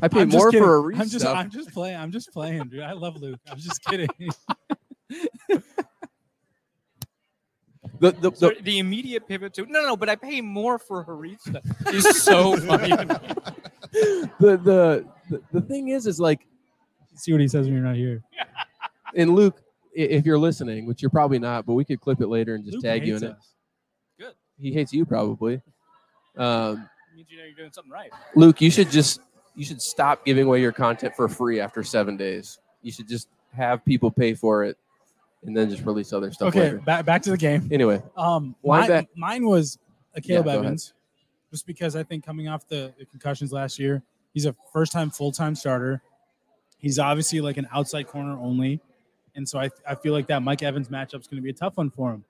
I 0.02 0.08
pay 0.08 0.22
I'm 0.22 0.30
more 0.30 0.52
kidding. 0.52 0.64
for 0.66 0.76
a 0.76 0.80
Reese 0.82 1.00
I'm 1.00 1.10
just, 1.10 1.22
stuff. 1.22 1.38
I'm 1.38 1.50
just 1.50 1.72
playing. 1.72 1.96
I'm 1.96 2.12
just 2.12 2.32
playing, 2.32 2.68
dude. 2.70 2.82
I 2.82 2.92
love 2.92 3.16
Luke. 3.18 3.40
I'm 3.50 3.58
just 3.58 3.84
kidding. 3.84 4.10
the, 5.48 5.64
the, 8.00 8.32
So 8.36 8.50
the, 8.50 8.58
the 8.62 8.80
immediate 8.80 9.28
pivot 9.28 9.54
to 9.56 9.66
no, 9.66 9.82
no, 9.82 9.96
but 9.96 10.10
I 10.10 10.16
pay 10.16 10.42
more 10.42 10.78
for 10.78 11.06
Harissa 11.06 11.62
is 11.94 12.22
so 12.22 12.58
funny. 12.68 12.90
the, 12.92 14.30
the, 14.40 15.06
the, 15.30 15.42
the 15.52 15.62
thing 15.62 15.90
is, 15.90 16.06
is 16.06 16.20
like, 16.20 16.46
See 17.18 17.32
what 17.32 17.42
he 17.42 17.48
says 17.48 17.66
when 17.66 17.74
you're 17.74 17.84
not 17.84 17.96
here. 17.96 18.22
and 19.16 19.34
Luke, 19.34 19.62
if 19.94 20.26
you're 20.26 20.38
listening, 20.38 20.86
which 20.86 21.02
you're 21.02 21.10
probably 21.10 21.40
not, 21.40 21.66
but 21.66 21.74
we 21.74 21.84
could 21.84 22.00
clip 22.00 22.22
it 22.22 22.28
later 22.28 22.54
and 22.54 22.64
just 22.64 22.76
Luke 22.76 22.84
tag 22.84 23.06
you 23.08 23.14
hates 23.14 23.24
in 23.24 23.30
it. 23.32 23.36
Good. 24.20 24.34
He 24.60 24.72
hates 24.72 24.94
you 24.94 25.04
probably. 25.06 25.62
Um, 26.38 26.88
means 27.18 27.28
you 27.32 27.38
know 27.38 27.44
you're 27.44 27.56
doing 27.56 27.72
something 27.74 27.92
right. 27.92 28.12
Luke, 28.36 28.62
you 28.62 28.72
should 28.72 28.90
just 28.92 29.20
you 29.56 29.66
should 29.66 29.82
stop 29.82 30.24
giving 30.24 30.46
away 30.46 30.62
your 30.62 30.72
content 30.72 31.16
for 31.16 31.28
free 31.28 31.60
after 31.60 31.84
seven 31.84 32.16
days. 32.16 32.60
You 32.84 32.92
should 32.92 33.08
just 33.08 33.28
have 33.54 33.84
people 33.84 34.12
pay 34.12 34.34
for 34.36 34.64
it, 34.64 34.78
and 35.44 35.58
then 35.58 35.70
just 35.70 35.84
release 35.84 36.14
other 36.14 36.32
stuff 36.32 36.50
Okay, 36.50 36.60
later. 36.62 36.78
back 36.80 37.06
back 37.06 37.22
to 37.24 37.32
the 37.32 37.38
game. 37.38 37.68
Anyway, 37.72 38.02
Um, 38.16 38.56
mine, 38.64 39.08
mine 39.16 39.46
was 39.46 39.80
a 40.16 40.22
Caleb 40.22 40.46
Yeah. 40.46 40.54
Evans, 40.54 40.94
just 41.52 41.66
because 41.66 41.96
I 41.96 42.04
think 42.04 42.24
coming 42.26 42.48
off 42.48 42.68
the, 42.68 42.94
the 43.00 43.06
concussions 43.06 43.52
last 43.52 43.80
year, 43.80 44.04
he's 44.34 44.46
a 44.46 44.56
first 44.72 44.92
time 44.92 45.10
full 45.10 45.32
time 45.32 45.56
starter. 45.56 46.02
He's 46.78 47.00
obviously 47.00 47.42
like 47.42 47.58
an 47.58 47.68
outside 47.74 48.08
corner 48.08 48.38
only, 48.40 48.80
and 49.36 49.50
so 49.50 49.60
I, 49.60 49.72
I 49.90 49.96
feel 49.96 50.14
like 50.14 50.28
that 50.28 50.44
Mike 50.44 50.62
Evans 50.62 50.90
matchup 50.90 51.20
is 51.22 51.28
going 51.28 51.38
to 51.38 51.42
be 51.42 51.50
a 51.50 51.54
tough 51.54 51.78
one 51.78 51.90
for 51.90 52.12
him. 52.14 52.24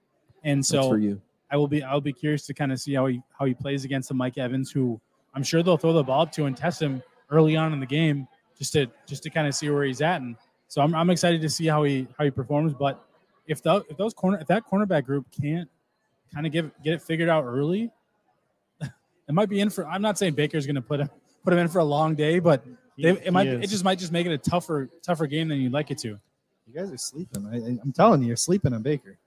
And 0.43 0.60
that's 0.60 0.69
so 0.69 0.88
for 0.89 0.97
you. 0.97 1.19
I 1.51 1.57
will 1.57 1.67
be 1.67 1.83
I'll 1.83 2.01
be 2.01 2.13
curious 2.13 2.45
to 2.47 2.53
kind 2.53 2.71
of 2.71 2.79
see 2.79 2.93
how 2.93 3.05
he 3.07 3.21
how 3.38 3.45
he 3.45 3.53
plays 3.53 3.86
against 3.86 4.10
the 4.10 4.15
Mike 4.15 4.38
Evans, 4.38 4.71
who 4.71 4.99
I'm 5.33 5.43
sure 5.43 5.63
they'll 5.63 5.77
throw 5.77 5.93
the 5.93 6.03
ball 6.03 6.21
up 6.21 6.31
to 6.33 6.45
and 6.45 6.55
test 6.57 6.81
him 6.81 7.01
early 7.29 7.55
on 7.55 7.73
in 7.73 7.79
the 7.79 7.86
game, 7.86 8.27
just 8.57 8.73
to 8.73 8.88
just 9.05 9.23
to 9.23 9.29
kind 9.29 9.47
of 9.47 9.55
see 9.55 9.69
where 9.69 9.83
he's 9.83 10.01
at. 10.01 10.21
And 10.21 10.36
so 10.67 10.81
I'm, 10.81 10.93
I'm 10.93 11.10
excited 11.10 11.41
to 11.41 11.49
see 11.49 11.67
how 11.67 11.83
he 11.83 12.07
how 12.17 12.25
he 12.25 12.31
performs. 12.31 12.73
But 12.73 13.03
if 13.47 13.62
the, 13.62 13.83
if 13.89 13.97
those 13.97 14.13
corner 14.13 14.39
if 14.39 14.47
that 14.47 14.63
cornerback 14.69 15.05
group 15.05 15.25
can't 15.31 15.69
kind 16.33 16.45
of 16.45 16.51
give 16.51 16.71
get 16.83 16.93
it 16.95 17.01
figured 17.01 17.29
out 17.29 17.45
early, 17.45 17.91
it 18.81 18.89
might 19.29 19.49
be 19.49 19.62
in 19.62 19.69
for. 19.69 19.88
I'm 19.88 20.01
not 20.01 20.17
saying 20.17 20.33
Baker's 20.33 20.65
going 20.65 20.75
to 20.75 20.81
put 20.81 20.99
him 20.99 21.10
put 21.43 21.53
him 21.53 21.60
in 21.60 21.67
for 21.69 21.79
a 21.79 21.86
long 21.86 22.15
day, 22.15 22.39
but 22.39 22.65
they, 22.97 23.12
it 23.12 23.31
might 23.31 23.47
he 23.47 23.53
it 23.53 23.63
is. 23.65 23.71
just 23.71 23.83
might 23.83 23.99
just 23.99 24.12
make 24.12 24.25
it 24.25 24.31
a 24.33 24.38
tougher 24.38 24.89
tougher 25.01 25.27
game 25.27 25.47
than 25.47 25.60
you'd 25.62 25.71
like 25.71 25.91
it 25.91 25.97
to. 25.99 26.19
You 26.67 26.73
guys 26.75 26.91
are 26.91 26.97
sleeping. 26.97 27.47
I- 27.47 27.79
I'm 27.81 27.93
telling 27.93 28.21
you, 28.21 28.27
you're 28.27 28.36
sleeping 28.36 28.73
on 28.73 28.81
Baker. 28.81 29.17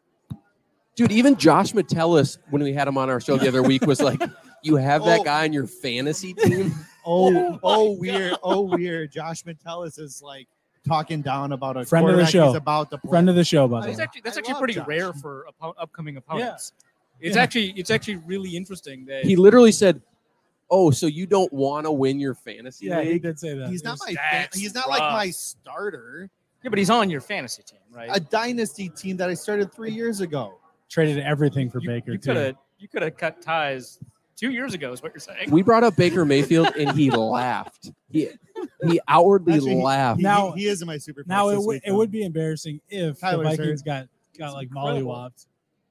Dude, 1.01 1.13
even 1.13 1.35
Josh 1.37 1.73
Metellus, 1.73 2.37
when 2.51 2.63
we 2.63 2.75
had 2.75 2.87
him 2.87 2.99
on 2.99 3.09
our 3.09 3.23
show 3.23 3.39
the 3.39 3.49
other 3.49 3.63
week, 3.63 3.87
was 3.87 4.03
like, 4.03 4.21
"You 4.63 4.77
have 4.77 5.03
that 5.07 5.21
Oh. 5.21 5.25
guy 5.25 5.45
on 5.45 5.53
your 5.55 5.67
fantasy 5.67 6.35
team." 6.35 6.75
Oh, 7.07 7.59
oh, 7.63 7.93
weird. 7.93 8.35
Oh, 8.43 8.61
weird. 8.61 9.11
Josh 9.11 9.47
Metellus 9.47 9.97
is 9.97 10.21
like 10.23 10.47
talking 10.87 11.23
down 11.23 11.53
about 11.53 11.79
a 11.79 11.87
Friend 11.87 12.07
of 12.11 12.15
the 12.19 12.27
show. 12.27 12.49
he's 12.49 12.57
about 12.57 12.91
to 12.91 12.99
play. 12.99 13.09
Friend 13.09 13.31
of 13.31 13.37
the 13.37 13.43
show, 13.45 13.67
by 13.67 13.79
oh, 13.79 13.81
the 13.81 13.87
That's 13.87 13.97
way. 13.99 14.05
actually 14.05 14.21
that's 14.23 14.37
I 14.37 14.41
actually 14.41 14.55
pretty 14.59 14.75
Josh. 14.75 14.87
rare 14.87 15.13
for 15.15 15.47
oppo- 15.63 15.73
upcoming 15.79 16.19
opponents. 16.19 16.73
It's 17.19 17.37
Yeah. 17.37 17.43
actually 17.43 17.71
it's 17.79 17.91
actually 17.91 18.17
really 18.17 18.55
interesting 18.55 19.07
that 19.07 19.25
He 19.25 19.35
literally 19.35 19.73
said, 19.73 20.03
"Oh, 20.71 20.91
so 20.91 21.07
you 21.07 21.25
don't 21.27 21.51
want 21.55 21.87
to 21.87 21.91
win 21.91 22.21
your 22.21 22.35
fantasy 22.35 22.85
Yeah, 22.89 23.01
he 23.01 23.19
did 23.19 23.39
say 23.41 23.55
that. 23.57 23.71
he's 23.71 23.83
not 23.83 23.99
my. 24.07 24.13
Fan, 24.13 24.49
he's 24.53 24.75
not 24.75 24.91
like 24.91 25.01
my 25.01 25.31
starter. 25.31 26.29
yeah, 26.63 26.69
but 26.69 26.79
he's 26.79 26.91
on 26.91 27.09
your 27.09 27.23
fantasy 27.23 27.63
team, 27.63 27.81
right? 27.91 28.11
A 28.13 28.21
dynasty 28.21 28.91
team 28.91 29.17
that 29.17 29.31
I 29.31 29.35
started 29.35 29.73
three 29.73 29.93
years 29.93 30.21
ago. 30.21 30.60
Traded 30.91 31.19
everything 31.25 31.71
for 31.71 31.81
you, 31.81 31.89
Baker 31.89 32.13
you 32.13 32.19
could 32.19 32.37
have 32.37 32.57
you 32.79 32.89
could 32.89 33.03
have 33.03 33.17
cut 33.17 33.41
ties 33.41 33.99
two 34.37 34.51
years 34.51 34.75
ago. 34.75 34.93
Is 34.93 35.03
what 35.03 35.13
you're 35.15 35.21
saying? 35.21 35.51
We 35.51 35.63
brought 35.63 35.85
up 35.85 35.97
Baker 35.97 36.25
Mayfield, 36.25 36.75
and 36.77 36.91
he 36.93 37.11
laughed. 37.17 37.91
He 38.11 38.29
he 38.87 39.01
outwardly 39.09 39.55
Actually, 39.55 39.75
laughed. 39.77 40.19
He, 40.19 40.23
Now- 40.25 40.53
he, 40.53 40.63
he 40.63 40.67
is 40.69 40.83
in 40.83 40.87
my 40.87 40.99
super. 40.99 41.23
Now 41.27 41.49
it 41.49 41.57
this 41.57 41.67
would 41.67 41.81
it 41.85 41.93
would 41.93 42.11
be 42.11 42.25
embarrassing 42.25 42.81
if 42.91 43.19
Tyler's 43.21 43.45
the 43.45 43.57
Vikings 43.57 43.81
hurt. 43.81 43.85
got 43.87 44.09
got 44.39 44.47
It's 44.47 44.55
like 44.55 44.69
incredible. 44.69 45.13
mollywopped 45.13 45.47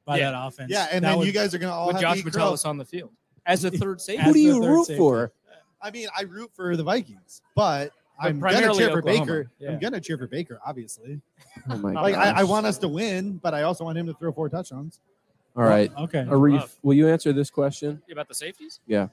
by 0.05 0.17
Yeah. 0.19 0.31
that 0.31 0.45
offense. 0.47 0.71
Yeah, 0.71 0.88
and 0.91 1.03
That 1.03 1.09
then 1.12 1.17
would- 1.19 1.27
you 1.27 1.33
guys 1.33 1.53
are 1.55 1.57
gonna 1.59 1.73
all 1.73 1.88
With 1.88 1.95
have 1.95 2.01
Josh 2.01 2.19
to 2.19 2.25
Metellus 2.25 2.65
on 2.65 2.77
the 2.77 2.85
field 2.85 3.12
as 3.45 3.63
a 3.65 3.71
third 3.71 4.01
safety. 4.01 4.23
Who 4.25 4.33
do 4.33 4.39
you 4.39 4.63
root 4.65 4.85
safety. 4.88 4.97
for? 4.97 5.31
I 5.81 5.91
mean, 5.91 6.09
I 6.17 6.23
root 6.23 6.51
for 6.53 6.75
the 6.75 6.83
Vikings, 6.83 7.41
but, 7.55 7.85
But 7.85 7.93
I'm 8.19 8.39
gonna 8.39 8.53
primarily 8.53 8.79
cheer 8.79 8.91
for 8.91 8.99
Oklahoma. 8.99 9.25
Baker. 9.25 9.51
Yeah. 9.60 9.71
I'm 9.71 9.79
gonna 9.79 10.01
cheer 10.01 10.17
for 10.17 10.27
Baker, 10.27 10.60
obviously. 10.65 11.21
Oh 11.69 11.77
my 11.77 11.93
Like 12.01 12.15
I, 12.15 12.41
I 12.41 12.43
want 12.43 12.65
us 12.65 12.77
to 12.79 12.88
win, 12.88 13.38
but 13.38 13.53
I 13.53 13.63
also 13.63 13.84
want 13.84 13.97
him 13.97 14.05
to 14.08 14.13
throw 14.13 14.32
four 14.32 14.49
touchdowns. 14.49 15.01
All 15.55 15.63
right, 15.63 15.91
Okay. 15.97 16.23
Arif, 16.23 16.77
will 16.84 16.93
you 16.93 17.10
answer 17.10 17.34
this 17.34 17.49
question? 17.49 18.01
about 18.12 18.27
the 18.27 18.36
safeties. 18.36 18.79
Yeah. 18.88 19.08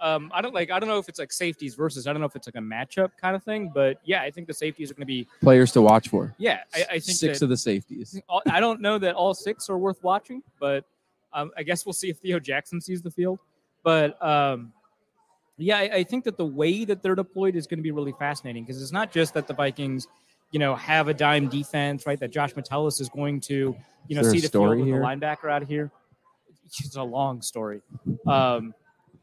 Um, 0.00 0.32
I 0.34 0.42
don't 0.42 0.52
like. 0.52 0.72
I 0.72 0.80
don't 0.80 0.88
know 0.88 0.98
if 0.98 1.08
it's 1.08 1.20
like 1.20 1.30
safeties 1.32 1.76
versus. 1.76 2.08
I 2.08 2.12
don't 2.12 2.18
know 2.18 2.26
if 2.26 2.34
it's 2.34 2.48
like 2.48 2.56
a 2.56 2.58
matchup 2.58 3.10
kind 3.20 3.36
of 3.36 3.44
thing. 3.44 3.70
But 3.72 4.00
yeah, 4.04 4.22
I 4.22 4.32
think 4.32 4.48
the 4.48 4.54
safeties 4.54 4.90
are 4.90 4.94
going 4.94 5.02
to 5.02 5.06
be. 5.06 5.28
Players 5.40 5.70
to 5.72 5.82
watch 5.82 6.08
for. 6.08 6.34
Yeah, 6.38 6.58
I, 6.74 6.80
I 6.80 6.84
think 6.94 7.04
Six 7.04 7.38
that, 7.38 7.44
of 7.44 7.50
the 7.50 7.56
safeties. 7.56 8.20
all, 8.28 8.42
I 8.50 8.58
don't 8.58 8.80
know 8.80 8.98
that 8.98 9.14
all 9.14 9.32
six 9.32 9.70
are 9.70 9.78
worth 9.78 10.02
watching, 10.02 10.42
but 10.58 10.84
um, 11.32 11.52
I 11.56 11.62
guess 11.62 11.86
we'll 11.86 11.92
see 11.92 12.10
if 12.10 12.18
Theo 12.18 12.40
Jackson 12.40 12.80
sees 12.80 13.00
the 13.00 13.12
field. 13.12 13.38
But 13.84 14.20
um, 14.20 14.72
yeah, 15.62 15.78
I, 15.78 15.82
I 15.82 16.04
think 16.04 16.24
that 16.24 16.36
the 16.36 16.46
way 16.46 16.84
that 16.84 17.02
they're 17.02 17.14
deployed 17.14 17.56
is 17.56 17.66
going 17.66 17.78
to 17.78 17.82
be 17.82 17.90
really 17.90 18.14
fascinating 18.18 18.64
because 18.64 18.82
it's 18.82 18.92
not 18.92 19.12
just 19.12 19.34
that 19.34 19.46
the 19.46 19.54
Vikings, 19.54 20.08
you 20.50 20.58
know, 20.58 20.74
have 20.74 21.08
a 21.08 21.14
dime 21.14 21.48
defense, 21.48 22.06
right? 22.06 22.18
That 22.18 22.30
Josh 22.30 22.54
Metellus 22.56 23.00
is 23.00 23.08
going 23.08 23.40
to, 23.42 23.76
you 24.08 24.16
know, 24.16 24.22
see 24.22 24.40
the 24.40 24.48
field 24.48 24.70
with 24.70 24.86
here? 24.86 24.98
the 24.98 25.04
linebacker 25.04 25.50
out 25.50 25.62
of 25.62 25.68
here. 25.68 25.90
It's 26.66 26.96
a 26.96 27.02
long 27.02 27.42
story. 27.42 27.82
Um, 28.26 28.74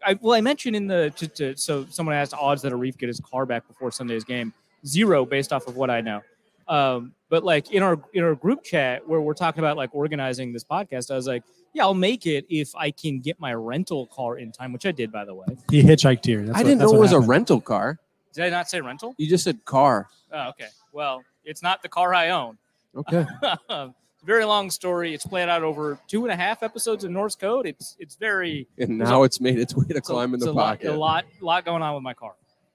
I, 0.06 0.18
well, 0.22 0.34
I 0.34 0.42
mentioned 0.42 0.76
in 0.76 0.88
the 0.88 1.12
to, 1.16 1.28
to, 1.28 1.58
so 1.58 1.86
someone 1.90 2.16
asked 2.16 2.34
odds 2.34 2.62
that 2.62 2.72
Arif 2.72 2.98
get 2.98 3.08
his 3.08 3.20
car 3.20 3.46
back 3.46 3.68
before 3.68 3.92
Sunday's 3.92 4.24
game. 4.24 4.54
Zero, 4.86 5.26
based 5.26 5.52
off 5.52 5.68
of 5.68 5.76
what 5.76 5.90
I 5.90 6.00
know. 6.00 6.22
Um, 6.68 7.14
but 7.30 7.44
like 7.44 7.72
in 7.72 7.84
our 7.84 8.00
in 8.14 8.24
our 8.24 8.36
group 8.36 8.64
chat 8.64 9.08
where 9.08 9.20
we're 9.20 9.34
talking 9.34 9.60
about 9.60 9.76
like 9.76 9.90
organizing 9.94 10.54
this 10.54 10.64
podcast, 10.64 11.12
I 11.12 11.16
was 11.16 11.28
like, 11.28 11.44
yeah, 11.74 11.84
I'll 11.84 11.94
make 11.94 12.26
it 12.26 12.46
if 12.50 12.76
I 12.76 12.92
can 12.92 13.20
get 13.20 13.40
my 13.40 13.54
rental 13.54 14.08
car 14.08 14.38
in 14.38 14.52
time, 14.52 14.74
which 14.74 14.86
I 14.86 14.92
did, 14.92 15.12
by 15.12 15.26
the 15.26 15.34
way. 15.36 15.46
He 15.70 15.82
hitchhiked 15.84 16.26
here. 16.26 16.42
That's 16.44 16.58
I 16.58 16.60
what- 16.62 16.64
didn't 16.68 16.80
that's 16.80 16.92
know 16.92 16.96
it 16.96 17.00
what 17.00 17.02
was 17.02 17.12
a 17.12 17.16
happened. 17.16 17.30
rental 17.30 17.62
car. 17.62 18.00
Did 18.34 18.46
I 18.46 18.50
not 18.50 18.70
say 18.70 18.80
rental? 18.82 19.16
You 19.18 19.28
just 19.28 19.44
said 19.44 19.64
car. 19.66 20.08
Oh, 20.32 20.50
okay. 20.50 20.68
Well, 20.92 21.24
it's 21.44 21.62
not 21.64 21.82
the 21.82 21.90
car 21.90 22.14
I 22.14 22.30
own. 22.30 22.58
Okay. 22.96 23.26
a 23.70 23.90
very 24.24 24.46
long 24.46 24.70
story. 24.70 25.14
It's 25.14 25.26
played 25.26 25.50
out 25.50 25.64
over 25.64 25.98
two 26.08 26.24
and 26.26 26.32
a 26.32 26.36
half 26.36 26.62
episodes 26.64 27.04
of 27.04 27.12
Norse 27.12 27.36
Code. 27.36 27.66
It's 27.66 27.96
it's 28.00 28.16
very 28.16 28.68
And 28.78 28.98
now 29.00 29.22
a- 29.22 29.26
it's 29.26 29.40
made 29.42 29.60
its 29.60 29.76
way 29.76 29.86
to 29.88 29.96
it's 29.98 30.10
a- 30.10 30.14
climb 30.14 30.30
in 30.34 30.36
it's 30.36 30.46
the 30.46 30.52
a 30.52 30.54
lot, 30.54 30.80
pocket. 30.80 30.92
a 30.92 30.98
lot 30.98 31.26
lot 31.42 31.66
going 31.66 31.82
on 31.82 31.96
with 31.96 32.04
my 32.04 32.14
car. 32.14 32.34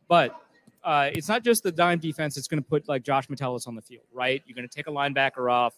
But 0.08 0.34
uh, 0.82 1.10
it's 1.14 1.28
not 1.28 1.42
just 1.44 1.62
the 1.62 1.72
dime 1.72 1.98
defense 1.98 2.34
that's 2.34 2.46
going 2.48 2.62
to 2.62 2.68
put 2.68 2.88
like 2.88 3.02
Josh 3.04 3.28
Metellus 3.30 3.66
on 3.66 3.74
the 3.74 3.80
field, 3.82 4.04
right? 4.12 4.42
You're 4.46 4.54
going 4.56 4.68
to 4.68 4.74
take 4.74 4.86
a 4.86 4.90
linebacker 4.90 5.50
off. 5.50 5.74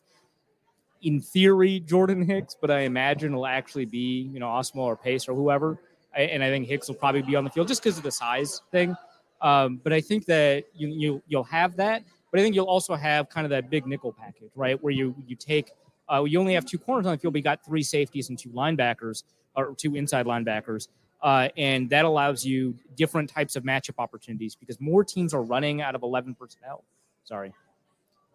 In 1.03 1.21
theory, 1.21 1.81
Jordan 1.81 2.23
Hicks, 2.23 2.57
but 2.61 2.71
I 2.71 2.81
imagine 2.81 3.33
it'll 3.33 3.47
actually 3.47 3.85
be 3.85 4.31
you 4.33 4.41
know 4.41 4.47
Osmo 4.47 4.79
or 4.79 4.97
Pace 4.97 5.29
or 5.29 5.35
whoever. 5.35 5.79
I, 6.15 6.23
and 6.23 6.43
I 6.43 6.49
think 6.49 6.67
Hicks 6.67 6.89
will 6.89 6.95
probably 6.95 7.23
be 7.23 7.37
on 7.37 7.45
the 7.45 7.51
field 7.51 7.69
just 7.69 7.83
because 7.83 7.99
of 7.99 8.03
the 8.03 8.11
size 8.11 8.63
thing. 8.73 8.97
Um, 9.43 9.81
but 9.85 9.93
I 9.93 10.01
think 10.01 10.25
that 10.27 10.65
you, 10.75 10.89
you 10.89 11.23
you'll 11.29 11.45
have 11.45 11.77
that. 11.77 12.03
But 12.31 12.41
I 12.41 12.43
think 12.43 12.55
you'll 12.55 12.67
also 12.67 12.95
have 12.95 13.29
kind 13.29 13.45
of 13.45 13.51
that 13.51 13.71
big 13.71 13.87
nickel 13.87 14.13
package, 14.13 14.51
right? 14.55 14.83
Where 14.83 14.93
you 14.93 15.15
you 15.27 15.37
take 15.37 15.71
uh, 16.13 16.25
you 16.25 16.41
only 16.41 16.55
have 16.55 16.65
two 16.65 16.79
corners 16.79 17.07
on 17.07 17.13
the 17.13 17.19
field, 17.19 17.35
but 17.35 17.39
you 17.39 17.45
got 17.45 17.65
three 17.65 17.83
safeties 17.83 18.29
and 18.29 18.39
two 18.39 18.51
linebackers 18.51 19.25
or 19.55 19.75
two 19.75 19.97
inside 19.97 20.27
linebackers. 20.27 20.89
Uh, 21.23 21.49
and 21.57 21.89
that 21.91 22.05
allows 22.05 22.45
you 22.45 22.75
different 22.95 23.29
types 23.29 23.57
of 23.57 23.65
matchup 23.65 23.95
opportunities 23.99 24.55
because 24.55 24.81
more 24.81 25.03
teams 25.03 25.33
are 25.33 25.43
running 25.43 25.81
out 25.81 25.95
of 25.95 26.03
11 26.03 26.35
personnel. 26.35 26.85
Sorry. 27.25 27.53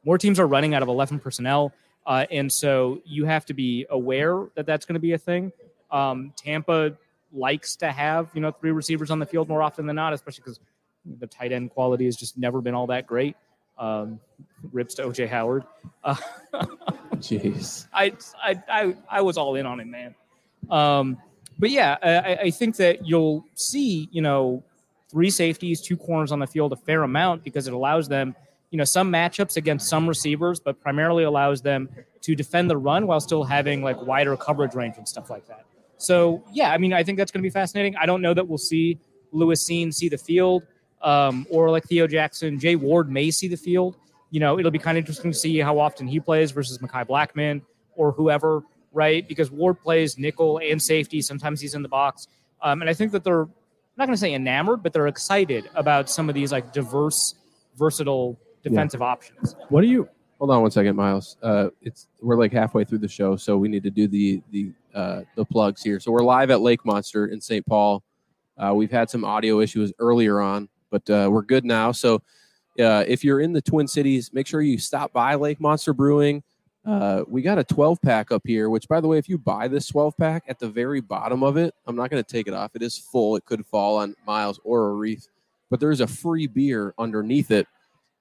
More 0.04 0.18
teams 0.18 0.40
are 0.40 0.48
running 0.48 0.74
out 0.74 0.82
of 0.82 0.90
11 0.90 1.20
personnel. 1.20 1.72
Uh, 2.06 2.26
and 2.32 2.52
so 2.52 3.02
you 3.06 3.26
have 3.26 3.46
to 3.46 3.54
be 3.54 3.86
aware 3.90 4.48
that 4.56 4.66
that's 4.66 4.86
going 4.86 4.96
to 4.96 5.00
be 5.00 5.14
a 5.14 5.18
thing. 5.18 5.52
Um, 5.92 6.34
Tampa 6.36 6.98
likes 7.32 7.76
to 7.78 7.92
have, 7.92 8.30
you 8.34 8.42
know, 8.42 8.52
three 8.52 8.72
receivers 8.72 9.12
on 9.12 9.20
the 9.20 9.26
field 9.26 9.48
more 9.48 9.62
often 9.62 9.86
than 9.86 9.96
not, 9.96 10.14
especially 10.14 10.44
because 10.44 10.60
the 11.20 11.28
tight 11.28 11.52
end 11.52 11.72
quality 11.72 12.06
has 12.06 12.16
just 12.16 12.38
never 12.38 12.62
been 12.62 12.74
all 12.74 12.88
that 12.88 13.08
great. 13.08 13.36
Um, 13.78 14.20
rips 14.72 14.96
to 14.96 15.04
OJ 15.04 15.30
Howard. 15.30 15.64
Uh, 16.04 16.16
Jeez. 17.16 17.88
I, 17.94 18.14
I, 18.44 18.64
I, 18.70 18.96
I 19.10 19.22
was 19.22 19.38
all 19.38 19.56
in 19.56 19.66
on 19.66 19.80
him, 19.80 19.92
man. 19.92 20.16
Um, 20.70 21.18
but 21.58 21.70
yeah, 21.70 21.98
I, 22.02 22.36
I 22.46 22.52
think 22.52 22.78
that 22.78 23.08
you'll 23.08 23.46
see, 23.56 24.10
you 24.12 24.22
know, 24.22 24.64
three 25.10 25.30
safeties, 25.30 25.82
two 25.82 25.98
corners 25.98 26.32
on 26.32 26.40
the 26.40 26.48
field 26.48 26.74
a 26.74 26.76
fair 26.76 27.04
amount 27.04 27.44
because 27.44 27.68
it 27.68 27.74
allows 27.74 28.08
them, 28.08 28.36
you 28.72 28.78
know, 28.78 28.84
some 28.84 29.12
matchups 29.12 29.58
against 29.58 29.88
some 29.88 30.08
receivers, 30.08 30.60
but 30.60 30.82
primarily 30.82 31.24
allows 31.24 31.62
them 31.62 31.90
to 32.22 32.36
defend 32.36 32.70
the 32.70 32.78
run 32.78 33.06
while 33.06 33.20
still 33.20 33.44
having 33.44 33.84
like 33.84 34.02
wider 34.02 34.36
coverage 34.36 34.74
range 34.74 34.96
and 34.98 35.08
stuff 35.08 35.30
like 35.30 35.48
that. 35.48 35.66
So 35.98 36.44
yeah, 36.52 36.72
I 36.72 36.78
mean, 36.78 36.94
I 36.94 37.04
think 37.04 37.18
that's 37.18 37.32
going 37.32 37.42
to 37.42 37.46
be 37.46 37.52
fascinating. 37.52 37.96
I 37.98 38.06
don't 38.06 38.22
know 38.22 38.34
that 38.34 38.48
we'll 38.48 38.58
see 38.58 38.98
Lewis 39.32 39.64
Cine 39.64 39.94
see 39.94 40.10
the 40.10 40.18
field, 40.18 40.64
um, 41.02 41.46
or 41.50 41.70
like 41.70 41.84
Theo 41.84 42.08
Jackson, 42.08 42.60
Jay 42.60 42.76
Ward 42.76 43.10
may 43.10 43.30
see 43.30 43.48
the 43.48 43.58
field. 43.58 43.98
You 44.32 44.40
know, 44.40 44.58
it'll 44.58 44.72
be 44.72 44.80
kind 44.80 44.98
of 44.98 45.02
interesting 45.02 45.32
to 45.32 45.38
see 45.38 45.60
how 45.60 45.78
often 45.78 46.08
he 46.08 46.20
plays 46.20 46.52
versus 46.52 46.78
Mekhi 46.80 47.08
Blackmon 47.08 47.62
or 47.96 48.12
whoever 48.12 48.64
right? 48.92 49.28
Because 49.28 49.52
Ward 49.52 49.80
plays 49.80 50.18
nickel 50.18 50.60
and 50.60 50.82
safety. 50.82 51.22
Sometimes 51.22 51.62
he's 51.62 51.74
in 51.76 51.82
the 51.82 51.90
box. 51.90 52.28
Um, 52.62 52.82
and 52.82 52.90
I 52.90 52.94
think 52.94 53.12
that 53.14 53.24
they're 53.24 53.44
I'm 53.44 53.98
not 53.98 54.06
going 54.06 54.16
to 54.16 54.22
say 54.22 54.34
enamored, 54.34 54.84
but 54.84 54.94
they're 54.94 55.08
excited 55.08 55.70
about 55.76 56.10
some 56.10 56.30
of 56.30 56.36
these 56.36 56.52
like 56.52 56.72
diverse, 56.72 57.36
versatile 57.78 58.40
defensive 58.64 59.02
yeah. 59.02 59.08
options. 59.08 59.56
What 59.70 59.82
do 59.82 59.88
you? 59.88 60.08
Hold 60.40 60.52
on 60.52 60.62
one 60.62 60.72
second, 60.72 60.96
Myles. 60.96 61.38
Uh, 61.44 61.70
it's 61.82 62.08
we're 62.22 62.38
like 62.38 62.52
halfway 62.52 62.84
through 62.84 62.98
the 62.98 63.08
show, 63.08 63.36
so 63.36 63.58
we 63.58 63.68
need 63.68 63.84
to 63.84 63.92
do 63.92 64.08
the 64.08 64.42
the 64.52 64.72
uh, 64.96 65.22
the 65.36 65.46
plugs 65.46 65.84
here. 65.84 66.00
So 66.00 66.12
we're 66.12 66.24
live 66.24 66.50
at 66.50 66.62
Lake 66.62 66.84
Monster 66.84 67.28
in 67.28 67.40
St. 67.40 67.66
Paul. 67.66 68.04
Uh, 68.58 68.74
we've 68.74 68.92
had 68.92 69.10
some 69.10 69.24
audio 69.24 69.60
issues 69.60 69.94
earlier 70.00 70.42
on, 70.42 70.68
but 70.90 71.08
uh, 71.10 71.30
we're 71.32 71.44
good 71.44 71.64
now. 71.64 71.92
So 71.92 72.22
uh, 72.80 73.04
if 73.08 73.24
you're 73.24 73.42
in 73.42 73.54
the 73.54 73.62
Twin 73.62 73.88
Cities, 73.88 74.32
make 74.34 74.48
sure 74.48 74.62
you 74.62 74.78
stop 74.78 75.14
by 75.14 75.36
Lake 75.36 75.60
Monster 75.60 75.94
Brewing. 75.94 76.44
Uh, 76.86 77.24
we 77.28 77.42
got 77.42 77.60
a 77.60 77.64
12 77.64 78.02
pack 78.02 78.32
up 78.32 78.42
here, 78.46 78.70
which, 78.70 78.88
by 78.88 79.00
the 79.00 79.08
way, 79.08 79.18
if 79.18 79.30
you 79.30 79.38
buy 79.38 79.68
this 79.68 79.88
12 79.88 80.18
pack 80.18 80.44
at 80.48 80.58
the 80.58 80.68
very 80.68 81.00
bottom 81.00 81.44
of 81.44 81.58
it, 81.58 81.76
I'm 81.86 81.96
not 81.96 82.10
going 82.10 82.24
to 82.24 82.30
take 82.30 82.48
it 82.48 82.54
off. 82.54 82.76
It 82.76 82.82
is 82.82 82.98
full. 82.98 83.36
It 83.36 83.46
could 83.46 83.66
fall 83.66 83.98
on 83.98 84.16
Myles 84.26 84.60
or 84.64 84.92
Arif, 84.92 85.28
but 85.70 85.80
there's 85.80 86.02
a 86.02 86.08
free 86.08 86.48
beer 86.48 86.94
underneath 86.98 87.52
it. 87.52 87.68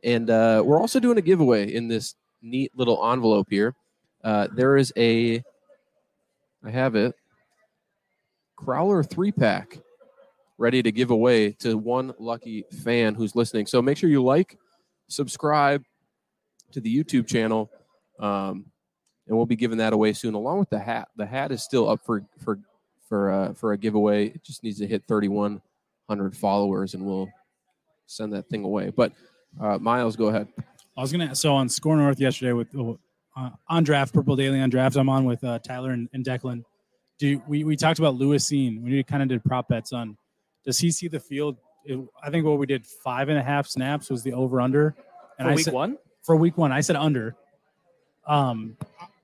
And 0.03 0.31
uh, 0.31 0.63
we're 0.65 0.81
also 0.81 1.01
doing 1.01 1.19
a 1.19 1.23
giveaway 1.23 1.73
in 1.73 1.89
this 1.89 2.15
neat 2.43 2.73
little 2.75 3.05
envelope 3.13 3.49
here. 3.51 3.75
Uh, 4.23 4.49
there 4.55 4.77
is 4.77 4.93
a, 4.97 5.43
I 6.65 6.71
have 6.71 6.95
it, 6.95 7.15
Crowler 8.59 9.09
three 9.09 9.33
pack 9.33 9.79
ready 10.59 10.83
to 10.83 10.93
give 10.93 11.11
away 11.11 11.53
to 11.53 11.79
one 11.79 12.13
lucky 12.19 12.65
fan 12.83 13.15
who's 13.15 13.35
listening. 13.35 13.67
So 13.67 13.81
make 13.81 13.97
sure 13.97 14.11
you 14.11 14.23
like, 14.23 14.59
subscribe 15.09 15.83
to 16.73 16.81
the 16.81 16.95
YouTube 16.95 17.27
channel 17.27 17.71
um, 18.21 18.67
and 19.27 19.37
we'll 19.37 19.47
be 19.47 19.57
giving 19.57 19.79
that 19.79 19.93
away 19.93 20.13
soon, 20.13 20.35
along 20.35 20.59
with 20.59 20.71
the 20.71 20.79
hat. 20.79 21.09
The 21.17 21.27
hat 21.27 21.53
is 21.53 21.63
still 21.63 21.89
up 21.89 22.05
for 22.05 22.25
for 22.43 22.59
for 23.09 23.31
uh, 23.31 23.55
for 23.55 23.73
a 23.73 23.79
giveaway. 23.79 24.27
It 24.27 24.45
just 24.45 24.63
needs 24.63 24.79
to 24.79 24.87
hit 24.87 25.05
3,100 25.09 26.37
followers, 26.37 26.95
and 26.95 27.05
we'll 27.05 27.29
send 28.07 28.33
that 28.33 28.49
thing 28.49 28.65
away. 28.65 28.91
But 28.91 29.13
uh, 29.59 29.79
Myles, 29.79 30.17
go 30.17 30.27
ahead. 30.27 30.49
I 30.97 31.01
was 31.01 31.13
gonna 31.13 31.35
so 31.35 31.55
on 31.55 31.69
SKOR 31.69 31.97
North 31.97 32.21
yesterday 32.21 32.53
with 32.53 32.69
uh, 32.75 33.51
on 33.69 33.85
draft 33.85 34.13
Purple 34.13 34.37
Daily 34.37 34.61
on 34.61 34.71
draft. 34.71 34.97
I'm 34.97 35.09
on 35.09 35.25
with 35.25 35.43
uh, 35.43 35.59
Tyler 35.61 35.93
and, 35.93 36.09
and 36.13 36.25
Declan. 36.25 36.65
Do 37.19 37.41
we 37.49 37.65
we 37.65 37.77
talked 37.77 37.99
about 37.99 38.17
Lewis 38.17 38.49
Cine? 38.49 38.83
We 38.83 39.03
kind 39.03 39.23
of 39.23 39.29
did 39.29 39.43
prop 39.45 39.69
bets 39.69 39.93
on. 39.93 40.17
Does 40.65 40.79
he 40.79 40.91
see 40.91 41.09
the 41.09 41.21
field? 41.21 41.57
It, 41.85 41.99
I 42.23 42.31
think 42.31 42.45
what 42.45 42.59
we 42.59 42.67
did 42.67 42.85
five 42.87 43.29
and 43.29 43.39
a 43.39 43.43
half 43.43 43.67
snaps 43.67 44.11
was 44.11 44.23
the 44.23 44.33
over 44.35 44.61
under. 44.61 44.95
And 45.39 45.47
for 45.47 45.53
I 45.53 45.55
week 45.55 45.65
said, 45.65 45.75
one. 45.75 45.97
For 46.23 46.37
week 46.37 46.59
one, 46.59 46.73
I 46.73 46.83
said 46.83 46.97
under. 46.97 47.35
Um, 48.27 48.77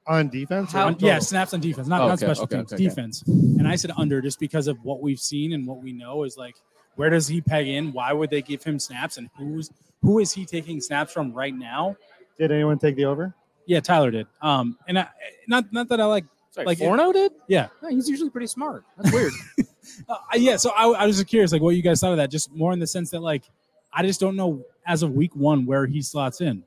on 0.07 0.29
defense? 0.29 0.75
On, 0.75 0.97
yeah, 0.99 1.19
snaps 1.19 1.53
on 1.53 1.61
defense, 1.61 1.89
not, 1.89 2.01
oh, 2.01 2.09
not 2.09 2.19
special 2.19 2.45
okay, 2.45 2.57
teams, 2.57 2.73
okay, 2.73 2.85
defense. 2.85 3.23
And 3.27 3.67
I 3.67 3.77
said 3.77 3.91
under 3.97 4.21
just 4.21 4.39
because 4.39 4.69
of 4.69 4.79
what 4.83 5.03
we've 5.03 5.19
seen 5.19 5.53
and 5.53 5.67
what 5.67 5.83
we 5.83 5.93
know 5.93 6.23
is 6.23 6.37
like, 6.37 6.57
where 6.97 7.11
does 7.11 7.29
he 7.29 7.41
peg 7.41 7.69
in? 7.69 7.93
Why 7.93 8.13
would 8.13 8.31
they 8.31 8.43
give 8.43 8.63
him 8.63 8.79
snaps? 8.79 9.17
And 9.17 9.31
who's 9.37 9.71
who 10.03 10.19
is 10.19 10.33
he 10.33 10.45
taking 10.45 10.81
snaps 10.81 11.13
from 11.13 11.33
right 11.33 11.55
now? 11.55 11.97
Did 12.39 12.53
anyone 12.53 12.79
take 12.79 12.97
the 12.97 13.05
over? 13.05 13.35
Yeah, 13.67 13.81
Tyler 13.81 14.11
did. 14.11 14.27
Um, 14.43 14.79
and 14.89 14.99
I, 14.99 15.09
not 15.49 15.73
not 15.73 15.89
that 15.89 16.01
I 16.01 16.05
like 16.05 16.25
Sorry, 16.51 16.67
like 16.67 16.79
Forno 16.79 17.13
did. 17.13 17.33
Yeah, 17.49 17.69
oh, 17.83 17.89
he's 17.89 18.09
usually 18.09 18.31
pretty 18.31 18.47
smart. 18.47 18.85
That's 18.97 19.13
weird. 19.13 19.33
uh, 20.09 20.17
yeah, 20.35 20.57
so 20.57 20.71
I, 20.71 20.89
I 20.89 21.07
was 21.07 21.17
just 21.17 21.29
curious, 21.29 21.53
like 21.53 21.63
what 21.63 21.77
you 21.77 21.83
guys 21.83 22.01
thought 22.01 22.13
of 22.13 22.17
that. 22.17 22.31
Just 22.31 22.51
more 22.53 22.73
in 22.73 22.79
the 22.79 22.87
sense 22.87 23.11
that 23.11 23.21
like 23.21 23.45
I 23.93 24.03
just 24.03 24.21
don't 24.21 24.37
know 24.37 24.65
as 24.87 25.03
of 25.03 25.13
week 25.13 25.37
one 25.37 25.67
where 25.67 25.87
he 25.87 26.01
slots 26.01 26.41
in. 26.41 26.63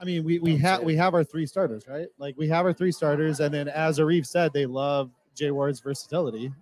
I 0.00 0.04
mean, 0.04 0.22
we 0.22 0.38
we 0.38 0.56
have 0.58 0.82
we 0.82 0.94
have 0.96 1.14
our 1.14 1.24
three 1.24 1.46
starters, 1.46 1.88
right? 1.88 2.06
Like 2.18 2.36
we 2.38 2.48
have 2.48 2.64
our 2.64 2.72
three 2.72 2.92
starters, 2.92 3.40
and 3.40 3.52
then 3.52 3.66
as 3.68 3.98
Arif 3.98 4.26
said, 4.26 4.52
they 4.52 4.66
love 4.66 5.10
Jay 5.34 5.50
Ward's 5.50 5.80
versatility. 5.80 6.52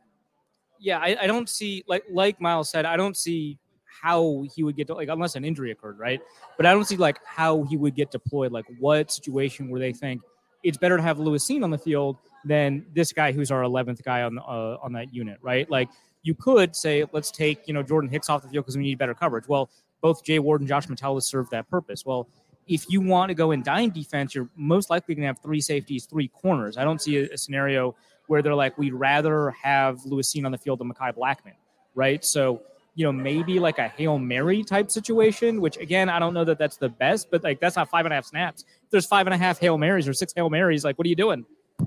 Yeah, 0.79 0.99
I, 0.99 1.17
I 1.23 1.27
don't 1.27 1.49
see 1.49 1.85
like 1.87 2.05
like 2.11 2.41
Myles 2.41 2.71
said, 2.71 2.85
I 2.85 2.97
don't 2.97 3.17
see 3.17 3.59
how 4.03 4.45
he 4.55 4.63
would 4.63 4.77
get 4.77 4.87
to 4.89 4.95
like 4.95 5.09
unless 5.09 5.37
an 5.37 5.45
injury 5.45 5.71
occurred, 5.71 5.99
right? 5.99 6.21
But 6.57 6.67
I 6.67 6.73
don't 6.73 6.85
see 6.85 6.97
like 6.97 7.19
how 7.25 7.65
he 7.65 7.77
would 7.77 7.95
get 7.95 8.11
deployed. 8.11 8.53
Like 8.53 8.67
what 8.79 9.11
situation 9.11 9.69
where 9.69 9.81
they 9.81 9.93
think 9.93 10.23
it's 10.63 10.77
better 10.77 10.97
to 10.97 11.03
have 11.03 11.19
Lewis 11.19 11.49
Cine 11.49 11.63
on 11.63 11.71
the 11.71 11.79
field 11.79 12.17
than 12.45 12.85
this 12.95 13.13
guy 13.13 13.33
who's 13.33 13.51
our 13.51 13.63
eleventh 13.63 14.03
guy 14.05 14.23
on 14.23 14.39
uh, 14.39 14.77
on 14.83 14.93
that 14.93 15.15
unit, 15.15 15.39
right? 15.43 15.71
Like 15.71 15.89
you 16.23 16.35
could 16.35 16.75
say, 16.75 17.05
let's 17.13 17.31
take 17.31 17.67
you 17.69 17.75
know 17.75 17.83
Jordan 17.83 18.11
Hicks 18.11 18.29
off 18.29 18.43
the 18.43 18.49
field 18.49 18.65
because 18.65 18.77
we 18.77 18.83
need 18.83 18.99
better 18.99 19.15
coverage. 19.15 19.49
Well, 19.49 19.71
both 20.01 20.25
Jay 20.25 20.39
Ward 20.39 20.61
and 20.61 20.69
Josh 20.69 20.89
Metellus 20.89 21.27
serve 21.27 21.49
that 21.51 21.69
purpose. 21.71 22.05
Well, 22.05 22.29
if 22.67 22.85
you 22.89 23.01
want 23.01 23.31
to 23.31 23.35
go 23.35 23.53
in 23.53 23.63
dime 23.63 23.91
defense, 23.91 24.35
you're 24.35 24.49
most 24.57 24.91
likely 24.91 25.15
going 25.15 25.23
to 25.23 25.29
have 25.29 25.39
three 25.39 25.61
safeties, 25.61 26.07
three 26.07 26.29
corners. 26.29 26.77
I 26.77 26.85
don't 26.85 27.01
see 27.01 27.19
a, 27.19 27.33
a 27.33 27.39
scenario 27.39 27.95
where 28.27 28.43
they're 28.43 28.55
like, 28.55 28.77
we'd 28.79 28.95
rather 28.95 29.51
have 29.51 30.05
Lewis 30.05 30.33
Cine 30.33 30.45
on 30.45 30.53
the 30.53 30.59
field 30.59 30.81
than 30.81 30.93
Mekhi 30.93 31.15
Blackmon, 31.15 31.55
right? 31.95 32.25
So, 32.25 32.63
you 32.95 33.05
know, 33.05 33.13
maybe 33.13 33.59
like 33.59 33.79
a 33.79 33.89
Hail 33.89 34.19
Mary 34.19 34.65
type 34.65 34.91
situation, 34.91 35.61
which 35.61 35.77
again, 35.77 36.09
I 36.09 36.19
don't 36.19 36.35
know 36.35 36.45
that 36.45 36.59
that's 36.59 36.77
the 36.77 36.89
best, 36.89 37.31
but 37.31 37.45
like 37.45 37.61
that's 37.61 37.77
not 37.77 37.89
five 37.89 38.07
and 38.07 38.13
a 38.13 38.17
half 38.17 38.25
snaps. 38.25 38.65
If 38.85 38.91
there's 38.91 39.07
five 39.07 39.27
and 39.27 39.35
a 39.35 39.39
half 39.39 39.59
Hail 39.59 39.79
Marys 39.79 40.09
or 40.09 40.13
six 40.13 40.33
Hail 40.35 40.51
Marys, 40.51 40.85
like, 40.85 40.99
what 40.99 41.07
are 41.07 41.11
you 41.11 41.17
doing? 41.17 41.45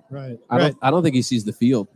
Right. 0.09 0.39
I 0.49 0.57
right. 0.57 0.61
don't, 0.67 0.77
I 0.81 0.91
don't 0.91 1.03
think 1.03 1.15
he 1.15 1.21
sees 1.21 1.43
the 1.43 1.53
field 1.53 1.87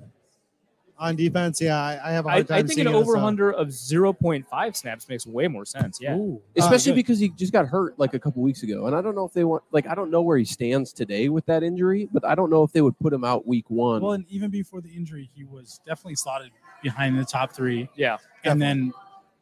on 1.04 1.18
defense, 1.18 1.60
yeah, 1.60 1.78
I, 1.78 2.00
I 2.02 2.12
have 2.12 2.26
a 2.26 2.30
hard 2.30 2.46
I, 2.46 2.56
time. 2.56 2.66
I 2.66 2.68
think 2.68 2.80
an 2.80 2.88
over 2.88 3.18
under 3.18 3.52
of 3.52 3.72
zero 3.72 4.14
point 4.14 4.48
five 4.48 4.76
snaps 4.76 5.10
makes 5.10 5.28
way 5.28 5.50
more 5.50 5.66
sense. 5.66 6.00
Yeah, 6.02 6.16
Ooh. 6.16 6.42
especially 6.56 6.94
uh, 6.94 6.96
because 6.96 7.20
he 7.20 7.30
just 7.30 7.52
got 7.52 7.68
hurt 7.68 8.00
like 8.00 8.14
a 8.14 8.20
couple 8.20 8.42
weeks 8.42 8.64
ago, 8.64 8.88
and 8.88 8.96
I 8.96 9.02
don't 9.02 9.14
know 9.14 9.26
if 9.26 9.34
they 9.34 9.44
want 9.44 9.64
like 9.72 9.86
I 9.86 9.96
don't 9.96 10.10
know 10.10 10.22
where 10.22 10.38
he 10.38 10.46
stands 10.46 10.94
today 10.94 11.28
with 11.28 11.46
that 11.48 11.62
injury, 11.62 12.08
but 12.14 12.24
I 12.26 12.36
don't 12.36 12.50
know 12.50 12.64
if 12.64 12.72
they 12.72 12.82
would 12.82 12.98
put 13.00 13.12
him 13.12 13.26
out 13.26 13.46
week 13.46 13.70
one. 13.70 14.02
Well, 14.02 14.14
and 14.14 14.26
even 14.30 14.50
before 14.50 14.80
the 14.80 14.90
injury, 14.90 15.30
he 15.36 15.44
was 15.44 15.82
definitely 15.86 16.16
slotted 16.16 16.52
behind 16.82 17.20
the 17.20 17.26
top 17.26 17.52
three. 17.52 17.90
Yeah, 17.96 18.18
and 18.46 18.62
then 18.62 18.94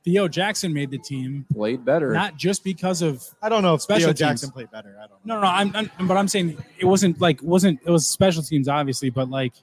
Theo 0.04 0.28
Jackson 0.28 0.74
made 0.74 0.90
the 0.90 0.98
team. 0.98 1.46
Played 1.54 1.86
better, 1.86 2.12
not 2.12 2.38
just 2.38 2.64
because 2.64 3.04
of. 3.04 3.24
I 3.40 3.50
don't 3.50 3.62
know 3.62 3.76
if 3.76 3.84
special 3.84 4.08
Theo 4.08 4.14
Jackson 4.14 4.50
played 4.50 4.72
better. 4.72 4.98
I 4.98 5.06
don't. 5.06 5.24
Know. 5.26 5.36
No, 5.36 5.42
no, 5.42 5.48
I'm, 5.48 5.90
I'm, 6.00 6.08
but 6.08 6.18
I'm 6.18 6.28
saying 6.28 6.58
it 6.80 6.86
wasn't 6.86 7.22
like 7.22 7.40
wasn't 7.44 7.80
it 7.86 7.92
was 7.92 8.08
special 8.08 8.42
teams 8.42 8.68
obviously, 8.68 9.12
but 9.12 9.30
like 9.30 9.54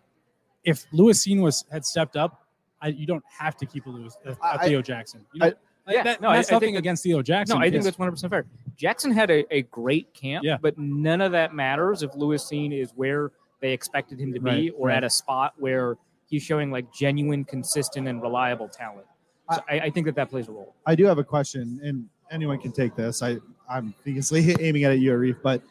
if 0.69 0.85
Lewis 0.93 1.27
Cine 1.27 1.41
was 1.41 1.65
had 1.73 1.85
stepped 1.85 2.17
up, 2.17 2.47
I, 2.81 2.89
you 2.89 3.07
don't 3.07 3.25
have 3.27 3.57
to 3.57 3.67
keep 3.67 3.87
a 3.87 3.91
Lewis 3.91 4.17
uh, 4.27 4.35
a 4.43 4.59
Theo 4.67 4.83
Jackson. 4.83 5.25
You 5.33 5.41
know, 5.41 5.47
I, 5.47 5.49
like 5.87 5.97
yeah, 5.97 6.03
that, 6.03 6.21
no, 6.21 6.33
that's 6.33 6.53
I, 6.53 6.57
nothing 6.57 6.77
I 6.77 6.79
against 6.81 7.03
Theo 7.03 7.23
Jackson. 7.23 7.59
No, 7.59 7.65
I 7.65 7.71
think 7.71 7.83
that's 7.83 7.99
100 7.99 8.13
percent 8.13 8.31
fair. 8.31 8.45
Jackson 8.77 9.11
had 9.11 9.31
a, 9.31 9.47
a 9.53 9.63
great 9.63 10.13
camp, 10.13 10.45
yeah. 10.45 10.59
but 10.61 10.77
none 10.77 11.23
of 11.23 11.33
that 11.33 11.55
matters 11.55 12.03
if 12.03 12.15
Lewis 12.15 12.45
Cine 12.45 12.79
is 12.79 12.93
where 12.95 13.33
they 13.61 13.73
expected 13.73 14.21
him 14.21 14.33
to 14.35 14.41
be 14.41 14.51
right, 14.51 14.73
or 14.77 14.89
right. 14.89 14.99
at 14.99 15.05
a 15.05 15.11
spot 15.11 15.55
where 15.57 15.97
he's 16.27 16.43
showing 16.43 16.71
like 16.71 16.93
genuine, 16.93 17.45
consistent, 17.45 18.07
and 18.07 18.21
reliable 18.21 18.69
talent. 18.69 19.07
So 19.51 19.63
I, 19.67 19.81
I, 19.81 19.91
think 19.91 20.05
that 20.05 20.15
that 20.17 20.29
plays 20.29 20.49
a 20.49 20.53
role. 20.53 20.75
I 20.85 20.95
do 20.95 21.07
have 21.07 21.17
a 21.17 21.25
question, 21.25 21.81
and 21.83 22.07
anyone 22.31 22.59
can 22.59 22.71
take 22.71 22.95
this. 22.95 23.23
I 23.23 23.39
I'm 23.69 23.95
obviously 24.01 24.55
aiming 24.61 24.85
at 24.85 24.99
you, 24.99 25.13
Arif, 25.13 25.37
but 25.43 25.63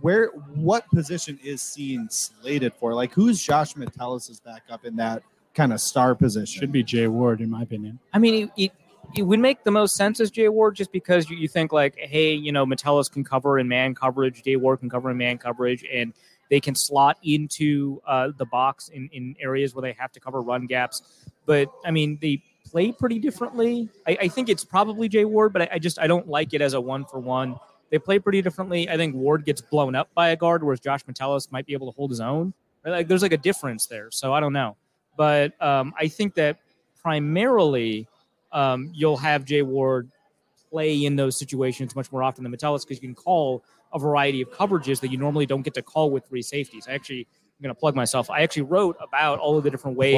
where 0.00 0.28
what 0.54 0.88
position 0.90 1.38
is 1.42 1.62
Cine 1.62 2.10
slated 2.12 2.72
for? 2.74 2.94
Like 2.94 3.12
who's 3.12 3.42
Josh 3.42 3.76
Metellus' 3.76 4.40
backup 4.40 4.84
in 4.84 4.96
that 4.96 5.22
kind 5.54 5.72
of 5.72 5.80
star 5.80 6.14
position? 6.14 6.60
Should 6.60 6.72
be 6.72 6.82
Jay 6.82 7.06
Ward, 7.06 7.40
in 7.40 7.50
my 7.50 7.62
opinion. 7.62 7.98
I 8.12 8.18
mean, 8.18 8.44
it, 8.56 8.64
it, 8.64 8.72
it 9.16 9.22
would 9.22 9.40
make 9.40 9.64
the 9.64 9.70
most 9.70 9.96
sense 9.96 10.20
as 10.20 10.30
Jay 10.30 10.48
Ward 10.48 10.74
just 10.74 10.90
because 10.90 11.30
you, 11.30 11.36
you 11.36 11.48
think 11.48 11.72
like, 11.72 11.96
hey, 11.96 12.32
you 12.32 12.52
know, 12.52 12.66
Metellus 12.66 13.08
can 13.08 13.24
cover 13.24 13.58
in 13.58 13.68
man 13.68 13.94
coverage, 13.94 14.42
Jay 14.42 14.56
Ward 14.56 14.80
can 14.80 14.90
cover 14.90 15.10
in 15.10 15.16
man 15.16 15.38
coverage, 15.38 15.84
and 15.92 16.12
they 16.50 16.60
can 16.60 16.74
slot 16.74 17.18
into 17.22 18.00
uh, 18.06 18.30
the 18.36 18.46
box 18.46 18.88
in, 18.88 19.08
in 19.12 19.36
areas 19.40 19.74
where 19.74 19.82
they 19.82 19.92
have 19.92 20.12
to 20.12 20.20
cover 20.20 20.40
run 20.40 20.66
gaps. 20.66 21.02
But 21.46 21.70
I 21.84 21.90
mean, 21.90 22.18
they 22.20 22.42
play 22.64 22.92
pretty 22.92 23.18
differently. 23.18 23.88
I, 24.06 24.18
I 24.22 24.28
think 24.28 24.48
it's 24.48 24.64
probably 24.64 25.08
Jay 25.08 25.24
Ward, 25.24 25.52
but 25.52 25.62
I, 25.62 25.68
I 25.72 25.78
just 25.78 25.98
I 25.98 26.06
don't 26.06 26.28
like 26.28 26.54
it 26.54 26.60
as 26.60 26.74
a 26.74 26.80
one 26.80 27.04
for 27.04 27.18
one. 27.20 27.56
They 27.90 27.98
play 27.98 28.18
pretty 28.18 28.42
differently. 28.42 28.88
I 28.88 28.96
think 28.96 29.14
Ward 29.14 29.44
gets 29.44 29.60
blown 29.60 29.94
up 29.94 30.08
by 30.14 30.30
a 30.30 30.36
guard, 30.36 30.62
whereas 30.64 30.80
Josh 30.80 31.00
Metellus 31.06 31.50
might 31.52 31.66
be 31.66 31.74
able 31.74 31.90
to 31.92 31.96
hold 31.96 32.10
his 32.10 32.20
own. 32.20 32.54
Like 32.84 33.08
there's 33.08 33.22
like 33.22 33.32
a 33.32 33.38
difference 33.38 33.86
there. 33.86 34.10
So 34.10 34.32
I 34.32 34.40
don't 34.40 34.52
know, 34.52 34.76
but 35.16 35.60
um, 35.62 35.94
I 35.98 36.08
think 36.08 36.34
that 36.34 36.58
primarily 37.02 38.06
um, 38.52 38.90
you'll 38.92 39.16
have 39.16 39.44
Jay 39.44 39.62
Ward 39.62 40.10
play 40.70 41.04
in 41.04 41.16
those 41.16 41.38
situations 41.38 41.94
much 41.94 42.10
more 42.10 42.22
often 42.22 42.42
than 42.42 42.50
Metellus 42.50 42.84
because 42.84 43.02
you 43.02 43.08
can 43.08 43.14
call 43.14 43.62
a 43.92 43.98
variety 43.98 44.42
of 44.42 44.50
coverages 44.50 45.00
that 45.00 45.10
you 45.10 45.16
normally 45.16 45.46
don't 45.46 45.62
get 45.62 45.72
to 45.74 45.82
call 45.82 46.10
with 46.10 46.26
three 46.26 46.42
safeties. 46.42 46.86
I 46.88 46.92
actually 46.92 47.28
I'm 47.58 47.62
going 47.62 47.74
to 47.74 47.78
plug 47.78 47.94
myself. 47.94 48.28
I 48.28 48.42
actually 48.42 48.62
wrote 48.62 48.96
about 49.00 49.38
all 49.38 49.56
of 49.56 49.62
the 49.62 49.70
different 49.70 49.96
ways 49.96 50.16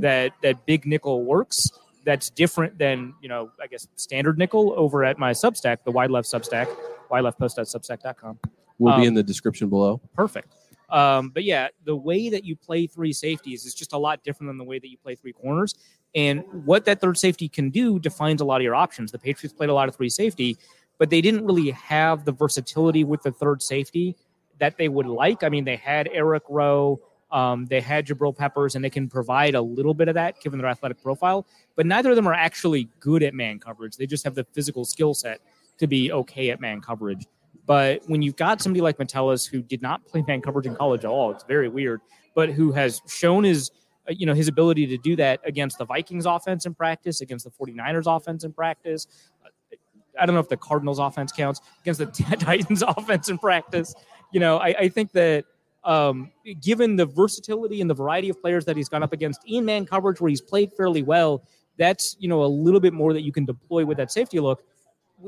that 0.00 0.32
that 0.42 0.64
big 0.64 0.86
nickel 0.86 1.24
works. 1.24 1.70
That's 2.04 2.30
different 2.30 2.78
than 2.78 3.14
you 3.20 3.28
know, 3.28 3.50
I 3.60 3.66
guess 3.66 3.86
standard 3.96 4.38
nickel 4.38 4.74
over 4.76 5.04
at 5.04 5.18
my 5.18 5.32
Substack, 5.32 5.78
the 5.84 5.92
wide 5.92 6.10
left 6.10 6.28
Substack, 6.28 6.68
wideleftpost.substack.com. 7.10 8.38
Will 8.78 8.96
be 8.96 9.02
Um, 9.02 9.08
in 9.08 9.14
the 9.14 9.22
description 9.22 9.68
below. 9.68 10.00
Perfect. 10.14 10.54
Um, 10.90 11.30
but 11.30 11.44
yeah, 11.44 11.68
the 11.84 11.96
way 11.96 12.28
that 12.28 12.44
you 12.44 12.54
play 12.56 12.86
three 12.86 13.12
safeties 13.12 13.64
is 13.64 13.74
just 13.74 13.92
a 13.92 13.98
lot 13.98 14.22
different 14.24 14.50
than 14.50 14.58
the 14.58 14.64
way 14.64 14.78
that 14.78 14.90
you 14.90 14.98
play 14.98 15.14
three 15.14 15.32
corners. 15.32 15.74
And 16.14 16.42
what 16.66 16.84
that 16.84 17.00
third 17.00 17.16
safety 17.16 17.48
can 17.48 17.70
do 17.70 17.98
defines 17.98 18.40
a 18.42 18.44
lot 18.44 18.56
of 18.56 18.62
your 18.62 18.74
options. 18.74 19.10
The 19.10 19.18
Patriots 19.18 19.54
played 19.54 19.70
a 19.70 19.74
lot 19.74 19.88
of 19.88 19.96
three 19.96 20.10
safety, 20.10 20.58
but 20.98 21.08
they 21.08 21.22
didn't 21.22 21.46
really 21.46 21.70
have 21.70 22.26
the 22.26 22.32
versatility 22.32 23.04
with 23.04 23.22
the 23.22 23.32
third 23.32 23.62
safety 23.62 24.16
that 24.58 24.76
they 24.76 24.88
would 24.88 25.06
like. 25.06 25.42
I 25.42 25.48
mean, 25.48 25.64
they 25.64 25.76
had 25.76 26.10
Eric 26.12 26.42
Rowe, 26.50 27.00
um, 27.32 27.66
they 27.66 27.80
had 27.80 28.06
Jabril 28.06 28.36
Peppers, 28.36 28.74
and 28.74 28.84
they 28.84 28.90
can 28.90 29.08
provide 29.08 29.54
a 29.54 29.60
little 29.60 29.94
bit 29.94 30.08
of 30.08 30.14
that 30.14 30.40
given 30.40 30.58
their 30.58 30.68
athletic 30.68 31.02
profile. 31.02 31.46
But 31.74 31.86
neither 31.86 32.10
of 32.10 32.16
them 32.16 32.28
are 32.28 32.34
actually 32.34 32.88
good 33.00 33.22
at 33.22 33.34
man 33.34 33.58
coverage. 33.58 33.96
They 33.96 34.06
just 34.06 34.24
have 34.24 34.34
the 34.34 34.44
physical 34.52 34.84
skill 34.84 35.14
set 35.14 35.40
to 35.78 35.86
be 35.86 36.12
okay 36.12 36.50
at 36.50 36.60
man 36.60 36.80
coverage. 36.80 37.26
But 37.66 38.02
when 38.06 38.22
you've 38.22 38.36
got 38.36 38.60
somebody 38.60 38.82
like 38.82 38.98
Metellus 38.98 39.46
who 39.46 39.62
did 39.62 39.82
not 39.82 40.04
play 40.06 40.22
man 40.26 40.42
coverage 40.42 40.66
in 40.66 40.76
college 40.76 41.04
at 41.04 41.10
all, 41.10 41.30
it's 41.30 41.44
very 41.44 41.68
weird, 41.68 42.00
but 42.34 42.50
who 42.50 42.72
has 42.72 43.00
shown 43.08 43.44
his 43.44 43.70
uh, 44.08 44.12
you 44.12 44.26
know 44.26 44.34
his 44.34 44.48
ability 44.48 44.86
to 44.86 44.98
do 44.98 45.16
that 45.16 45.40
against 45.44 45.78
the 45.78 45.84
Vikings 45.84 46.26
offense 46.26 46.66
in 46.66 46.74
practice, 46.74 47.20
against 47.20 47.44
the 47.44 47.50
49ers 47.50 48.14
offense 48.14 48.44
in 48.44 48.52
practice. 48.52 49.06
Uh, 49.44 49.76
I 50.20 50.26
don't 50.26 50.34
know 50.34 50.40
if 50.40 50.48
the 50.48 50.56
Cardinals 50.56 50.98
offense 50.98 51.32
counts 51.32 51.60
against 51.80 52.00
the 52.00 52.06
Titans 52.36 52.82
offense 52.82 53.28
in 53.28 53.38
practice. 53.38 53.94
You 54.32 54.40
know, 54.40 54.58
I, 54.58 54.68
I 54.80 54.88
think 54.88 55.12
that 55.12 55.44
um, 55.84 56.30
given 56.60 56.96
the 56.96 57.06
versatility 57.06 57.80
and 57.80 57.90
the 57.90 57.94
variety 57.94 58.28
of 58.28 58.40
players 58.40 58.64
that 58.66 58.76
he's 58.76 58.88
gone 58.88 59.02
up 59.02 59.12
against 59.12 59.40
in 59.46 59.64
man 59.64 59.84
coverage 59.84 60.20
where 60.20 60.28
he's 60.28 60.40
played 60.40 60.72
fairly 60.72 61.02
well, 61.02 61.42
that's 61.78 62.16
you 62.18 62.28
know 62.28 62.44
a 62.44 62.46
little 62.46 62.80
bit 62.80 62.92
more 62.92 63.12
that 63.12 63.22
you 63.22 63.32
can 63.32 63.44
deploy 63.44 63.84
with 63.84 63.96
that 63.96 64.10
safety 64.12 64.40
look 64.40 64.62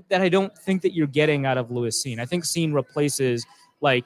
that 0.09 0.21
I 0.21 0.29
don't 0.29 0.57
think 0.59 0.83
that 0.83 0.95
you're 0.95 1.07
getting 1.07 1.47
out 1.47 1.59
of 1.59 1.71
Lewis 1.71 2.03
Cine. 2.05 2.19
I 2.19 2.27
think 2.27 2.45
Cine 2.45 2.75
replaces 2.75 3.47
like 3.81 4.05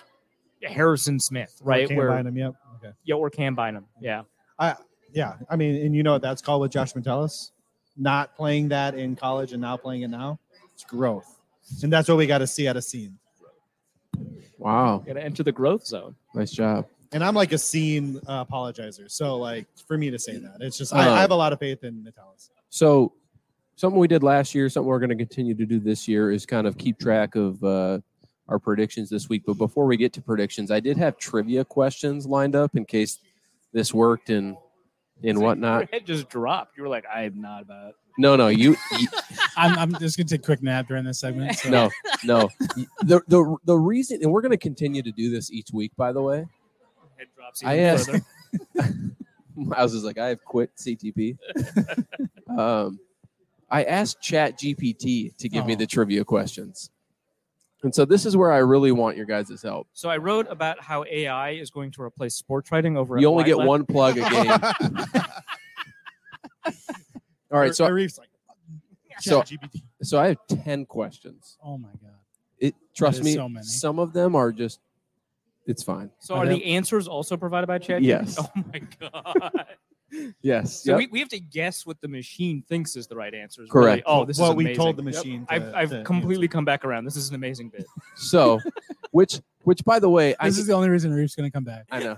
Harrison 0.63 1.19
Smith, 1.19 1.59
right? 1.63 1.89
Can't 1.89 1.97
Where 1.99 2.17
him, 2.17 2.37
yep. 2.37 2.55
Okay. 2.77 2.93
yeah, 3.05 3.15
or 3.15 3.31
can 3.31 3.55
bind 3.55 3.77
him. 3.77 3.87
Yeah. 4.01 4.23
Yeah, 5.13 5.35
I 5.49 5.57
mean, 5.57 5.85
and 5.85 5.95
you 5.95 6.03
know 6.03 6.13
what 6.13 6.23
that's 6.23 6.43
called 6.43 6.61
with 6.61 6.71
Josh 6.71 6.95
Metellus? 6.95 7.53
Not 7.97 8.37
playing 8.37 8.69
that 8.69 8.95
in 8.95 9.17
college 9.17 9.53
and 9.53 9.63
now 9.63 9.77
playing 9.77 10.03
it 10.03 10.09
now. 10.09 10.39
It's 10.75 10.85
growth, 10.85 11.39
and 11.83 11.93
that's 11.93 12.09
what 12.09 12.19
we 12.19 12.27
got 12.27 12.39
to 12.39 12.47
see 12.47 12.69
out 12.69 12.77
of 12.77 12.85
Cine. 12.85 13.15
Wow, 14.59 14.99
Got 15.07 15.15
to 15.15 15.25
enter 15.25 15.43
the 15.43 15.53
growth 15.53 15.87
zone. 15.87 16.15
nice 16.35 16.51
job. 16.51 16.87
And 17.13 17.25
I'm 17.25 17.35
like 17.35 17.53
a 17.53 17.57
Cine 17.57 18.23
uh, 18.27 18.45
apologizer, 18.45 19.11
so 19.11 19.37
like 19.39 19.67
for 19.87 19.97
me 19.97 20.11
to 20.11 20.19
say 20.19 20.37
that, 20.37 20.57
it's 20.61 20.77
just 20.77 20.93
I, 20.95 21.09
Uh, 21.09 21.13
I 21.15 21.21
have 21.21 21.31
a 21.31 21.37
lot 21.37 21.53
of 21.53 21.59
faith 21.59 21.83
in 21.85 22.03
Metellus. 22.05 22.51
So, 22.69 23.15
something 23.77 23.99
we 23.99 24.09
did 24.09 24.23
last 24.23 24.55
year, 24.55 24.69
something 24.69 24.87
we're 24.89 24.99
going 24.99 25.09
to 25.11 25.17
continue 25.17 25.55
to 25.55 25.65
do 25.65 25.79
this 25.81 26.07
year 26.07 26.31
is 26.31 26.45
kind 26.45 26.67
of 26.67 26.77
keep 26.77 26.99
track 26.99 27.35
of 27.35 27.63
uh, 27.65 28.01
our 28.49 28.59
predictions 28.59 29.09
this 29.09 29.29
week. 29.29 29.45
But 29.47 29.55
before 29.55 29.87
we 29.87 29.97
get 29.97 30.13
to 30.15 30.21
predictions, 30.21 30.71
I 30.71 30.81
did 30.81 30.99
have 30.99 31.17
trivia 31.17 31.65
questions 31.65 32.27
lined 32.27 32.55
up 32.55 32.77
in 32.77 32.85
case 32.85 33.19
this 33.73 33.95
worked 33.95 34.29
and 34.29 34.57
and 35.25 35.41
whatnot. 35.41 35.81
Your 35.81 35.89
head 36.01 36.07
just 36.07 36.29
dropped. 36.29 36.77
You 36.77 36.83
were 36.83 36.89
like, 36.91 37.05
I'm 37.13 37.41
not 37.41 37.63
about. 37.63 37.95
No, 38.19 38.35
no, 38.37 38.49
you, 38.49 38.77
you 38.99 39.09
I'm, 39.57 39.79
I'm 39.79 39.99
just 40.01 40.19
gonna 40.19 40.29
take 40.29 40.41
a 40.41 40.45
quick 40.45 40.63
nap 40.63 40.89
during 40.89 41.05
this 41.05 41.21
segment. 41.21 41.55
So. 41.57 41.71
no, 41.71 41.91
no. 42.25 42.49
The 43.03 43.23
the 43.29 43.57
the 43.65 43.79
reason, 43.79 44.19
and 44.23 44.31
we're 44.33 44.43
going 44.43 44.51
to 44.51 44.57
continue 44.59 45.03
to 45.03 45.13
do 45.13 45.31
this 45.31 45.51
each 45.53 45.69
week. 45.73 45.93
By 45.97 46.13
the 46.13 46.21
way, 46.21 46.45
Head 47.17 47.29
drops. 47.37 47.65
I 47.65 47.75
even 47.75 47.85
asked. 47.87 48.11
further. 48.11 48.25
Myles 49.57 49.95
is 49.95 50.05
like, 50.05 50.19
I 50.19 50.29
have 50.29 50.45
quit 50.45 50.71
CTP. 50.77 51.37
um, 52.59 52.99
I 53.71 53.85
asked 53.85 54.21
Chat 54.21 54.59
GPT 54.59 55.37
to 55.37 55.49
give 55.49 55.65
me 55.67 55.73
Oh. 55.73 55.77
the 55.77 55.87
trivia 55.87 56.25
questions. 56.25 56.91
And 57.83 57.95
so 57.95 58.05
this 58.05 58.27
is 58.27 58.37
where 58.37 58.51
I 58.53 58.59
really 58.59 58.91
want 58.93 59.17
your 59.17 59.27
guys' 59.27 59.63
help. 59.63 59.87
So 59.93 60.09
I 60.11 60.17
wrote 60.17 60.47
about 60.51 60.81
how 60.83 61.05
AI 61.11 61.51
is 61.51 61.71
going 61.71 61.91
to 61.93 62.03
replace 62.03 62.35
sports 62.35 62.71
writing 62.73 62.97
over. 62.97 63.17
at 63.17 63.21
You 63.21 63.29
only 63.29 63.43
Wide 63.43 63.47
get 63.47 63.57
Left. 63.59 63.69
one 63.69 63.87
plug 63.87 64.19
a 64.19 64.31
game. 64.31 64.53
All 67.51 67.59
right, 67.61 67.75
so 67.75 67.87
Arif's 67.87 68.19
like, 68.19 68.29
so 69.21 69.43
GPT. 69.43 69.83
so 70.03 70.19
I 70.21 70.29
have 70.29 70.39
10 70.65 70.87
questions. 70.87 71.59
Oh 71.63 71.77
my 71.79 71.89
god. 72.03 72.13
It 72.59 72.75
trust 72.95 73.19
is 73.21 73.25
me, 73.25 73.35
so 73.35 73.49
many. 73.49 73.65
some 73.67 73.99
of 73.99 74.13
them 74.13 74.35
are 74.37 74.53
just 74.53 74.81
it's 75.67 75.83
fine. 75.83 76.11
So 76.19 76.35
Are 76.35 76.45
are 76.45 76.49
the 76.49 76.65
answers 76.65 77.07
also 77.09 77.37
provided 77.37 77.67
by 77.67 77.79
Chat? 77.79 78.03
Yes. 78.03 78.37
Oh 78.39 78.49
my 78.73 78.81
god. 79.01 79.67
Yes. 80.41 80.85
So 80.85 80.93
Yep. 80.93 80.99
we, 80.99 81.07
we 81.09 81.19
have 81.19 81.29
to 81.29 81.39
guess 81.41 81.85
what 81.85 82.01
the 82.01 82.09
machine 82.09 82.63
thinks 82.67 82.97
is 82.97 83.07
the 83.07 83.15
right 83.15 83.35
answer. 83.35 83.63
is 83.65 83.69
Correct. 83.69 84.07
Really, 84.07 84.21
oh, 84.21 84.25
this 84.25 84.39
what 84.39 84.51
is 84.53 84.55
we 84.57 84.65
amazing. 84.65 84.77
told 84.83 84.97
the 84.97 85.03
Yep. 85.03 85.15
machine. 85.15 85.45
to- 85.47 85.53
I've, 85.53 85.75
I've 85.75 85.91
to 85.91 86.03
completely 86.03 86.49
come 86.49 86.65
back 86.65 86.87
around. 86.87 87.05
This 87.05 87.17
is 87.17 87.29
an 87.29 87.35
amazing 87.35 87.69
bit. 87.69 87.85
so 88.17 88.59
which 89.11 89.41
which 89.65 89.85
by 89.85 89.99
the 89.99 90.09
way, 90.09 90.35
I 90.41 90.49
This 90.49 90.57
is 90.57 90.67
the 90.67 90.73
only 90.73 90.89
reason 90.89 91.13
Arif's 91.13 91.35
gonna 91.35 91.51
come 91.51 91.65
back. 91.65 91.85
I 91.91 91.99
know. 92.03 92.17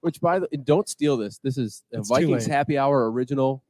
Which 0.00 0.18
by 0.18 0.38
the 0.38 0.48
don't 0.64 0.88
steal 0.88 1.18
this. 1.18 1.36
This 1.42 1.58
is 1.58 1.82
a 1.92 1.98
It's 1.98 2.08
too 2.08 2.14
Vikings 2.14 2.48
late. 2.48 2.54
happy 2.56 2.78
hour 2.78 3.10
original. 3.12 3.62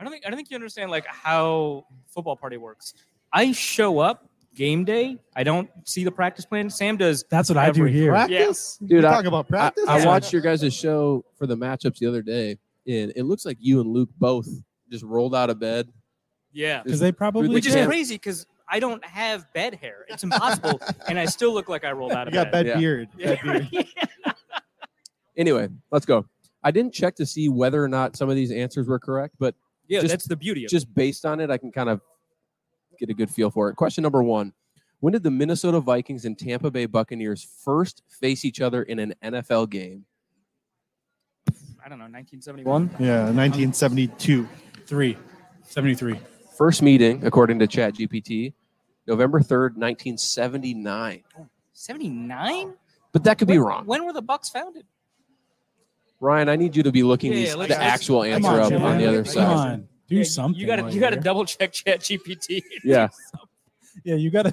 I 0.00 0.02
don't 0.02 0.10
think 0.12 0.24
I 0.26 0.30
don't 0.30 0.36
think 0.36 0.50
you 0.50 0.54
understand 0.56 0.90
like 0.90 1.06
how 1.06 1.84
football 2.08 2.34
party 2.36 2.56
works. 2.56 2.94
I 3.32 3.52
show 3.52 3.98
up 3.98 4.28
game 4.54 4.84
day. 4.84 5.18
I 5.36 5.44
don't 5.44 5.68
see 5.84 6.02
the 6.04 6.10
practice 6.10 6.44
plan. 6.46 6.70
Sam 6.70 6.96
does. 6.96 7.24
That's 7.30 7.48
what 7.50 7.58
I 7.58 7.66
do 7.70 7.82
Every 7.82 7.92
here. 7.92 8.10
Practice, 8.10 8.78
Dude, 8.78 8.90
You 8.90 8.98
I- 9.08 9.12
talk 9.12 9.24
about 9.26 9.46
practice. 9.46 9.84
I 9.86 9.98
Yeah. 9.98 10.06
watched 10.06 10.32
your 10.32 10.42
guys' 10.42 10.72
show 10.74 11.24
for 11.36 11.46
the 11.46 11.56
matchups 11.56 11.98
the 11.98 12.06
other 12.06 12.22
day, 12.22 12.58
and 12.88 13.12
it 13.14 13.24
looks 13.24 13.44
like 13.44 13.58
you 13.60 13.80
and 13.80 13.90
Luke 13.92 14.08
both 14.18 14.48
just 14.90 15.04
rolled 15.04 15.34
out 15.34 15.50
of 15.50 15.60
bed. 15.60 15.92
Yeah. 16.52 16.82
Because 16.82 16.98
they 16.98 17.12
probably 17.12 17.42
Which 17.48 17.54
Which 17.56 17.66
is 17.66 17.74
Yeah. 17.74 17.82
did. 17.82 17.88
crazy 17.88 18.14
because 18.16 18.46
I 18.68 18.80
don't 18.80 19.04
have 19.04 19.52
bed 19.52 19.74
hair. 19.74 20.04
It's 20.08 20.24
impossible, 20.24 20.80
and 21.08 21.18
I 21.18 21.26
still 21.26 21.52
look 21.52 21.68
like 21.68 21.84
I 21.84 21.92
rolled 21.92 22.12
out 22.12 22.32
You 22.32 22.40
of 22.40 22.44
got 22.46 22.52
bed. 22.52 22.64
bed 22.64 22.66
Yeah. 22.66 22.78
beard. 22.78 23.08
Bed 23.16 23.38
beard. 23.42 23.86
Anyway, 25.36 25.68
let's 25.90 26.04
go. 26.04 26.26
I 26.62 26.70
didn't 26.70 26.92
check 26.92 27.14
to 27.16 27.24
see 27.24 27.48
whether 27.48 27.82
or 27.82 27.88
not 27.88 28.16
some 28.16 28.28
of 28.28 28.36
these 28.36 28.50
answers 28.52 28.86
were 28.88 28.98
correct, 28.98 29.36
but 29.38 29.54
Yeah, 29.90 30.00
Just- 30.02 30.12
that's 30.12 30.28
the 30.28 30.36
beauty 30.36 30.62
of 30.64 30.68
it. 30.68 30.70
just 30.70 30.94
based 30.94 31.26
on 31.26 31.40
it, 31.40 31.50
I 31.50 31.58
can 31.58 31.72
kind 31.72 31.88
of 31.88 32.00
get 32.98 33.10
a 33.10 33.14
good 33.14 33.28
feel 33.28 33.50
for 33.50 33.68
it. 33.68 33.74
Question 33.74 34.02
number 34.02 34.22
one 34.22 34.52
When 35.00 35.12
did 35.12 35.24
the 35.24 35.30
Minnesota 35.32 35.80
Vikings 35.80 36.24
and 36.24 36.38
Tampa 36.38 36.70
Bay 36.70 36.86
Buccaneers 36.86 37.42
first 37.64 38.02
face 38.08 38.44
each 38.44 38.60
other 38.60 38.84
in 38.84 38.98
an 39.00 39.14
NFL 39.22 39.68
game? 39.68 40.04
I 41.84 41.88
don't 41.88 41.98
know, 41.98 42.04
1971. 42.04 42.90
Yeah, 43.00 43.24
1972. 43.32 44.48
Three. 44.86 45.16
73. 45.64 46.20
First 46.56 46.82
meeting, 46.82 47.24
according 47.26 47.58
to 47.60 47.66
ChatGPT, 47.66 48.52
November 49.06 49.40
3rd, 49.40 49.76
1979. 49.76 51.22
79? 51.72 52.74
But 53.12 53.24
that 53.24 53.38
could 53.38 53.48
be 53.48 53.58
wrong. 53.58 53.86
When 53.86 54.04
were 54.04 54.12
the 54.12 54.22
Bucs 54.22 54.52
founded? 54.52 54.84
Ryan, 56.20 56.48
I 56.50 56.56
need 56.56 56.76
you 56.76 56.82
to 56.82 56.92
be 56.92 57.02
looking 57.02 57.32
Yeah, 57.32 57.38
these, 57.38 57.46
yeah, 57.48 57.52
the 57.54 57.58
let's- 57.58 57.72
actual 57.74 58.22
answer 58.24 58.48
on, 58.48 58.60
up 58.60 58.68
Chad. 58.70 58.82
on 58.82 58.98
the 58.98 59.06
other 59.06 59.24
Come 59.24 59.32
side. 59.32 59.44
on. 59.72 59.88
Do 60.08 60.16
Yeah, 60.16 60.24
something. 60.24 60.60
You 60.60 60.66
got 60.66 60.76
to 60.76 60.90
you 60.92 61.00
got 61.00 61.10
to 61.10 61.16
double 61.20 61.44
check 61.44 61.72
Chat 61.72 62.00
GPT. 62.00 62.62
Yeah. 62.84 63.08
Yeah, 64.04 64.14
you 64.14 64.30
got 64.30 64.42
to. 64.44 64.52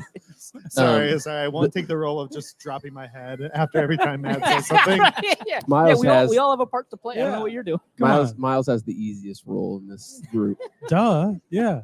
Sorry, 0.70 1.14
Um, 1.14 1.20
sorry. 1.20 1.44
I 1.44 1.48
won't 1.48 1.72
take 1.72 1.88
the 1.88 1.96
role 1.96 2.20
of 2.20 2.32
just 2.32 2.58
dropping 2.60 2.94
my 2.94 3.08
head 3.08 3.40
after 3.54 3.78
every 3.80 3.96
time 3.98 4.22
Matt 4.22 4.44
says 4.44 4.68
something. 4.68 4.98
yeah, 5.24 5.34
yeah. 5.46 5.60
Myles 5.68 6.02
we, 6.02 6.08
all, 6.08 6.16
has 6.16 6.30
we 6.30 6.38
all 6.38 6.52
have 6.52 6.60
a 6.60 6.66
part 6.66 6.90
to 6.90 6.98
play. 6.98 7.16
I 7.16 7.18
don't 7.20 7.32
know 7.34 7.42
what 7.42 7.52
you're 7.52 7.64
doing. 7.64 7.80
Come 8.00 8.08
Myles 8.10 8.34
on. 8.34 8.42
Myles 8.42 8.68
has 8.68 8.84
the 8.84 8.94
easiest 8.94 9.46
role 9.46 9.78
in 9.78 9.88
this 9.88 10.22
group. 10.32 10.58
Duh. 10.90 11.34
Yeah. 11.50 11.82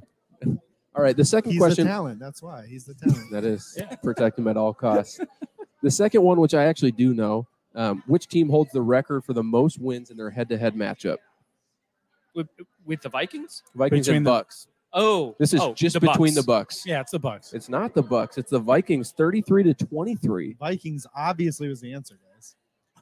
All 0.96 1.02
right, 1.04 1.16
the 1.16 1.26
second 1.26 1.52
He's 1.52 1.60
question. 1.62 1.86
the 1.86 1.92
talent. 1.92 2.20
That's 2.20 2.42
why 2.44 2.66
he's 2.68 2.86
the 2.86 2.94
talent. 2.96 3.32
That 3.32 3.44
is 3.46 3.76
Yeah. 3.78 3.96
protect 3.98 4.38
him 4.38 4.48
at 4.48 4.58
all 4.58 4.74
costs. 4.74 5.20
the 5.82 5.90
second 5.92 6.22
one, 6.24 6.40
which 6.40 6.54
I 6.54 6.66
actually 6.66 6.92
do 6.92 7.14
know, 7.14 7.48
um, 7.76 8.04
which 8.08 8.28
team 8.28 8.50
holds 8.50 8.72
the 8.72 8.82
record 8.82 9.24
for 9.24 9.34
the 9.34 9.44
most 9.44 9.80
wins 9.80 10.10
in 10.10 10.18
their 10.18 10.30
head-to-head 10.30 10.76
matchup? 10.76 11.18
With, 12.36 12.48
with 12.86 13.02
the 13.02 13.10
Vikings? 13.10 13.64
Vikings 13.76 14.08
Between 14.08 14.18
and 14.18 14.26
the- 14.26 14.32
Bucs. 14.32 14.68
Oh, 14.96 15.36
This 15.40 15.56
is 15.56 15.60
oh, 15.60 15.74
just 15.74 15.96
the 15.96 16.00
between 16.00 16.34
Bucs. 16.34 16.36
the 16.36 16.42
Bucs. 16.42 16.86
Yeah, 16.86 17.02
it's 17.02 17.12
the 17.12 17.20
Bucs. 17.20 17.54
It's 17.56 17.68
not 17.68 17.96
the 17.96 18.04
Bucs. 18.04 18.38
It's 18.38 18.52
the 18.52 18.60
Vikings, 18.60 19.12
thirty-three 19.12 19.64
to 19.64 19.74
twenty-three. 19.74 20.54
Vikings 20.60 21.08
obviously 21.16 21.68
was 21.68 21.82
the 21.82 21.92
answer, 21.94 22.14
guys. 22.16 22.33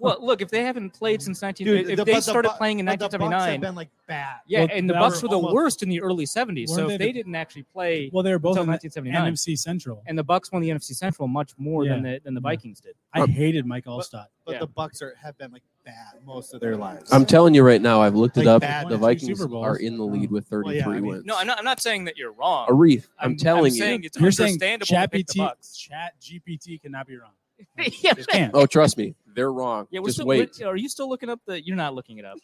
Well, 0.02 0.18
look, 0.20 0.42
if 0.42 0.50
they 0.50 0.64
haven't 0.64 0.92
played 0.92 1.22
since 1.22 1.42
19, 1.42 1.66
Dude, 1.68 1.80
if 1.82 1.86
the- 1.88 2.04
they 2.04 2.12
but 2.14 2.16
the 2.18 2.22
started 2.22 2.50
playing 2.58 2.80
in 2.80 2.86
But 2.88 3.00
the 3.00 3.06
Bucs 3.06 3.12
have 3.12 3.22
1979, 3.22 3.62
been 3.62 3.76
like 3.76 3.90
bad. 4.08 4.36
yeah, 4.48 4.60
Well, 4.62 4.70
and 4.74 4.90
the 4.90 4.94
Bucs 4.96 5.10
was 5.12 5.24
were 5.24 5.30
the 5.30 5.36
almost- 5.36 5.54
worst 5.54 5.84
in 5.84 5.90
the 5.90 6.02
early 6.02 6.26
70s. 6.26 6.70
So 6.70 6.78
Weren't 6.82 6.92
if 6.94 7.00
they 7.00 7.06
they 7.06 7.12
didn't 7.12 7.36
actually 7.36 7.64
play 7.64 8.10
Well, 8.12 8.24
they 8.24 8.32
were 8.32 8.40
both 8.40 8.58
until 8.58 8.64
in 8.64 8.68
the 8.68 8.72
1979, 8.72 9.34
NFC 9.34 9.56
Central. 9.58 10.02
and 10.08 10.18
the 10.18 10.24
Bucs 10.24 10.52
won 10.52 10.62
the 10.62 10.70
NFC 10.70 10.94
Central 10.96 11.28
much 11.28 11.52
more 11.58 11.86
than 11.86 12.02
the 12.04 12.20
than 12.24 12.34
the. 12.34 12.42
Vikings 12.42 12.82
did. 12.82 12.96
I 13.14 13.26
hated 13.28 13.66
Mike 13.66 13.86
Alstott. 13.86 14.26
But 14.46 14.54
Yeah. 14.54 14.60
the 14.62 14.68
Bucs 14.68 15.02
are 15.04 15.16
have 15.22 15.38
been 15.38 15.52
like 15.52 15.62
bad 15.86 16.24
most 16.26 16.54
of 16.56 16.60
their 16.62 16.76
lives. 16.76 17.12
I'm 17.14 17.26
telling 17.26 17.54
you 17.54 17.64
right 17.64 17.82
now, 17.82 18.02
I've 18.02 18.16
looked 18.16 18.38
it 18.38 18.48
up. 18.48 18.62
bad 18.62 18.90
The 18.90 18.98
Vikings 18.98 19.40
are 19.42 19.76
in 19.78 19.98
the 19.98 20.04
lead 20.06 20.30
oh. 20.30 20.34
with 20.34 20.52
Well, 20.52 20.64
33 20.64 20.78
yeah, 20.78 20.88
I 20.90 20.94
mean- 21.00 21.06
wins. 21.06 21.26
No, 21.26 21.38
I'm 21.38 21.46
not. 21.48 21.60
I'm 21.60 21.66
not 21.66 21.80
saying 21.80 22.06
that 22.06 22.18
you're 22.18 22.32
wrong. 22.32 22.68
Arif, 22.68 23.08
I'm, 23.20 23.38
telling 23.38 23.74
you. 23.74 23.80
saying 23.80 24.04
it's 24.04 24.20
You're 24.20 24.32
saying 24.32 24.54
understandable 24.54 24.88
Chat 24.88 25.12
to 25.12 25.24
PT, 25.24 25.78
Chat 25.78 26.14
GPT 26.20 26.82
cannot 26.82 27.06
be 27.08 27.18
wrong. 27.18 27.32
yeah, 27.78 28.14
It 28.18 28.28
can't. 28.28 28.52
Oh, 28.54 28.66
trust 28.66 28.98
me, 28.98 29.16
they're 29.36 29.52
wrong. 29.52 29.88
yeah. 29.92 30.00
We're 30.00 30.06
Just 30.08 30.18
still, 30.18 30.28
wait. 30.28 30.52
we're- 30.60 30.80
you 30.82 30.90
still 30.90 31.10
looking 31.10 31.30
up 31.30 31.40
the? 31.46 31.64
You're 31.64 31.76
not 31.78 31.94
looking 31.96 32.18
it 32.18 32.26
up. 32.26 32.38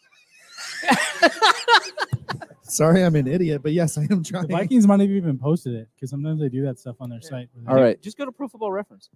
Sorry, 2.64 3.04
I'm 3.04 3.16
an 3.16 3.28
idiot, 3.28 3.62
but 3.64 3.72
yes, 3.72 3.98
I 3.98 4.02
am 4.04 4.22
The 4.24 4.30
trying. 4.30 4.48
Vikings 4.50 4.86
might 4.88 5.00
have 5.00 5.10
even 5.10 5.38
posted 5.38 5.74
it 5.74 5.88
because 5.96 6.10
sometimes 6.10 6.42
they 6.42 6.50
do 6.50 6.64
that 6.64 6.78
stuff 6.80 6.98
on 7.00 7.10
their 7.10 7.22
site. 7.22 7.48
All 7.68 7.76
right, 7.76 8.02
Just 8.02 8.18
go 8.18 8.26
to 8.26 8.32
Pro 8.32 8.48
Football 8.50 8.72
Reference. 8.72 9.10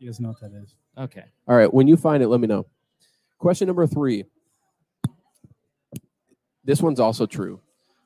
You 0.00 0.08
doesn't 0.08 0.22
know 0.22 0.30
what 0.30 0.40
that 0.40 0.52
is. 0.62 0.74
Okay. 0.98 1.24
all 1.48 1.56
right. 1.56 1.72
When 1.72 1.86
you 1.88 1.96
find 1.96 2.22
it, 2.22 2.28
let 2.28 2.40
me 2.40 2.46
know. 2.48 2.66
Question 3.38 3.68
number 3.68 3.86
three. 3.86 4.24
This 6.64 6.82
one's 6.82 6.98
also 7.00 7.26
true. 7.26 7.60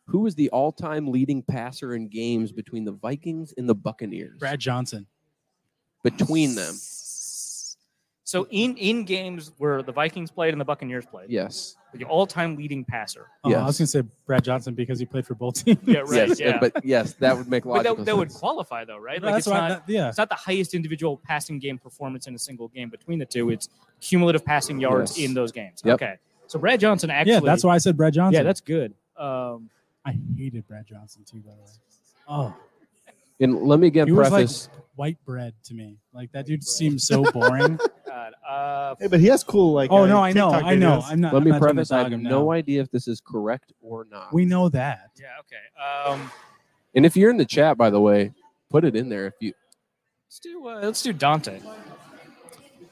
Who 0.06 0.26
is 0.26 0.34
the 0.34 0.48
all-time 0.50 1.08
leading 1.08 1.42
passer 1.42 1.94
in 1.94 2.08
games 2.08 2.50
between 2.52 2.84
the 2.84 2.92
Vikings 2.92 3.54
and 3.56 3.68
the 3.68 3.74
Buccaneers? 3.74 4.38
Brad 4.38 4.58
Johnson. 4.60 5.06
Between 6.02 6.54
them, 6.54 6.74
So 8.24 8.46
in 8.50 8.76
in 8.76 9.04
games 9.04 9.52
where 9.58 9.82
the 9.82 9.92
Vikings 9.92 10.30
played 10.30 10.52
and 10.54 10.60
the 10.60 10.64
Buccaneers 10.64 11.06
played, 11.06 11.30
yes. 11.30 11.76
the 11.94 12.04
all-time 12.04 12.56
leading 12.56 12.84
passer. 12.84 13.26
Oh, 13.42 13.52
I 13.52 13.64
was 13.64 13.78
going 13.78 13.86
to 13.86 13.86
say 13.86 14.02
Brad 14.26 14.44
Johnson 14.44 14.74
because 14.74 14.98
he 14.98 15.06
played 15.06 15.26
for 15.26 15.34
both 15.34 15.64
teams. 15.64 15.78
Yeah, 15.84 16.00
right. 16.00 16.28
yes, 16.28 16.38
yeah. 16.40 16.58
but 16.60 16.84
yes, 16.84 17.14
that 17.14 17.36
would 17.36 17.48
make 17.48 17.64
But 17.64 17.70
logical 17.70 17.96
that, 17.96 18.04
that 18.06 18.16
would 18.16 18.30
sense. 18.30 18.38
qualify 18.40 18.84
though, 18.84 18.98
right? 18.98 19.20
No, 19.20 19.26
Like 19.26 19.36
that's 19.36 19.46
it's 19.46 19.52
why. 19.52 19.68
not. 19.68 19.86
that- 19.86 19.92
yeah. 19.92 20.08
It's 20.08 20.18
not 20.18 20.28
the 20.28 20.34
highest 20.34 20.74
individual 20.74 21.16
passing 21.24 21.58
game 21.58 21.78
performance 21.78 22.26
in 22.26 22.34
a 22.34 22.38
single 22.38 22.68
game 22.68 22.90
between 22.90 23.18
the 23.18 23.26
two. 23.26 23.50
It's 23.50 23.68
cumulative 24.00 24.44
passing 24.44 24.78
yards 24.78 25.18
Yes. 25.18 25.28
in 25.28 25.34
those 25.34 25.50
games. 25.50 25.80
Yep. 25.84 25.94
Okay. 25.94 26.14
So 26.46 26.58
Brad 26.58 26.80
Johnson 26.80 27.10
actually. 27.10 27.32
yeah, 27.34 27.40
that's 27.40 27.64
why 27.64 27.74
I 27.74 27.78
said 27.78 27.96
Brad 27.96 28.12
Johnson. 28.14 28.34
Yeah, 28.40 28.42
that's 28.44 28.60
good. 28.60 28.94
Um, 29.16 29.68
I 30.04 30.16
hated 30.36 30.66
Brad 30.68 30.86
Johnson 30.86 31.24
too. 31.24 31.38
By 31.38 31.52
the 31.54 31.60
way. 31.62 31.70
Oh, 32.28 32.54
And 33.40 33.62
let 33.62 33.78
me 33.80 33.86
again 33.86 34.06
he 34.06 34.12
was 34.12 34.30
like 34.30 34.40
preface. 34.46 34.68
white 34.96 35.18
bread 35.24 35.54
to 35.64 35.74
me. 35.74 35.98
Like 36.12 36.32
that 36.32 36.46
dude 36.46 36.64
seems 36.64 37.06
so 37.06 37.22
boring. 37.30 37.78
God, 38.06 38.32
uh, 38.48 38.94
Hey, 38.98 39.06
but 39.06 39.20
he 39.20 39.26
has 39.26 39.44
cool 39.44 39.72
like. 39.74 39.90
oh 39.92 40.04
uh, 40.04 40.06
no, 40.06 40.18
I 40.22 40.32
know, 40.32 40.50
TikTok 40.50 40.64
I 40.64 40.74
know. 40.74 40.98
videos. 40.98 41.04
I'm 41.08 41.20
not. 41.20 41.32
let 41.34 41.38
I'm 41.40 41.44
me 41.44 41.50
not 41.52 41.58
trying 41.60 41.74
preface. 41.74 41.92
I 41.92 41.98
have 41.98 42.12
him 42.12 42.22
no 42.22 42.44
now. 42.44 42.50
idea 42.52 42.80
if 42.82 42.90
this 42.90 43.06
is 43.06 43.20
correct 43.20 43.72
or 43.80 44.06
not. 44.10 44.32
We 44.32 44.44
know 44.44 44.68
that. 44.70 45.10
yeah. 45.20 45.26
Okay. 45.40 46.10
Um, 46.12 46.30
and 46.94 47.06
if 47.06 47.16
you're 47.16 47.30
in 47.30 47.36
the 47.36 47.44
chat, 47.44 47.76
by 47.76 47.90
the 47.90 48.00
way, 48.00 48.32
put 48.70 48.84
it 48.84 48.96
in 48.96 49.08
there. 49.08 49.26
If 49.26 49.34
you 49.40 49.52
let's 50.26 50.40
do. 50.40 50.66
Uh, 50.66 50.80
let's 50.82 51.02
do 51.02 51.12
Dante. 51.12 51.60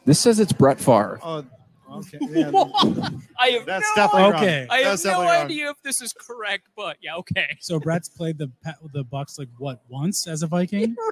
this 0.05 0.20
says 0.20 0.38
it's 0.38 0.53
Brett 0.53 0.78
Favre. 0.78 1.18
Oh, 1.22 1.44
okay. 1.91 2.18
Yeah, 2.30 2.51
I 3.39 3.49
have 3.51 3.66
that's 3.66 3.87
no, 3.97 4.03
definitely 4.03 4.22
wrong. 4.22 4.34
Okay. 4.34 4.66
I 4.70 4.76
have 4.78 4.84
That's 4.93 5.05
no 5.05 5.11
definitely 5.11 5.37
wrong. 5.37 5.45
idea 5.45 5.70
if 5.70 5.82
this 5.82 6.01
is 6.03 6.12
correct, 6.12 6.68
but 6.76 6.97
yeah. 7.01 7.16
Okay. 7.16 7.57
So 7.61 7.78
Brett's 7.80 8.09
played 8.09 8.39
the 8.39 8.51
Pa- 8.64 8.74
the 8.93 9.05
Bucs 9.05 9.39
like 9.39 9.49
what 9.59 9.82
once 9.89 10.26
as 10.26 10.43
a 10.43 10.47
Viking? 10.47 10.97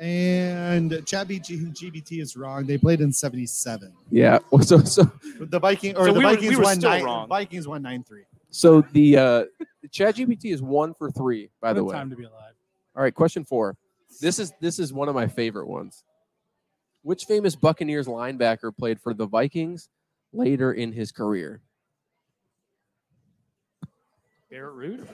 And 0.00 0.90
Chat 1.06 1.26
GPT 1.26 2.20
is 2.22 2.36
wrong. 2.36 2.66
They 2.66 2.78
played 2.78 3.00
in 3.00 3.12
'77. 3.12 3.92
Yeah. 4.10 4.38
Well, 4.52 4.62
So 4.62 4.78
so 4.84 5.10
The 5.40 5.58
Viking 5.58 5.96
or 5.96 6.06
So 6.06 6.12
the 6.12 6.18
we 6.20 6.24
were- 6.24 6.30
Vikings 6.30 6.50
we 6.50 6.56
were 6.56 6.62
won 6.62 6.76
still 6.76 6.90
nine. 6.90 7.04
wrong. 7.04 7.28
Vikings 7.28 7.66
won 7.66 7.82
nine 7.82 8.04
three. 8.04 8.22
so 8.50 8.82
the 8.92 9.16
uh, 9.16 9.44
ChatGPT 9.88 10.52
is 10.52 10.62
one 10.62 10.94
for 10.94 11.10
three. 11.10 11.50
By 11.60 11.72
the 11.72 11.82
What 11.82 11.90
a 11.90 11.92
way. 11.94 11.98
time 11.98 12.10
to 12.10 12.16
be 12.16 12.24
alive. 12.24 12.54
All 12.94 13.02
right. 13.02 13.12
Question 13.14 13.44
four. 13.44 13.76
This 14.20 14.38
is 14.38 14.52
this 14.60 14.78
is 14.78 14.92
one 14.92 15.08
of 15.08 15.16
my 15.16 15.26
favorite 15.26 15.66
ones. 15.66 16.04
Which 17.02 17.24
famous 17.24 17.54
Buccaneers 17.54 18.06
linebacker 18.06 18.76
played 18.76 19.00
for 19.00 19.14
the 19.14 19.26
Vikings 19.26 19.88
later 20.32 20.72
in 20.72 20.92
his 20.92 21.12
career? 21.12 21.62
Barrett 24.50 24.74
Ruud. 24.74 25.06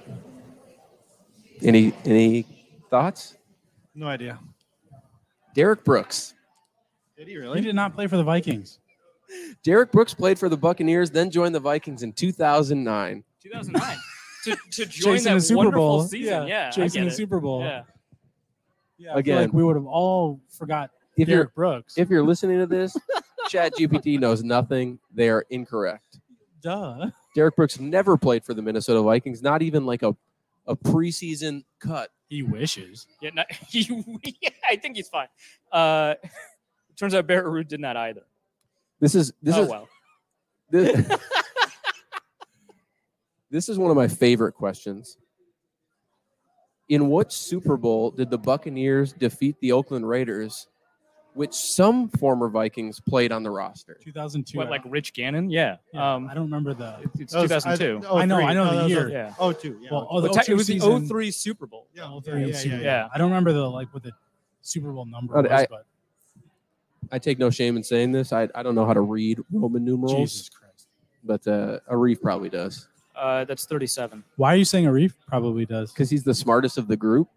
Any 1.62 1.92
any 2.04 2.46
thoughts? 2.90 3.36
No 3.94 4.06
idea. 4.06 4.38
Derrick 5.54 5.84
Brooks. 5.84 6.34
Did 7.16 7.28
he 7.28 7.36
really? 7.36 7.60
He 7.60 7.64
did 7.64 7.74
not 7.76 7.94
play 7.94 8.06
for 8.06 8.16
the 8.16 8.24
Vikings. 8.24 8.80
Derrick 9.62 9.92
Brooks 9.92 10.14
played 10.14 10.38
for 10.38 10.48
the 10.48 10.56
Buccaneers, 10.56 11.10
then 11.10 11.30
joined 11.30 11.54
the 11.54 11.60
Vikings 11.60 12.02
in 12.02 12.12
2009. 12.12 13.24
2009. 13.42 13.96
to, 14.44 14.56
to 14.70 14.86
join 14.86 15.14
Chasing 15.14 15.24
that 15.32 15.34
the 15.34 15.40
Super 15.40 15.56
wonderful 15.58 15.80
Bowl. 15.80 16.02
season. 16.04 16.46
Yeah. 16.48 16.66
I 16.68 16.70
chasing 16.70 17.02
get 17.02 17.08
the 17.08 17.14
it. 17.14 17.16
Super 17.16 17.40
Bowl. 17.40 17.62
Yeah. 17.62 17.82
Yeah, 18.98 19.10
I 19.10 19.12
feel 19.14 19.18
Again. 19.18 19.36
like 19.42 19.52
we 19.52 19.64
would 19.64 19.76
have 19.76 19.86
all 19.86 20.40
forgot 20.56 20.90
If 21.16 21.28
you're 21.28 21.48
Brooks. 21.48 21.96
if 21.96 22.10
you're 22.10 22.24
listening 22.24 22.58
to 22.58 22.66
this, 22.66 22.96
Chat 23.48 23.74
GPT 23.74 24.18
knows 24.18 24.42
nothing. 24.42 24.98
They 25.12 25.28
are 25.28 25.44
incorrect. 25.50 26.18
Duh. 26.60 27.10
Derrick 27.34 27.56
Brooks 27.56 27.78
never 27.78 28.16
played 28.16 28.44
for 28.44 28.54
the 28.54 28.62
Minnesota 28.62 29.02
Vikings, 29.02 29.42
not 29.42 29.60
even 29.60 29.84
like 29.84 30.02
a, 30.02 30.16
a 30.66 30.74
preseason 30.74 31.64
cut. 31.78 32.10
He 32.28 32.42
wishes. 32.42 33.06
Yeah, 33.20 33.30
no, 33.34 33.44
he, 33.68 33.86
I 34.70 34.76
think 34.76 34.96
he's 34.96 35.08
fine. 35.08 35.28
Uh, 35.70 36.14
turns 36.96 37.14
out 37.14 37.26
Barrett 37.26 37.46
Ruud 37.46 37.68
did 37.68 37.80
not 37.80 37.96
either. 37.96 38.22
This 39.00 39.14
is 39.14 39.32
this 39.42 39.56
oh 39.56 39.62
is 39.64 39.68
well. 39.68 39.88
this, 40.70 41.18
this 43.50 43.68
is 43.68 43.78
one 43.78 43.90
of 43.90 43.96
my 43.96 44.08
favorite 44.08 44.52
questions. 44.52 45.18
In 46.88 47.08
what 47.08 47.32
Super 47.32 47.76
Bowl 47.76 48.10
did 48.10 48.30
the 48.30 48.38
Buccaneers 48.38 49.12
defeat 49.12 49.56
the 49.60 49.72
Oakland 49.72 50.08
Raiders, 50.08 50.68
which 51.34 51.52
some 51.52 52.08
former 52.08 52.48
Vikings 52.48 53.00
played 53.00 53.32
on 53.32 53.42
the 53.42 53.50
roster? 53.50 53.98
2002. 54.02 54.56
What, 54.56 54.70
like 54.70 54.82
Rich 54.86 55.12
Gannon? 55.14 55.50
Yeah. 55.50 55.76
Yeah, 55.92 56.14
Um, 56.14 56.28
I 56.28 56.34
don't 56.34 56.44
remember 56.44 56.74
the. 56.74 56.96
it- 57.02 57.10
it's 57.20 57.32
That 57.32 57.42
was- 57.42 57.50
2002. 57.64 58.06
oh, 58.08 58.16
I 58.18 58.24
know. 58.24 58.36
I 58.40 58.54
know 58.54 58.64
No, 58.64 58.82
the 58.84 58.88
year. 58.88 59.08
a- 59.08 59.10
yeah. 59.12 59.34
Oh, 59.38 59.52
two. 59.52 59.78
Yeah. 59.82 59.88
Well, 59.92 60.06
oh, 60.10 60.20
the 60.20 60.28
te- 60.28 60.40
02 60.46 60.52
it 60.52 60.54
was 60.56 60.66
the 60.68 60.72
season- 60.74 61.06
03 61.08 61.30
Super 61.30 61.66
Bowl. 61.66 61.86
yeah. 61.94 62.04
Oh, 62.06 62.14
yeah, 62.14 62.20
three 62.32 62.40
yeah, 62.40 62.46
and 62.46 62.56
Super 62.56 62.74
yeah, 62.76 62.78
Bowl. 62.78 62.84
yeah. 62.84 63.08
I 63.14 63.18
don't 63.18 63.28
remember 63.30 63.52
the 63.52 63.68
like 63.68 63.92
what 63.92 64.02
the 64.02 64.12
Super 64.62 64.92
Bowl 64.92 65.04
number 65.06 65.36
Oh, 65.38 65.42
was, 65.42 65.50
I- 65.50 65.66
but 65.68 65.86
I 67.12 67.18
take 67.18 67.38
no 67.38 67.50
shame 67.50 67.76
in 67.76 67.82
saying 67.82 68.12
this. 68.12 68.32
I, 68.32 68.48
I 68.54 68.62
don't 68.62 68.74
know 68.74 68.86
how 68.86 68.94
to 68.94 69.00
read 69.02 69.40
Roman 69.52 69.84
numerals, 69.84 70.32
Jesus 70.32 70.48
Christ. 70.48 70.86
but 71.22 71.46
uh, 71.46 71.80
Arif 71.90 72.20
probably 72.22 72.48
does 72.48 72.88
Uh, 73.14 73.44
that's 73.44 73.66
37. 73.66 74.24
Why 74.36 74.54
are 74.54 74.56
you 74.56 74.64
saying 74.64 74.86
Arif 74.86 75.12
probably 75.26 75.66
does? 75.66 75.92
because 75.92 76.08
he's 76.10 76.24
the 76.24 76.34
smartest 76.34 76.78
of 76.78 76.88
the 76.88 76.96
group. 76.96 77.28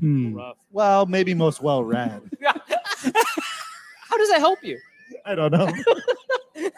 Hmm. 0.00 0.34
Rough. 0.34 0.56
Well, 0.70 1.06
maybe 1.06 1.34
most 1.34 1.60
well 1.60 1.82
read. 1.82 2.22
How 4.08 4.16
does 4.16 4.28
that 4.30 4.40
help 4.40 4.62
you? 4.62 4.78
I 5.24 5.34
don't 5.34 5.52
know. 5.52 5.66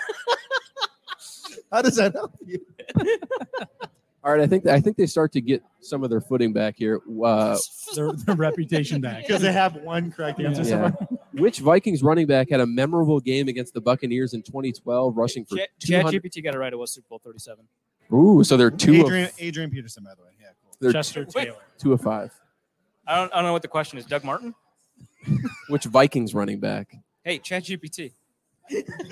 How 1.72 1.82
does 1.82 1.96
that 1.96 2.12
help 2.14 2.34
you? 2.44 2.58
All 4.22 4.30
right, 4.32 4.40
I 4.42 4.46
think 4.46 4.66
I 4.66 4.80
think 4.80 4.96
they 4.98 5.06
start 5.06 5.32
to 5.32 5.40
get 5.40 5.62
some 5.80 6.04
of 6.04 6.10
their 6.10 6.20
footing 6.20 6.52
back 6.52 6.74
here. 6.76 7.00
Uh, 7.24 7.56
Their, 7.96 8.12
their 8.12 8.34
reputation 8.36 9.00
back. 9.00 9.26
Because 9.26 9.40
they 9.42 9.52
have 9.52 9.74
one 9.76 10.12
correct 10.12 10.38
answer. 10.40 10.62
so 10.62 10.70
Yeah. 10.70 10.90
which 11.32 11.58
Vikings 11.60 12.02
running 12.04 12.26
back 12.26 12.50
had 12.50 12.60
a 12.60 12.66
memorable 12.66 13.18
game 13.18 13.48
against 13.48 13.72
the 13.74 13.80
Buccaneers 13.80 14.32
in 14.34 14.42
2012, 14.42 15.16
rushing 15.16 15.44
for 15.44 15.56
Chat 15.56 15.70
200? 15.80 16.22
GPT 16.22 16.44
got 16.44 16.54
it 16.54 16.58
right. 16.58 16.72
It 16.72 16.76
was 16.76 16.92
Super 16.92 17.06
Bowl 17.08 17.20
37. 17.24 17.64
Ooh, 18.12 18.44
so 18.44 18.56
they're 18.56 18.70
two 18.70 18.94
Adrian, 18.94 19.24
of 19.24 19.32
Adrian 19.38 19.70
Peterson, 19.70 20.04
by 20.04 20.14
the 20.14 20.22
way. 20.22 20.28
Yeah, 20.40 20.48
cool. 20.62 20.76
they're 20.80 20.92
Chester 20.92 21.26
Wait. 21.34 21.44
Taylor. 21.46 21.56
two 21.78 21.92
of 21.94 22.00
five. 22.00 22.32
I 23.06 23.16
don't, 23.16 23.32
I 23.32 23.36
don't 23.36 23.46
know 23.46 23.52
what 23.52 23.62
the 23.62 23.68
question 23.68 23.98
is. 23.98 24.04
Doug 24.04 24.22
Martin? 24.22 24.54
Which 25.68 25.84
Vikings 25.84 26.34
running 26.34 26.60
back? 26.60 26.94
Hey, 27.24 27.38
Chat 27.38 27.64
GPT. 27.64 28.12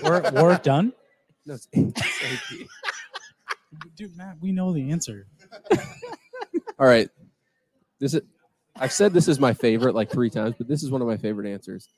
Work, 0.02 0.32
work 0.32 0.62
done? 0.62 0.92
No, 1.44 1.54
it's 1.54 1.68
AP. 1.74 2.58
Dude, 3.96 4.16
Matt, 4.16 4.36
we 4.40 4.52
know 4.52 4.72
the 4.72 4.90
answer. 4.90 5.26
All 6.78 6.86
right, 6.86 7.08
this 7.98 8.14
is. 8.14 8.22
I've 8.76 8.92
said 8.92 9.12
this 9.12 9.26
is 9.26 9.40
my 9.40 9.52
favorite 9.52 9.94
like 9.94 10.10
three 10.10 10.30
times, 10.30 10.54
but 10.56 10.68
this 10.68 10.82
is 10.84 10.90
one 10.90 11.02
of 11.02 11.08
my 11.08 11.16
favorite 11.16 11.50
answers. 11.50 11.88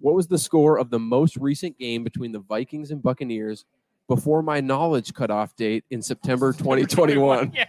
What 0.00 0.14
was 0.14 0.26
the 0.26 0.38
score 0.38 0.78
of 0.78 0.88
the 0.88 0.98
most 0.98 1.36
recent 1.36 1.78
game 1.78 2.02
between 2.02 2.32
the 2.32 2.38
Vikings 2.38 2.90
and 2.90 3.02
Buccaneers 3.02 3.66
before 4.08 4.42
my 4.42 4.60
knowledge 4.60 5.12
cutoff 5.12 5.54
date 5.54 5.84
in 5.90 6.00
September 6.00 6.52
2021? 6.58 7.52
Yeah. 7.54 7.66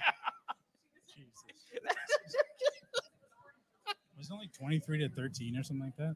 Was 4.18 4.32
only 4.32 4.48
23 4.48 5.00
to 5.00 5.10
13 5.10 5.58
or 5.58 5.64
something 5.64 5.86
like 5.86 5.98
that. 5.98 6.16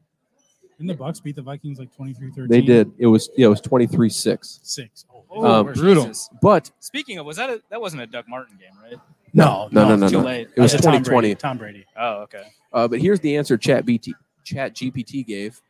Didn't 0.78 0.88
the 0.96 1.02
Bucs 1.04 1.22
beat 1.22 1.36
the 1.36 1.42
Vikings 1.42 1.78
like 1.78 1.94
23 1.96 2.28
13? 2.30 2.48
They 2.48 2.60
did. 2.60 2.92
It 2.98 3.06
was 3.06 3.30
yeah, 3.36 3.46
it 3.46 3.50
was 3.50 3.60
23-6. 3.62 4.60
Six. 4.62 5.04
Oh, 5.12 5.22
Oh, 5.30 5.44
Um, 5.60 5.66
brutal. 5.72 6.04
Jesus. 6.04 6.30
But 6.40 6.70
Speaking 6.80 7.18
of, 7.18 7.26
was 7.26 7.36
that 7.36 7.50
a, 7.50 7.60
that 7.70 7.80
wasn't 7.80 8.02
a 8.02 8.06
Doug 8.06 8.26
Martin 8.28 8.56
game, 8.58 8.70
right? 8.82 8.98
No, 9.34 9.68
no, 9.70 9.86
no, 9.88 9.96
no, 9.96 10.08
Too 10.08 10.18
no. 10.18 10.24
late. 10.24 10.48
It 10.56 10.60
was 10.60 10.72
That's 10.72 10.84
a 10.84 10.86
Tom 10.86 10.92
2020. 11.02 11.20
Brady. 11.28 11.34
Tom 11.34 11.58
Brady. 11.58 11.84
Oh, 11.98 12.12
okay. 12.22 12.44
Uh, 12.72 12.88
but 12.88 13.00
here's 13.00 13.20
the 13.20 13.36
answer 13.36 13.56
Chat 13.58 13.84
BT 13.84 14.14
Chat 14.44 14.74
GPT 14.74 15.26
gave. 15.26 15.60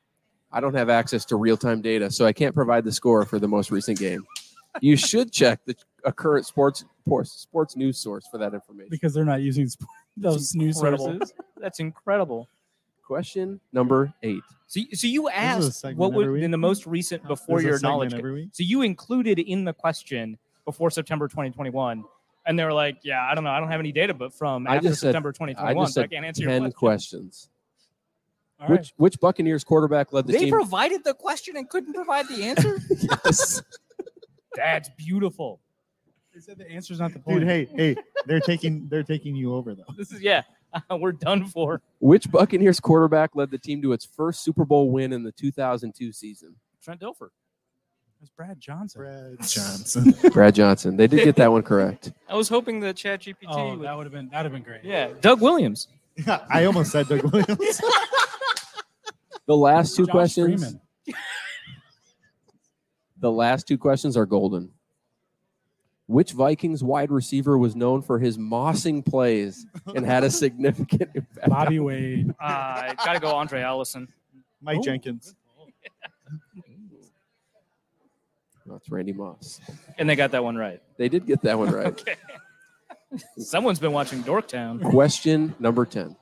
I 0.52 0.60
don't 0.60 0.74
have 0.74 0.88
access 0.88 1.24
to 1.26 1.36
real 1.36 1.56
time 1.56 1.80
data, 1.80 2.10
so 2.10 2.26
I 2.26 2.32
can't 2.32 2.54
provide 2.54 2.84
the 2.84 2.92
score 2.92 3.24
for 3.24 3.38
the 3.38 3.48
most 3.48 3.70
recent 3.70 3.98
game. 3.98 4.24
You 4.80 4.96
should 4.96 5.32
check 5.32 5.60
the 5.64 5.74
a 6.04 6.12
current 6.12 6.46
sports 6.46 6.84
sports 7.24 7.76
news 7.76 7.98
source 7.98 8.26
for 8.30 8.38
that 8.38 8.54
information. 8.54 8.88
Because 8.90 9.14
they're 9.14 9.24
not 9.24 9.40
using 9.40 9.66
sp- 9.66 9.88
those 10.16 10.54
news 10.54 10.76
Incredible. 10.76 11.06
sources. 11.06 11.34
That's 11.56 11.80
incredible. 11.80 12.48
Question 13.06 13.60
number 13.72 14.12
eight. 14.24 14.42
So, 14.66 14.80
you- 14.80 14.96
so 14.96 15.06
you 15.06 15.28
asked 15.28 15.84
what 15.94 16.12
every 16.12 16.28
would 16.32 16.42
in 16.42 16.50
the 16.50 16.58
most 16.58 16.86
recent 16.86 17.24
before 17.28 17.62
your 17.62 17.78
knowledge. 17.80 18.12
every 18.12 18.32
week? 18.32 18.48
So 18.52 18.64
you 18.64 18.82
included 18.82 19.38
in 19.38 19.64
the 19.64 19.72
question 19.72 20.36
before 20.64 20.90
September 20.90 21.28
2021, 21.28 22.04
and 22.46 22.58
they 22.58 22.64
were 22.64 22.72
like, 22.72 22.98
"Yeah, 23.04 23.22
I 23.22 23.36
don't 23.36 23.44
know, 23.44 23.50
I 23.50 23.60
don't 23.60 23.70
have 23.70 23.78
any 23.78 23.92
data, 23.92 24.12
but 24.12 24.34
from 24.34 24.66
I 24.66 24.76
after 24.76 24.88
just 24.88 25.00
said- 25.00 25.08
September 25.08 25.28
I 25.28 25.32
2021, 25.32 25.84
just 25.86 25.94
so 25.94 26.00
I 26.00 26.04
said 26.04 26.10
can't 26.10 26.24
answer 26.26 26.42
your 26.42 26.50
ten 26.50 26.62
question." 26.62 26.78
questions. 26.78 27.50
All 28.58 28.68
right. 28.68 28.78
Which 28.80 28.92
which 28.96 29.20
Buccaneers 29.20 29.62
quarterback 29.62 30.12
led 30.12 30.26
the 30.26 30.32
They 30.32 30.38
team? 30.40 30.50
provided 30.52 31.04
the 31.04 31.14
question 31.14 31.56
and 31.56 31.68
couldn't 31.68 31.92
provide 31.94 32.26
the 32.26 32.42
answer. 32.42 32.78
yes. 33.24 33.62
That's 34.56 34.88
beautiful. 34.96 35.60
They 36.34 36.40
said 36.40 36.58
the 36.58 36.68
answer's 36.68 36.98
not 36.98 37.12
the 37.12 37.18
point. 37.20 37.40
Dude, 37.40 37.48
hey, 37.48 37.64
hey, 37.66 37.96
they're 38.26 38.40
taking 38.40 38.88
they're 38.88 39.02
taking 39.04 39.36
you 39.36 39.54
over 39.54 39.74
though. 39.76 39.84
This 39.96 40.10
is 40.10 40.20
yeah, 40.22 40.42
we're 40.90 41.12
done 41.12 41.46
for. 41.46 41.80
Which 42.00 42.30
Buccaneers 42.30 42.80
quarterback 42.80 43.34
led 43.34 43.50
the 43.50 43.58
team 43.58 43.82
to 43.82 43.92
its 43.92 44.04
first 44.04 44.42
Super 44.42 44.64
Bowl 44.64 44.90
win 44.90 45.12
in 45.12 45.22
the 45.22 45.32
2002 45.32 46.12
season? 46.12 46.56
Trent 46.82 47.00
Dilfer. 47.00 47.28
It's 48.22 48.30
Brad 48.30 48.58
Johnson. 48.58 49.00
Brad 49.02 49.36
Johnson. 49.40 50.14
Brad 50.32 50.54
Johnson. 50.54 50.96
They 50.96 51.06
did 51.06 51.22
get 51.24 51.36
that 51.36 51.52
one 51.52 51.62
correct. 51.62 52.12
I 52.28 52.34
was 52.34 52.48
hoping 52.48 52.80
that 52.80 52.96
Chat 52.96 53.20
GPT 53.20 53.34
Oh, 53.48 53.76
would. 53.76 53.86
that 53.86 53.96
would 53.96 54.04
have 54.06 54.12
been 54.12 54.28
that 54.30 54.38
would 54.38 54.44
have 54.44 54.52
been 54.52 54.62
great. 54.62 54.84
Yeah, 54.84 55.08
Doug 55.20 55.40
Williams. 55.40 55.88
I 56.50 56.64
almost 56.64 56.92
said 56.92 57.08
Doug 57.08 57.22
Williams. 57.24 57.80
The 59.46 59.56
last 59.56 59.94
two 59.96 60.06
Josh 60.06 60.12
questions. 60.12 60.62
Freeman. 60.62 60.80
The 63.18 63.30
last 63.30 63.68
two 63.68 63.78
questions 63.78 64.16
are 64.16 64.26
golden. 64.26 64.70
Which 66.08 66.32
Vikings 66.32 66.84
wide 66.84 67.10
receiver 67.10 67.58
was 67.58 67.74
known 67.74 68.00
for 68.00 68.18
his 68.20 68.38
mossing 68.38 69.04
plays 69.04 69.66
and 69.94 70.06
had 70.06 70.22
a 70.22 70.30
significant 70.30 71.10
impact? 71.14 71.48
Bobby 71.48 71.80
Wade. 71.80 72.32
Uh, 72.40 72.94
gotta 73.04 73.18
go 73.18 73.28
Andre 73.34 73.60
Allison. 73.62 74.06
Mike 74.62 74.78
Oh. 74.78 74.82
Jenkins. 74.82 75.34
That's 78.66 78.90
Randy 78.90 79.12
Moss. 79.12 79.60
And 79.98 80.08
they 80.08 80.16
got 80.16 80.32
that 80.32 80.42
one 80.42 80.56
right. 80.56 80.80
They 80.96 81.08
did 81.08 81.26
get 81.26 81.42
that 81.42 81.58
one 81.58 81.70
right. 81.70 81.86
Okay. 82.00 82.16
Someone's 83.38 83.78
been 83.78 83.92
watching 83.92 84.22
Dorktown. 84.24 84.82
Question 84.90 85.54
number 85.60 85.86
10. 85.86 86.16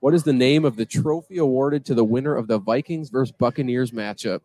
What 0.00 0.14
is 0.14 0.22
the 0.24 0.32
name 0.32 0.64
of 0.64 0.74
the 0.76 0.86
trophy 0.86 1.36
awarded 1.36 1.84
to 1.86 1.94
the 1.94 2.02
winner 2.04 2.34
of 2.34 2.46
the 2.48 2.58
Vikings 2.58 3.10
versus 3.10 3.30
Buccaneers 3.38 3.90
matchup? 3.90 4.40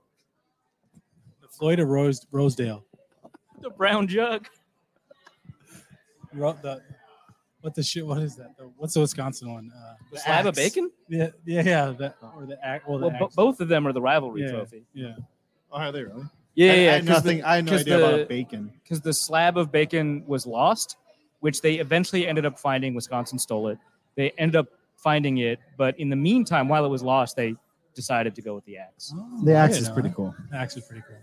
The 1.42 1.48
Floyd 1.48 1.80
of 1.80 1.88
Rose, 1.88 2.28
Rosedale. 2.32 2.84
The 3.62 3.70
brown 3.70 4.08
jug. 4.10 4.48
Ro- 6.34 6.58
the, 6.62 6.82
what 7.62 7.76
the 7.76 7.84
shit? 7.84 8.06
What 8.06 8.20
is 8.22 8.36
that? 8.38 8.56
The, 8.58 8.64
what's 8.78 8.94
the 8.94 9.02
Wisconsin 9.02 9.52
one? 9.54 9.72
Uh, 9.76 9.94
The 10.12 10.20
slab 10.20 10.46
of 10.46 10.56
bacon? 10.56 10.92
Yeah, 11.10 11.30
yeah, 11.46 11.62
yeah. 11.64 11.86
The, 11.98 12.14
or 12.36 12.46
the 12.46 12.58
act. 12.66 12.88
Well, 12.88 13.00
the 13.00 13.08
Well, 13.08 13.18
bo- 13.20 13.26
axe. 13.26 13.36
both 13.36 13.60
of 13.62 13.68
them 13.68 13.86
are 13.88 13.94
the 13.94 14.02
rivalry 14.02 14.42
Yeah. 14.44 14.52
trophy. 14.52 14.86
Yeah. 14.94 15.16
Oh, 15.72 15.78
are 15.78 15.92
they 15.92 16.04
really? 16.04 16.24
Yeah, 16.56 16.72
I, 16.72 16.74
I 16.74 16.78
yeah, 16.80 16.92
had 16.94 17.06
nothing. 17.06 17.44
I 17.44 17.56
had 17.58 17.66
no 17.66 17.74
idea 17.78 17.98
the- 17.98 18.08
about 18.16 18.30
bacon. 18.30 18.72
because 18.84 19.02
the 19.02 19.14
slab 19.14 19.58
of 19.58 19.72
bacon 19.72 20.24
was 20.28 20.46
lost, 20.48 20.98
which 21.42 21.62
they 21.62 21.76
eventually 21.76 22.28
ended 22.28 22.46
up 22.46 22.58
finding. 22.60 22.94
Wisconsin 22.96 23.38
stole 23.40 23.68
it. 23.70 23.78
They 24.16 24.32
ended 24.38 24.56
up 24.56 24.68
finding 24.98 25.38
it, 25.38 25.60
but 25.78 25.98
in 26.00 26.10
the 26.10 26.16
meantime, 26.16 26.68
while 26.68 26.84
it 26.86 26.90
was 26.90 27.02
lost, 27.04 27.36
they 27.38 27.56
decided 27.96 28.36
to 28.36 28.42
go 28.42 28.56
with 28.56 28.66
the 28.66 28.78
axe. 28.78 29.14
Oh, 29.16 29.46
The 29.46 29.54
axe 29.54 29.78
is 29.78 29.88
know 29.88 29.94
pretty 29.94 30.10
cool. 30.16 30.36
The 30.52 30.58
axe 30.58 30.76
is 30.78 30.84
pretty 30.86 31.04
cool. 31.08 31.18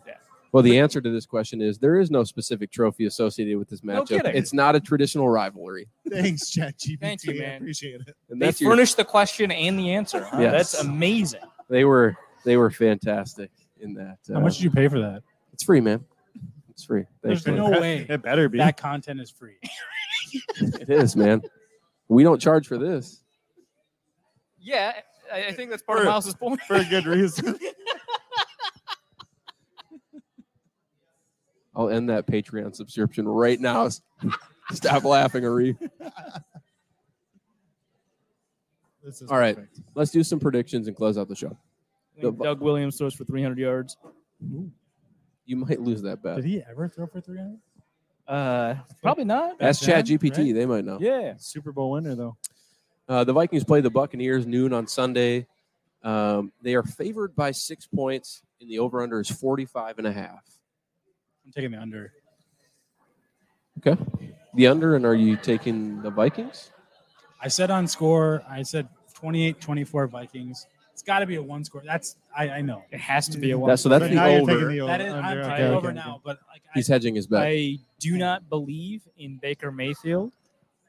Well, 0.57 0.63
the 0.63 0.79
answer 0.79 1.03
to 1.03 1.11
this 1.11 1.27
question 1.27 1.61
is 1.61 1.77
there 1.77 2.01
is 2.01 2.11
no 2.11 2.25
specific 2.25 2.73
trophy 2.73 3.05
associated 3.05 3.59
with 3.59 3.69
this 3.69 3.83
matchup. 3.83 4.09
kidding. 4.09 4.35
it's 4.35 4.55
not 4.55 4.75
a 4.75 4.81
traditional 4.81 5.29
rivalry. 5.29 5.87
Thanks, 6.09 6.51
ChatGPT. 6.51 6.99
Thank 6.99 7.25
you, 7.25 7.35
I 7.35 7.39
man. 7.41 7.57
appreciate 7.59 8.01
it. 8.01 8.17
And 8.31 8.41
They 8.41 8.47
that's 8.47 8.59
your, 8.63 8.71
furnished 8.71 8.97
the 8.97 9.05
question 9.05 9.51
and 9.51 9.79
the 9.79 9.93
answer. 9.93 10.25
huh? 10.25 10.39
Yes. 10.41 10.53
That's 10.73 10.83
amazing. 10.83 11.43
they 11.69 11.85
were 11.85 12.17
they 12.47 12.57
were 12.57 12.71
fantastic 12.71 13.51
in 13.81 13.93
that. 13.97 14.17
How 14.31 14.37
uh, 14.37 14.41
much 14.41 14.55
did 14.57 14.63
you 14.65 14.71
pay 14.71 14.89
for 14.89 14.99
that? 14.99 15.23
It's 15.53 15.63
free, 15.63 15.83
man. 15.83 16.03
It's 16.71 16.85
free. 16.85 17.05
There's 17.21 17.43
Thankfully. 17.43 17.71
no 17.73 17.79
way 17.79 18.07
It 18.09 18.23
better 18.23 18.49
be. 18.49 18.57
that 18.57 18.79
content 18.79 19.21
is 19.21 19.31
free. 19.31 19.57
It 20.59 20.89
is, 20.89 21.17
man. 21.17 21.43
We 22.09 22.23
don't 22.23 22.41
charge 22.41 22.67
for 22.67 22.79
this. 22.79 23.23
Yeah, 24.59 24.95
I, 25.31 25.49
I 25.49 25.53
think 25.53 25.69
that's 25.69 25.83
part 25.83 25.99
For- 25.99 26.07
of 26.07 26.15
Myles's 26.15 26.35
point. 26.35 26.63
for 26.63 26.77
a 26.77 26.85
good 26.87 27.05
reason. 27.05 27.59
I'll 31.77 31.91
end 31.91 32.09
that 32.09 32.27
Patreon 32.27 32.75
subscription 32.75 33.29
right 33.29 33.61
now. 33.61 33.89
Stop 34.73 35.05
laughing, 35.05 35.45
Arif. 35.45 35.77
This 39.05 39.23
is 39.23 39.31
All 39.31 39.39
right. 39.39 39.55
perfect. 39.55 39.81
Let's 39.95 40.11
do 40.11 40.25
some 40.25 40.41
predictions 40.41 40.89
and 40.89 40.97
close 40.97 41.17
out 41.19 41.29
the 41.29 41.37
show. 41.37 41.57
The- 42.21 42.33
Doug 42.33 42.61
Williams 42.61 42.97
throws 42.97 43.15
for 43.15 43.25
300 43.25 43.59
yards. 43.59 43.97
You 45.45 45.57
might 45.57 45.81
lose 45.81 46.03
that 46.03 46.23
bet. 46.23 46.37
Did 46.37 46.45
he 46.47 46.63
ever 46.69 46.89
throw 46.89 47.07
for 47.07 47.21
300? 47.21 47.59
Uh, 48.27 48.75
probably 49.03 49.25
not. 49.25 49.57
Ask 49.61 49.83
Back 49.83 50.05
then, 50.05 50.05
Chat 50.07 50.21
GPT. 50.21 50.39
right? 50.39 50.55
They 50.55 50.67
might 50.67 50.85
know. 50.85 50.99
Yeah. 51.01 51.35
Super 51.39 51.71
Bowl 51.71 51.93
winner 51.93 52.17
though. 52.17 52.37
Uh, 53.09 53.23
the 53.23 53.33
Vikings 53.33 53.63
play 53.63 53.81
the 53.81 53.91
Buccaneers 53.91 54.47
noon 54.47 54.73
on 54.73 54.89
Sunday. 54.89 55.47
Um, 56.03 56.51
they 56.63 56.75
are 56.75 56.83
favored 56.83 57.37
by 57.37 57.53
six 57.53 57.87
points, 57.87 58.43
and 58.61 58.69
the 58.69 58.81
over 58.81 59.01
under 59.03 59.21
is 59.21 59.31
45 59.31 59.99
and 59.99 60.07
a 60.09 60.13
half. 60.13 60.43
I'm 61.47 61.53
taking 61.53 61.71
the 61.71 61.79
under. 61.81 62.13
Okay. 63.79 63.97
The 64.55 64.67
under, 64.67 64.97
and 64.97 65.07
are 65.07 65.15
you 65.15 65.37
taking 65.37 66.03
the 66.03 66.11
Vikings? 66.11 66.73
I 67.41 67.49
said 67.49 67.71
on 67.71 67.87
score, 67.87 68.43
I 68.49 68.63
said 68.63 68.89
28 69.15 69.61
24 69.61 70.07
Vikings. 70.09 70.67
It's 70.93 71.03
got 71.03 71.19
to 71.21 71.27
be 71.27 71.37
a 71.37 71.43
one 71.43 71.63
score. 71.63 71.83
That's, 71.85 72.17
I, 72.37 72.49
I 72.49 72.61
know. 72.63 72.83
It 72.91 73.01
has 73.01 73.29
to 73.29 73.39
be 73.39 73.51
a 73.51 73.59
one. 73.59 73.69
That's- 73.69 73.83
so 73.83 73.91
that's 73.91 74.05
the 74.09 74.15
now 74.15 74.27
you're 74.27 74.41
over. 74.41 74.87
That 74.87 75.01
is, 75.03 75.13
under. 75.13 75.23
I'm 75.23 75.39
Okay, 75.39 75.53
okay, 75.53 75.67
over 75.69 75.89
okay. 75.89 75.95
now, 75.95 76.21
but 76.25 76.39
like, 76.51 76.63
I, 76.67 76.71
He's 76.75 76.89
hedging 76.89 77.15
his 77.15 77.27
bet. 77.27 77.43
I 77.43 77.79
do 78.01 78.17
not 78.17 78.49
believe 78.49 79.03
in 79.19 79.37
Baker 79.37 79.71
Mayfield. 79.71 80.33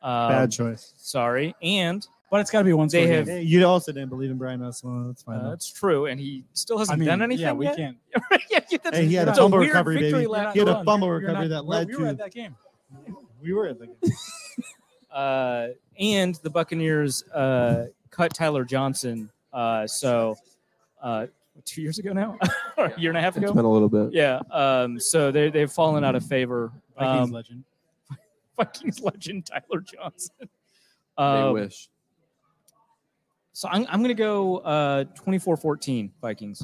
Um, 0.01 0.29
Bad 0.29 0.51
choice. 0.51 0.93
Sorry, 0.95 1.53
and 1.61 2.07
but 2.29 2.39
it's 2.41 2.51
got 2.51 2.59
to 2.59 2.63
be 2.65 2.71
a 2.71 2.77
one 2.77 2.89
score. 2.89 3.01
They 3.01 3.07
have- 3.07 3.27
Hey, 3.27 3.41
you 3.41 3.65
also 3.65 3.91
didn't 3.91 4.09
believe 4.09 4.31
in 4.31 4.37
Brian 4.37 4.61
Russell. 4.61 5.07
That's 5.07 5.23
fine. 5.23 5.39
uh, 5.39 5.49
that's 5.49 5.71
true. 5.71 6.07
And 6.07 6.19
he 6.19 6.43
still 6.53 6.77
hasn't 6.77 6.99
mean, 6.99 7.07
done 7.07 7.21
anything 7.21 7.45
yeah, 7.45 7.53
we 7.53 7.65
yet. 7.65 7.77
can't. 7.77 7.97
yeah, 8.49 8.59
yeah, 8.69 8.77
that's, 8.83 8.97
Hey, 8.97 9.05
he 9.07 9.13
had 9.15 9.27
a 9.29 9.35
fumble 9.35 9.59
weird 9.59 9.69
recovery, 9.71 9.95
baby. 9.97 10.27
He 10.53 10.59
had 10.59 10.67
a 10.67 10.83
fumble 10.83 11.07
You're 11.07 11.17
recovery 11.19 11.47
not- 11.47 11.55
that 11.55 11.65
led 11.65 11.87
to. 11.89 11.93
we 11.97 11.97
were 11.99 12.03
to- 12.05 12.09
at 12.11 12.17
that 12.19 12.33
game. 12.33 12.55
we 13.41 13.53
were 13.53 13.67
at 13.67 13.79
the 13.79 13.89
Uh, 15.11 15.69
and 15.99 16.35
the 16.43 16.49
Buccaneers 16.49 17.23
uh, 17.29 17.85
cut 18.11 18.33
Tyler 18.33 18.63
Johnson. 18.63 19.29
Uh, 19.51 19.87
so 19.87 20.35
uh, 21.01 21.25
two 21.65 21.81
years 21.81 21.97
ago 21.97 22.13
now, 22.13 22.37
or 22.77 22.85
a 22.87 22.99
year 22.99 23.09
and 23.09 23.17
a 23.17 23.21
half 23.21 23.35
It's 23.37 23.43
ago. 23.45 23.53
been 23.53 23.65
a 23.65 23.71
little 23.71 23.89
bit. 23.89 24.13
Yeah. 24.13 24.41
Um, 24.51 24.99
so 24.99 25.31
they 25.31 25.49
they've 25.49 25.71
fallen 25.71 26.03
out 26.03 26.13
of 26.15 26.23
favor. 26.25 26.71
Vikings 26.99 27.29
Um, 27.29 27.31
legend. 27.31 27.63
Vikings 28.57 28.99
legend 29.01 29.45
Tyler 29.47 29.81
Johnson. 29.81 30.35
They 30.39 30.47
Um, 31.23 31.53
wish. 31.53 31.89
So 33.57 33.67
I'm, 33.71 33.87
I'm 33.89 34.03
going 34.03 34.09
to 34.09 34.13
go 34.13 34.57
uh, 34.59 35.05
24-14 35.25 36.11
Vikings. 36.21 36.63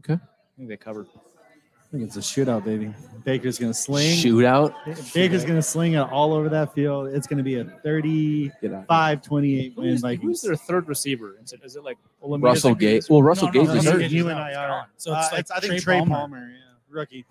Okay. 0.00 0.14
I 0.14 0.18
think 0.56 0.68
they 0.68 0.76
covered. 0.76 1.06
I 1.14 1.92
think 1.92 2.02
it's 2.02 2.16
a 2.16 2.20
shootout, 2.20 2.64
baby. 2.64 2.92
Baker's 3.22 3.60
gonna 3.60 3.72
sling. 3.74 4.16
Shootout. 4.16 4.74
Baker's 5.12 5.44
gonna 5.44 5.60
sling 5.62 5.92
it 5.92 5.98
all 6.00 6.32
over 6.32 6.48
that 6.48 6.72
field. 6.74 7.08
It's 7.14 7.26
gonna 7.26 7.42
be 7.42 7.56
a 7.56 7.64
35-28 7.84 8.50
Get 8.62 8.72
out. 8.72 9.30
win 9.30 9.72
Who's, 9.76 10.00
Vikings. 10.00 10.22
who's 10.24 10.40
their 10.40 10.56
third 10.56 10.88
receiver? 10.88 11.36
Is 11.44 11.52
it, 11.52 11.60
is 11.62 11.76
it 11.76 11.84
like 11.84 11.98
Olamide 12.24 12.42
Russell 12.44 12.74
Gates? 12.74 13.08
Well, 13.10 13.22
Russell 13.22 13.48
No, 13.48 13.52
no, 13.52 13.60
Gage 13.60 13.68
no, 13.68 13.72
is 13.72 13.76
Russell 13.76 13.92
hurt. 13.92 13.98
Gage 14.00 14.06
is 14.06 14.12
You 14.14 14.28
and. 14.30 14.38
I 14.40 14.54
are. 14.54 14.68
gone. 14.68 14.86
So 14.96 15.12
Uh, 15.12 15.28
it's 15.34 15.50
I 15.50 15.60
think 15.60 15.72
Trey 15.74 15.78
Trey 15.80 15.98
Palmer. 15.98 16.14
Palmer, 16.16 16.48
yeah, 16.50 16.56
rookie, 16.88 17.24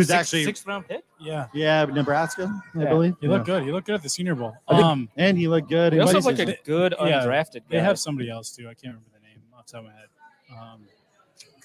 who's 0.00 0.08
Six- 0.08 0.18
actually 0.18 0.44
sixth 0.44 0.66
round 0.66 0.86
pick. 0.88 1.02
Yeah. 1.18 1.46
yeah 1.52 1.84
Nebraska, 1.84 2.62
I 2.74 2.84
believe. 2.86 3.14
He 3.20 3.28
looked 3.28 3.46
good. 3.46 3.62
He 3.64 3.72
looked 3.72 3.86
good 3.86 3.94
at 3.96 4.02
the 4.02 4.08
Senior 4.08 4.34
Bowl. 4.34 4.54
I 4.68 4.74
think- 4.74 4.84
Um, 4.86 5.08
and 5.16 5.36
he 5.38 5.48
looked 5.48 5.68
good. 5.68 5.92
They 5.92 5.96
in 5.96 6.02
also 6.02 6.14
have 6.14 6.24
like 6.24 6.38
a 6.38 6.56
good 6.64 6.94
Yeah. 6.98 7.22
undrafted 7.24 7.62
they 7.68 7.76
guy. 7.78 7.82
have 7.82 7.98
somebody 7.98 8.30
else 8.30 8.50
too. 8.54 8.64
I 8.68 8.74
can't 8.74 8.94
remember 8.94 9.10
the 9.14 9.20
name 9.26 9.38
off 9.56 9.66
the 9.66 9.72
top 9.72 9.80
of 9.80 9.86
my 9.86 9.92
head. 9.92 10.08
Um, 10.52 10.80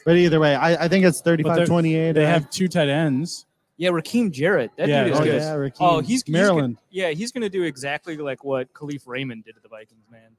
but 0.05 0.15
either 0.17 0.39
way, 0.39 0.55
I, 0.55 0.85
I 0.85 0.87
think 0.87 1.05
it's 1.05 1.21
they're- 1.21 1.37
35-28. 1.37 2.13
they 2.13 2.25
uh, 2.25 2.27
have 2.27 2.49
two 2.49 2.67
tight 2.67 2.89
ends. 2.89 3.45
yeah, 3.77 3.89
Rakim 3.89 4.31
Jarrett. 4.31 4.71
That 4.77 4.87
Yeah, 4.89 5.03
dude 5.05 5.13
is 5.13 5.19
oh 5.19 5.23
good. 5.23 5.41
yeah, 5.41 5.55
Rakim. 5.55 5.75
Oh, 5.79 5.99
he's- 5.99 6.21
he's 6.23 6.29
Maryland. 6.29 6.77
Yeah, 6.91 7.09
he's 7.11 7.31
going 7.31 7.41
to 7.43 7.49
do 7.49 7.63
exactly 7.63 8.15
like 8.17 8.43
what 8.43 8.71
Kalif 8.73 9.07
Raymond 9.07 9.43
did 9.45 9.55
to 9.55 9.61
the 9.61 9.69
Vikings, 9.69 10.05
man. 10.11 10.29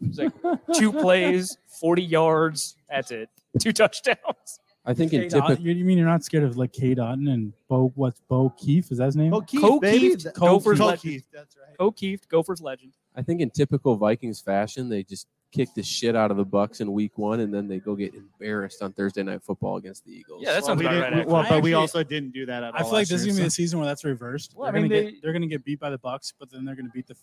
It's 0.00 0.18
like 0.18 0.32
two 0.78 0.92
plays, 1.02 1.56
40 1.80 2.02
yards. 2.02 2.76
That's 2.88 3.10
it. 3.10 3.28
Two 3.58 3.72
touchdowns. 3.72 4.60
I 4.88 4.94
think 4.94 5.12
in 5.12 5.20
Cade 5.22 5.32
Otton- 5.32 5.46
typical. 5.48 5.66
you, 5.66 5.74
you 5.74 5.84
mean 5.84 5.98
you're 5.98 6.06
not 6.06 6.24
scared 6.24 6.44
of 6.44 6.56
like 6.56 6.72
Cade 6.72 6.98
Otton 6.98 7.30
and 7.32 7.52
Bo? 7.68 7.92
What's 7.94 8.20
Bo 8.28 8.50
Keefe? 8.56 8.90
Is 8.90 8.98
that 8.98 9.06
his 9.06 9.16
name? 9.16 9.32
O'Keefe, 9.34 9.62
O'Keefe, 9.64 9.80
baby. 9.80 10.16
Gophers 10.34 10.80
O'Keefe, 10.80 11.04
legend. 11.04 11.22
That's 11.32 11.56
right. 11.56 11.76
O'Keefe, 11.78 12.28
Gophers 12.28 12.60
legend. 12.60 12.92
I 13.14 13.22
think 13.22 13.40
in 13.40 13.50
typical 13.50 13.96
Vikings 13.96 14.40
fashion, 14.40 14.88
they 14.88 15.02
just 15.02 15.26
kick 15.50 15.68
the 15.74 15.82
shit 15.82 16.14
out 16.14 16.30
of 16.30 16.36
the 16.36 16.44
Bucs 16.44 16.80
in 16.80 16.92
Week 16.92 17.16
One, 17.18 17.40
and 17.40 17.52
then 17.52 17.68
they 17.68 17.78
go 17.78 17.94
get 17.96 18.14
embarrassed 18.14 18.82
on 18.82 18.92
Thursday 18.92 19.22
Night 19.22 19.42
Football 19.42 19.76
against 19.76 20.04
the 20.04 20.12
Eagles. 20.12 20.42
Yeah, 20.42 20.52
that 20.52 20.58
Well, 20.62 20.66
sounds 20.68 20.80
we 20.80 20.86
about 20.86 20.94
didn't- 21.00 21.18
right. 21.18 21.26
well, 21.26 21.36
actually. 21.42 21.56
but 21.56 21.62
we 21.64 21.70
Actually- 21.70 21.74
also 21.80 22.02
didn't 22.02 22.32
do 22.32 22.46
that 22.46 22.62
at 22.62 22.74
all. 22.74 22.80
I 22.80 22.82
feel 22.82 22.86
like 22.88 22.92
last 22.92 23.08
this 23.10 23.20
is 23.20 23.26
year, 23.26 23.32
gonna 23.32 23.38
be 23.38 23.42
so- 23.42 23.44
the 23.46 23.50
season 23.50 23.78
where 23.78 23.86
that's 23.88 24.04
reversed. 24.04 24.54
Well, 24.56 24.68
I 24.68 24.72
they're 24.72 24.80
mean, 24.82 24.90
gonna 24.90 25.02
they- 25.04 25.10
get 25.12 25.22
they're 25.22 25.32
gonna 25.32 25.46
get 25.46 25.64
beat 25.64 25.80
by 25.80 25.90
the 25.90 25.98
Bucs, 25.98 26.32
but 26.38 26.50
then 26.50 26.64
they're 26.64 26.76
gonna 26.76 26.90
beat 26.94 27.06
the 27.06 27.16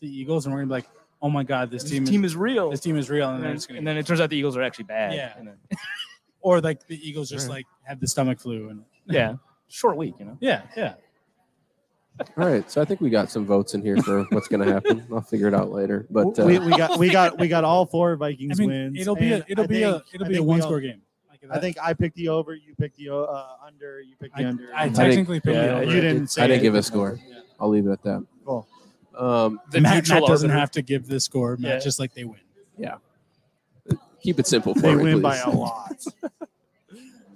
the 0.00 0.08
Eagles, 0.08 0.46
and 0.46 0.52
we're 0.54 0.60
gonna 0.60 0.68
be 0.68 0.72
like, 0.74 0.88
oh 1.22 1.30
my 1.30 1.42
god, 1.44 1.70
this, 1.70 1.82
This 1.82 1.92
team, 1.92 2.04
team 2.04 2.24
is 2.24 2.32
is 2.32 2.36
real. 2.36 2.70
this 2.70 2.80
team 2.80 2.96
is 2.96 3.08
real, 3.10 3.28
and, 3.28 3.36
and, 3.36 3.42
they're 3.44 3.50
then, 3.50 3.56
just 3.56 3.68
gonna 3.68 3.78
and 3.78 3.86
then 3.86 3.96
it 3.96 4.06
turns 4.06 4.20
out 4.20 4.30
the 4.30 4.36
Eagles 4.36 4.56
are 4.56 4.62
actually 4.62 4.84
bad. 4.84 5.14
Yeah. 5.14 5.34
And 5.38 5.46
then- 5.70 5.78
or 6.48 6.60
like 6.60 6.86
the 6.86 6.96
Eagles 7.08 7.28
just 7.28 7.48
Right. 7.48 7.56
like 7.56 7.66
had 7.82 8.00
the 8.00 8.06
stomach 8.08 8.40
flu, 8.40 8.68
and 8.70 8.84
yeah. 9.06 9.34
Short 9.68 9.96
week, 9.98 10.14
you 10.18 10.24
know. 10.24 10.36
yeah, 10.40 10.62
yeah. 10.76 10.94
All 12.36 12.48
right, 12.48 12.68
so 12.70 12.80
I 12.80 12.84
think 12.84 13.00
we 13.00 13.10
got 13.10 13.30
some 13.30 13.44
votes 13.46 13.74
in 13.74 13.82
here 13.82 13.96
for 13.98 14.24
what's 14.30 14.48
going 14.48 14.66
to 14.66 14.72
happen. 14.72 15.06
I'll 15.12 15.20
figure 15.20 15.46
it 15.46 15.54
out 15.54 15.70
later. 15.70 16.06
But 16.10 16.38
uh, 16.38 16.46
we, 16.46 16.58
we 16.58 16.70
got 16.76 16.98
we 16.98 17.10
got 17.18 17.38
we 17.38 17.46
got 17.48 17.64
all 17.64 17.84
four 17.86 18.14
I 18.14 18.16
Vikings 18.16 18.58
mean, 18.58 18.68
wins. 18.70 18.98
it'll 19.00 19.14
be 19.14 19.32
a 19.32 19.44
it'll 19.46 19.64
I 19.64 19.66
be 19.68 19.82
a 19.82 20.02
it'll 20.12 20.24
I 20.24 20.28
be 20.28 20.34
a 20.34 20.38
think 20.38 20.40
we 20.40 20.40
one 20.40 20.60
all- 20.62 20.66
score 20.66 20.80
game. 20.80 21.02
Like 21.30 21.40
I 21.50 21.60
think 21.60 21.76
I 21.80 21.92
picked 21.94 22.16
the 22.16 22.28
over. 22.30 22.54
You 22.54 22.74
picked 22.76 22.96
the 22.96 23.10
uh, 23.14 23.46
under. 23.64 24.00
You 24.00 24.16
picked 24.18 24.36
the 24.36 24.42
I, 24.42 24.48
under. 24.48 24.68
I 24.74 24.84
think- 24.86 24.96
technically 24.96 25.40
picked 25.40 25.54
yeah, 25.54 25.66
the 25.66 25.72
over. 25.82 25.84
you 25.94 26.00
didn't 26.00 26.28
say. 26.28 26.42
I 26.42 26.46
didn't 26.48 26.62
give 26.62 26.74
a 26.74 26.78
anything. 26.78 26.90
score. 26.92 27.20
I'll 27.60 27.68
leave 27.68 27.86
it 27.86 27.92
at 27.92 28.02
that. 28.02 28.26
Cool. 28.44 28.66
Um, 29.16 29.60
The 29.70 29.80
Matt, 29.80 29.94
neutral 29.96 30.20
Matt 30.22 30.28
doesn't 30.28 30.50
arbiter. 30.50 30.60
have 30.60 30.70
to 30.72 30.82
give 30.82 31.06
the 31.06 31.20
score. 31.20 31.56
Matt 31.58 31.70
Yeah. 31.74 31.78
just 31.78 32.00
like 32.00 32.14
they 32.14 32.24
win. 32.24 32.40
Yeah. 32.76 32.96
Keep 34.22 34.40
it 34.40 34.46
simple 34.48 34.74
for 34.74 34.80
They 34.80 34.94
me, 34.96 35.02
win 35.04 35.12
please. 35.14 35.22
by 35.22 35.36
a 35.38 35.50
lot. 35.50 36.04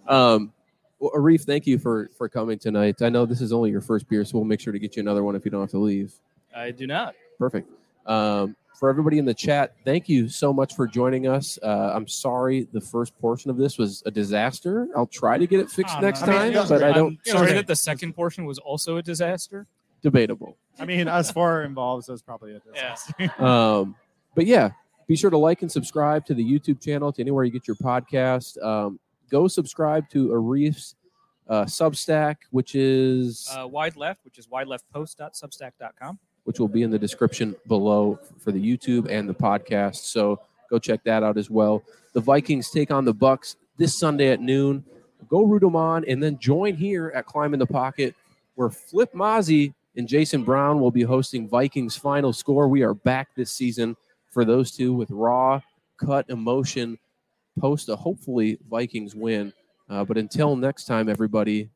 Um, 0.08 0.52
well, 0.98 1.10
Arif, 1.16 1.44
thank 1.44 1.66
you 1.66 1.78
for 1.78 2.10
for 2.16 2.28
coming 2.28 2.58
tonight. 2.58 3.02
I 3.02 3.08
know 3.08 3.26
this 3.26 3.40
is 3.40 3.52
only 3.52 3.70
your 3.70 3.80
first 3.80 4.08
beer, 4.08 4.24
so 4.24 4.38
we'll 4.38 4.44
make 4.44 4.60
sure 4.60 4.72
to 4.72 4.78
get 4.78 4.96
you 4.96 5.00
another 5.00 5.24
one 5.24 5.34
if 5.34 5.44
you 5.44 5.50
don't 5.50 5.60
have 5.60 5.70
to 5.70 5.78
leave. 5.78 6.12
I 6.54 6.70
do 6.70 6.86
not. 6.86 7.14
Perfect. 7.38 7.68
Um, 8.06 8.56
for 8.78 8.88
everybody 8.88 9.18
in 9.18 9.24
the 9.24 9.34
chat, 9.34 9.74
thank 9.84 10.08
you 10.08 10.28
so 10.28 10.52
much 10.52 10.74
for 10.74 10.86
joining 10.86 11.26
us. 11.28 11.58
Uh, 11.62 11.92
I'm 11.94 12.08
sorry 12.08 12.66
the 12.72 12.80
first 12.80 13.16
portion 13.20 13.50
of 13.50 13.56
this 13.56 13.78
was 13.78 14.02
a 14.06 14.10
disaster. 14.10 14.88
I'll 14.96 15.06
try 15.06 15.38
to 15.38 15.46
get 15.46 15.60
it 15.60 15.70
fixed 15.70 15.94
no. 15.96 16.06
next 16.06 16.22
I 16.22 16.26
mean, 16.26 16.34
time, 16.36 16.52
it 16.52 16.56
was 16.58 16.68
but 16.68 16.78
great. 16.78 16.90
I 16.90 16.92
don't. 16.92 17.18
I'm 17.26 17.32
sorry 17.32 17.52
that 17.52 17.66
the 17.66 17.76
second 17.76 18.14
portion 18.14 18.44
was 18.44 18.58
also 18.58 18.96
a 18.96 19.02
disaster. 19.02 19.66
Debatable. 20.02 20.56
I 20.78 20.84
mean, 20.84 21.06
us 21.06 21.30
four 21.30 21.62
involves 21.62 22.08
us 22.08 22.22
probably 22.22 22.52
a 22.52 22.60
Yeah. 22.74 22.94
disaster. 22.94 23.14
Um, 23.44 23.94
but 24.34 24.46
yeah, 24.46 24.70
be 25.06 25.16
sure 25.16 25.30
to 25.30 25.38
like 25.38 25.62
and 25.62 25.70
subscribe 25.70 26.26
to 26.26 26.34
the 26.34 26.44
YouTube 26.44 26.80
channel, 26.82 27.12
to 27.12 27.20
anywhere 27.20 27.44
you 27.44 27.50
get 27.52 27.68
your 27.68 27.76
podcast. 27.76 28.60
Um, 28.64 28.98
go 29.30 29.48
subscribe 29.48 30.08
to 30.10 30.32
Arif's 30.32 30.94
uh, 31.48 31.64
Substack, 31.64 32.36
which 32.50 32.74
is 32.74 33.48
Uh, 33.56 33.66
wide 33.66 33.96
left, 33.96 34.24
which 34.24 34.38
is 34.38 34.46
wideleftpost.substack.com. 34.46 36.18
which 36.44 36.58
will 36.58 36.68
be 36.68 36.82
in 36.82 36.90
the 36.90 36.98
description 36.98 37.54
below 37.68 38.18
for 38.38 38.50
the 38.52 38.58
YouTube 38.60 39.08
and 39.08 39.28
the 39.28 39.34
podcast. 39.34 39.96
So 39.96 40.40
go 40.70 40.78
check 40.78 41.04
that 41.04 41.22
out 41.22 41.36
as 41.38 41.48
well. 41.50 41.82
The 42.14 42.20
Vikings 42.20 42.70
take 42.70 42.90
on 42.90 43.04
the 43.04 43.14
Bucs 43.14 43.56
this 43.76 43.96
Sunday 43.96 44.28
at 44.30 44.40
noon. 44.40 44.84
Go 45.28 45.42
root 45.44 45.60
them 45.60 45.76
on, 45.76 46.04
and 46.08 46.20
then 46.22 46.38
join 46.38 46.74
here 46.74 47.12
at 47.14 47.26
Climb 47.26 47.52
in 47.54 47.60
the 47.60 47.66
Pocket, 47.66 48.14
where 48.56 48.70
Flip 48.70 49.12
Mozzie 49.14 49.72
and 49.96 50.08
Jason 50.08 50.42
Brown 50.42 50.80
will 50.80 50.90
be 50.90 51.02
hosting 51.02 51.46
Vikings 51.48 51.96
Final 51.96 52.32
Score. 52.32 52.66
We 52.66 52.82
are 52.82 52.94
back 52.94 53.28
this 53.36 53.52
season 53.52 53.96
for 54.30 54.44
those 54.44 54.72
two 54.72 54.92
with 54.92 55.10
raw 55.12 55.60
cut 55.96 56.28
emotion 56.28 56.98
post 57.58 57.88
a 57.88 57.96
hopefully 57.96 58.58
Vikings 58.70 59.14
win. 59.14 59.52
Uh, 59.88 60.04
but 60.04 60.16
until 60.16 60.56
next 60.56 60.84
time, 60.84 61.08
everybody, 61.08 61.70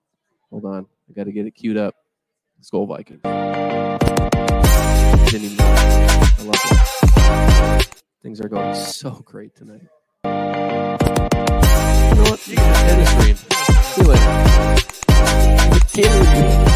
hold 0.51 0.65
on. 0.65 0.87
I 1.09 1.13
got 1.13 1.25
to 1.25 1.33
get 1.33 1.47
it 1.47 1.53
queued 1.53 1.77
up. 1.77 1.95
Let's 2.59 2.71
go, 2.71 2.85
Vikings. 2.87 3.21
I 3.25 3.99
love 6.43 7.81
it. 7.81 8.03
Things 8.23 8.41
are 8.41 8.49
going 8.49 8.75
so 8.75 9.11
great 9.25 9.55
tonight. 9.55 9.83
You 10.25 10.31
know 12.15 12.31
what? 12.31 12.49
End 12.49 13.01
the 13.01 13.07
stream. 13.07 13.37
See 15.87 16.03
you 16.03 16.09
later. 16.09 16.76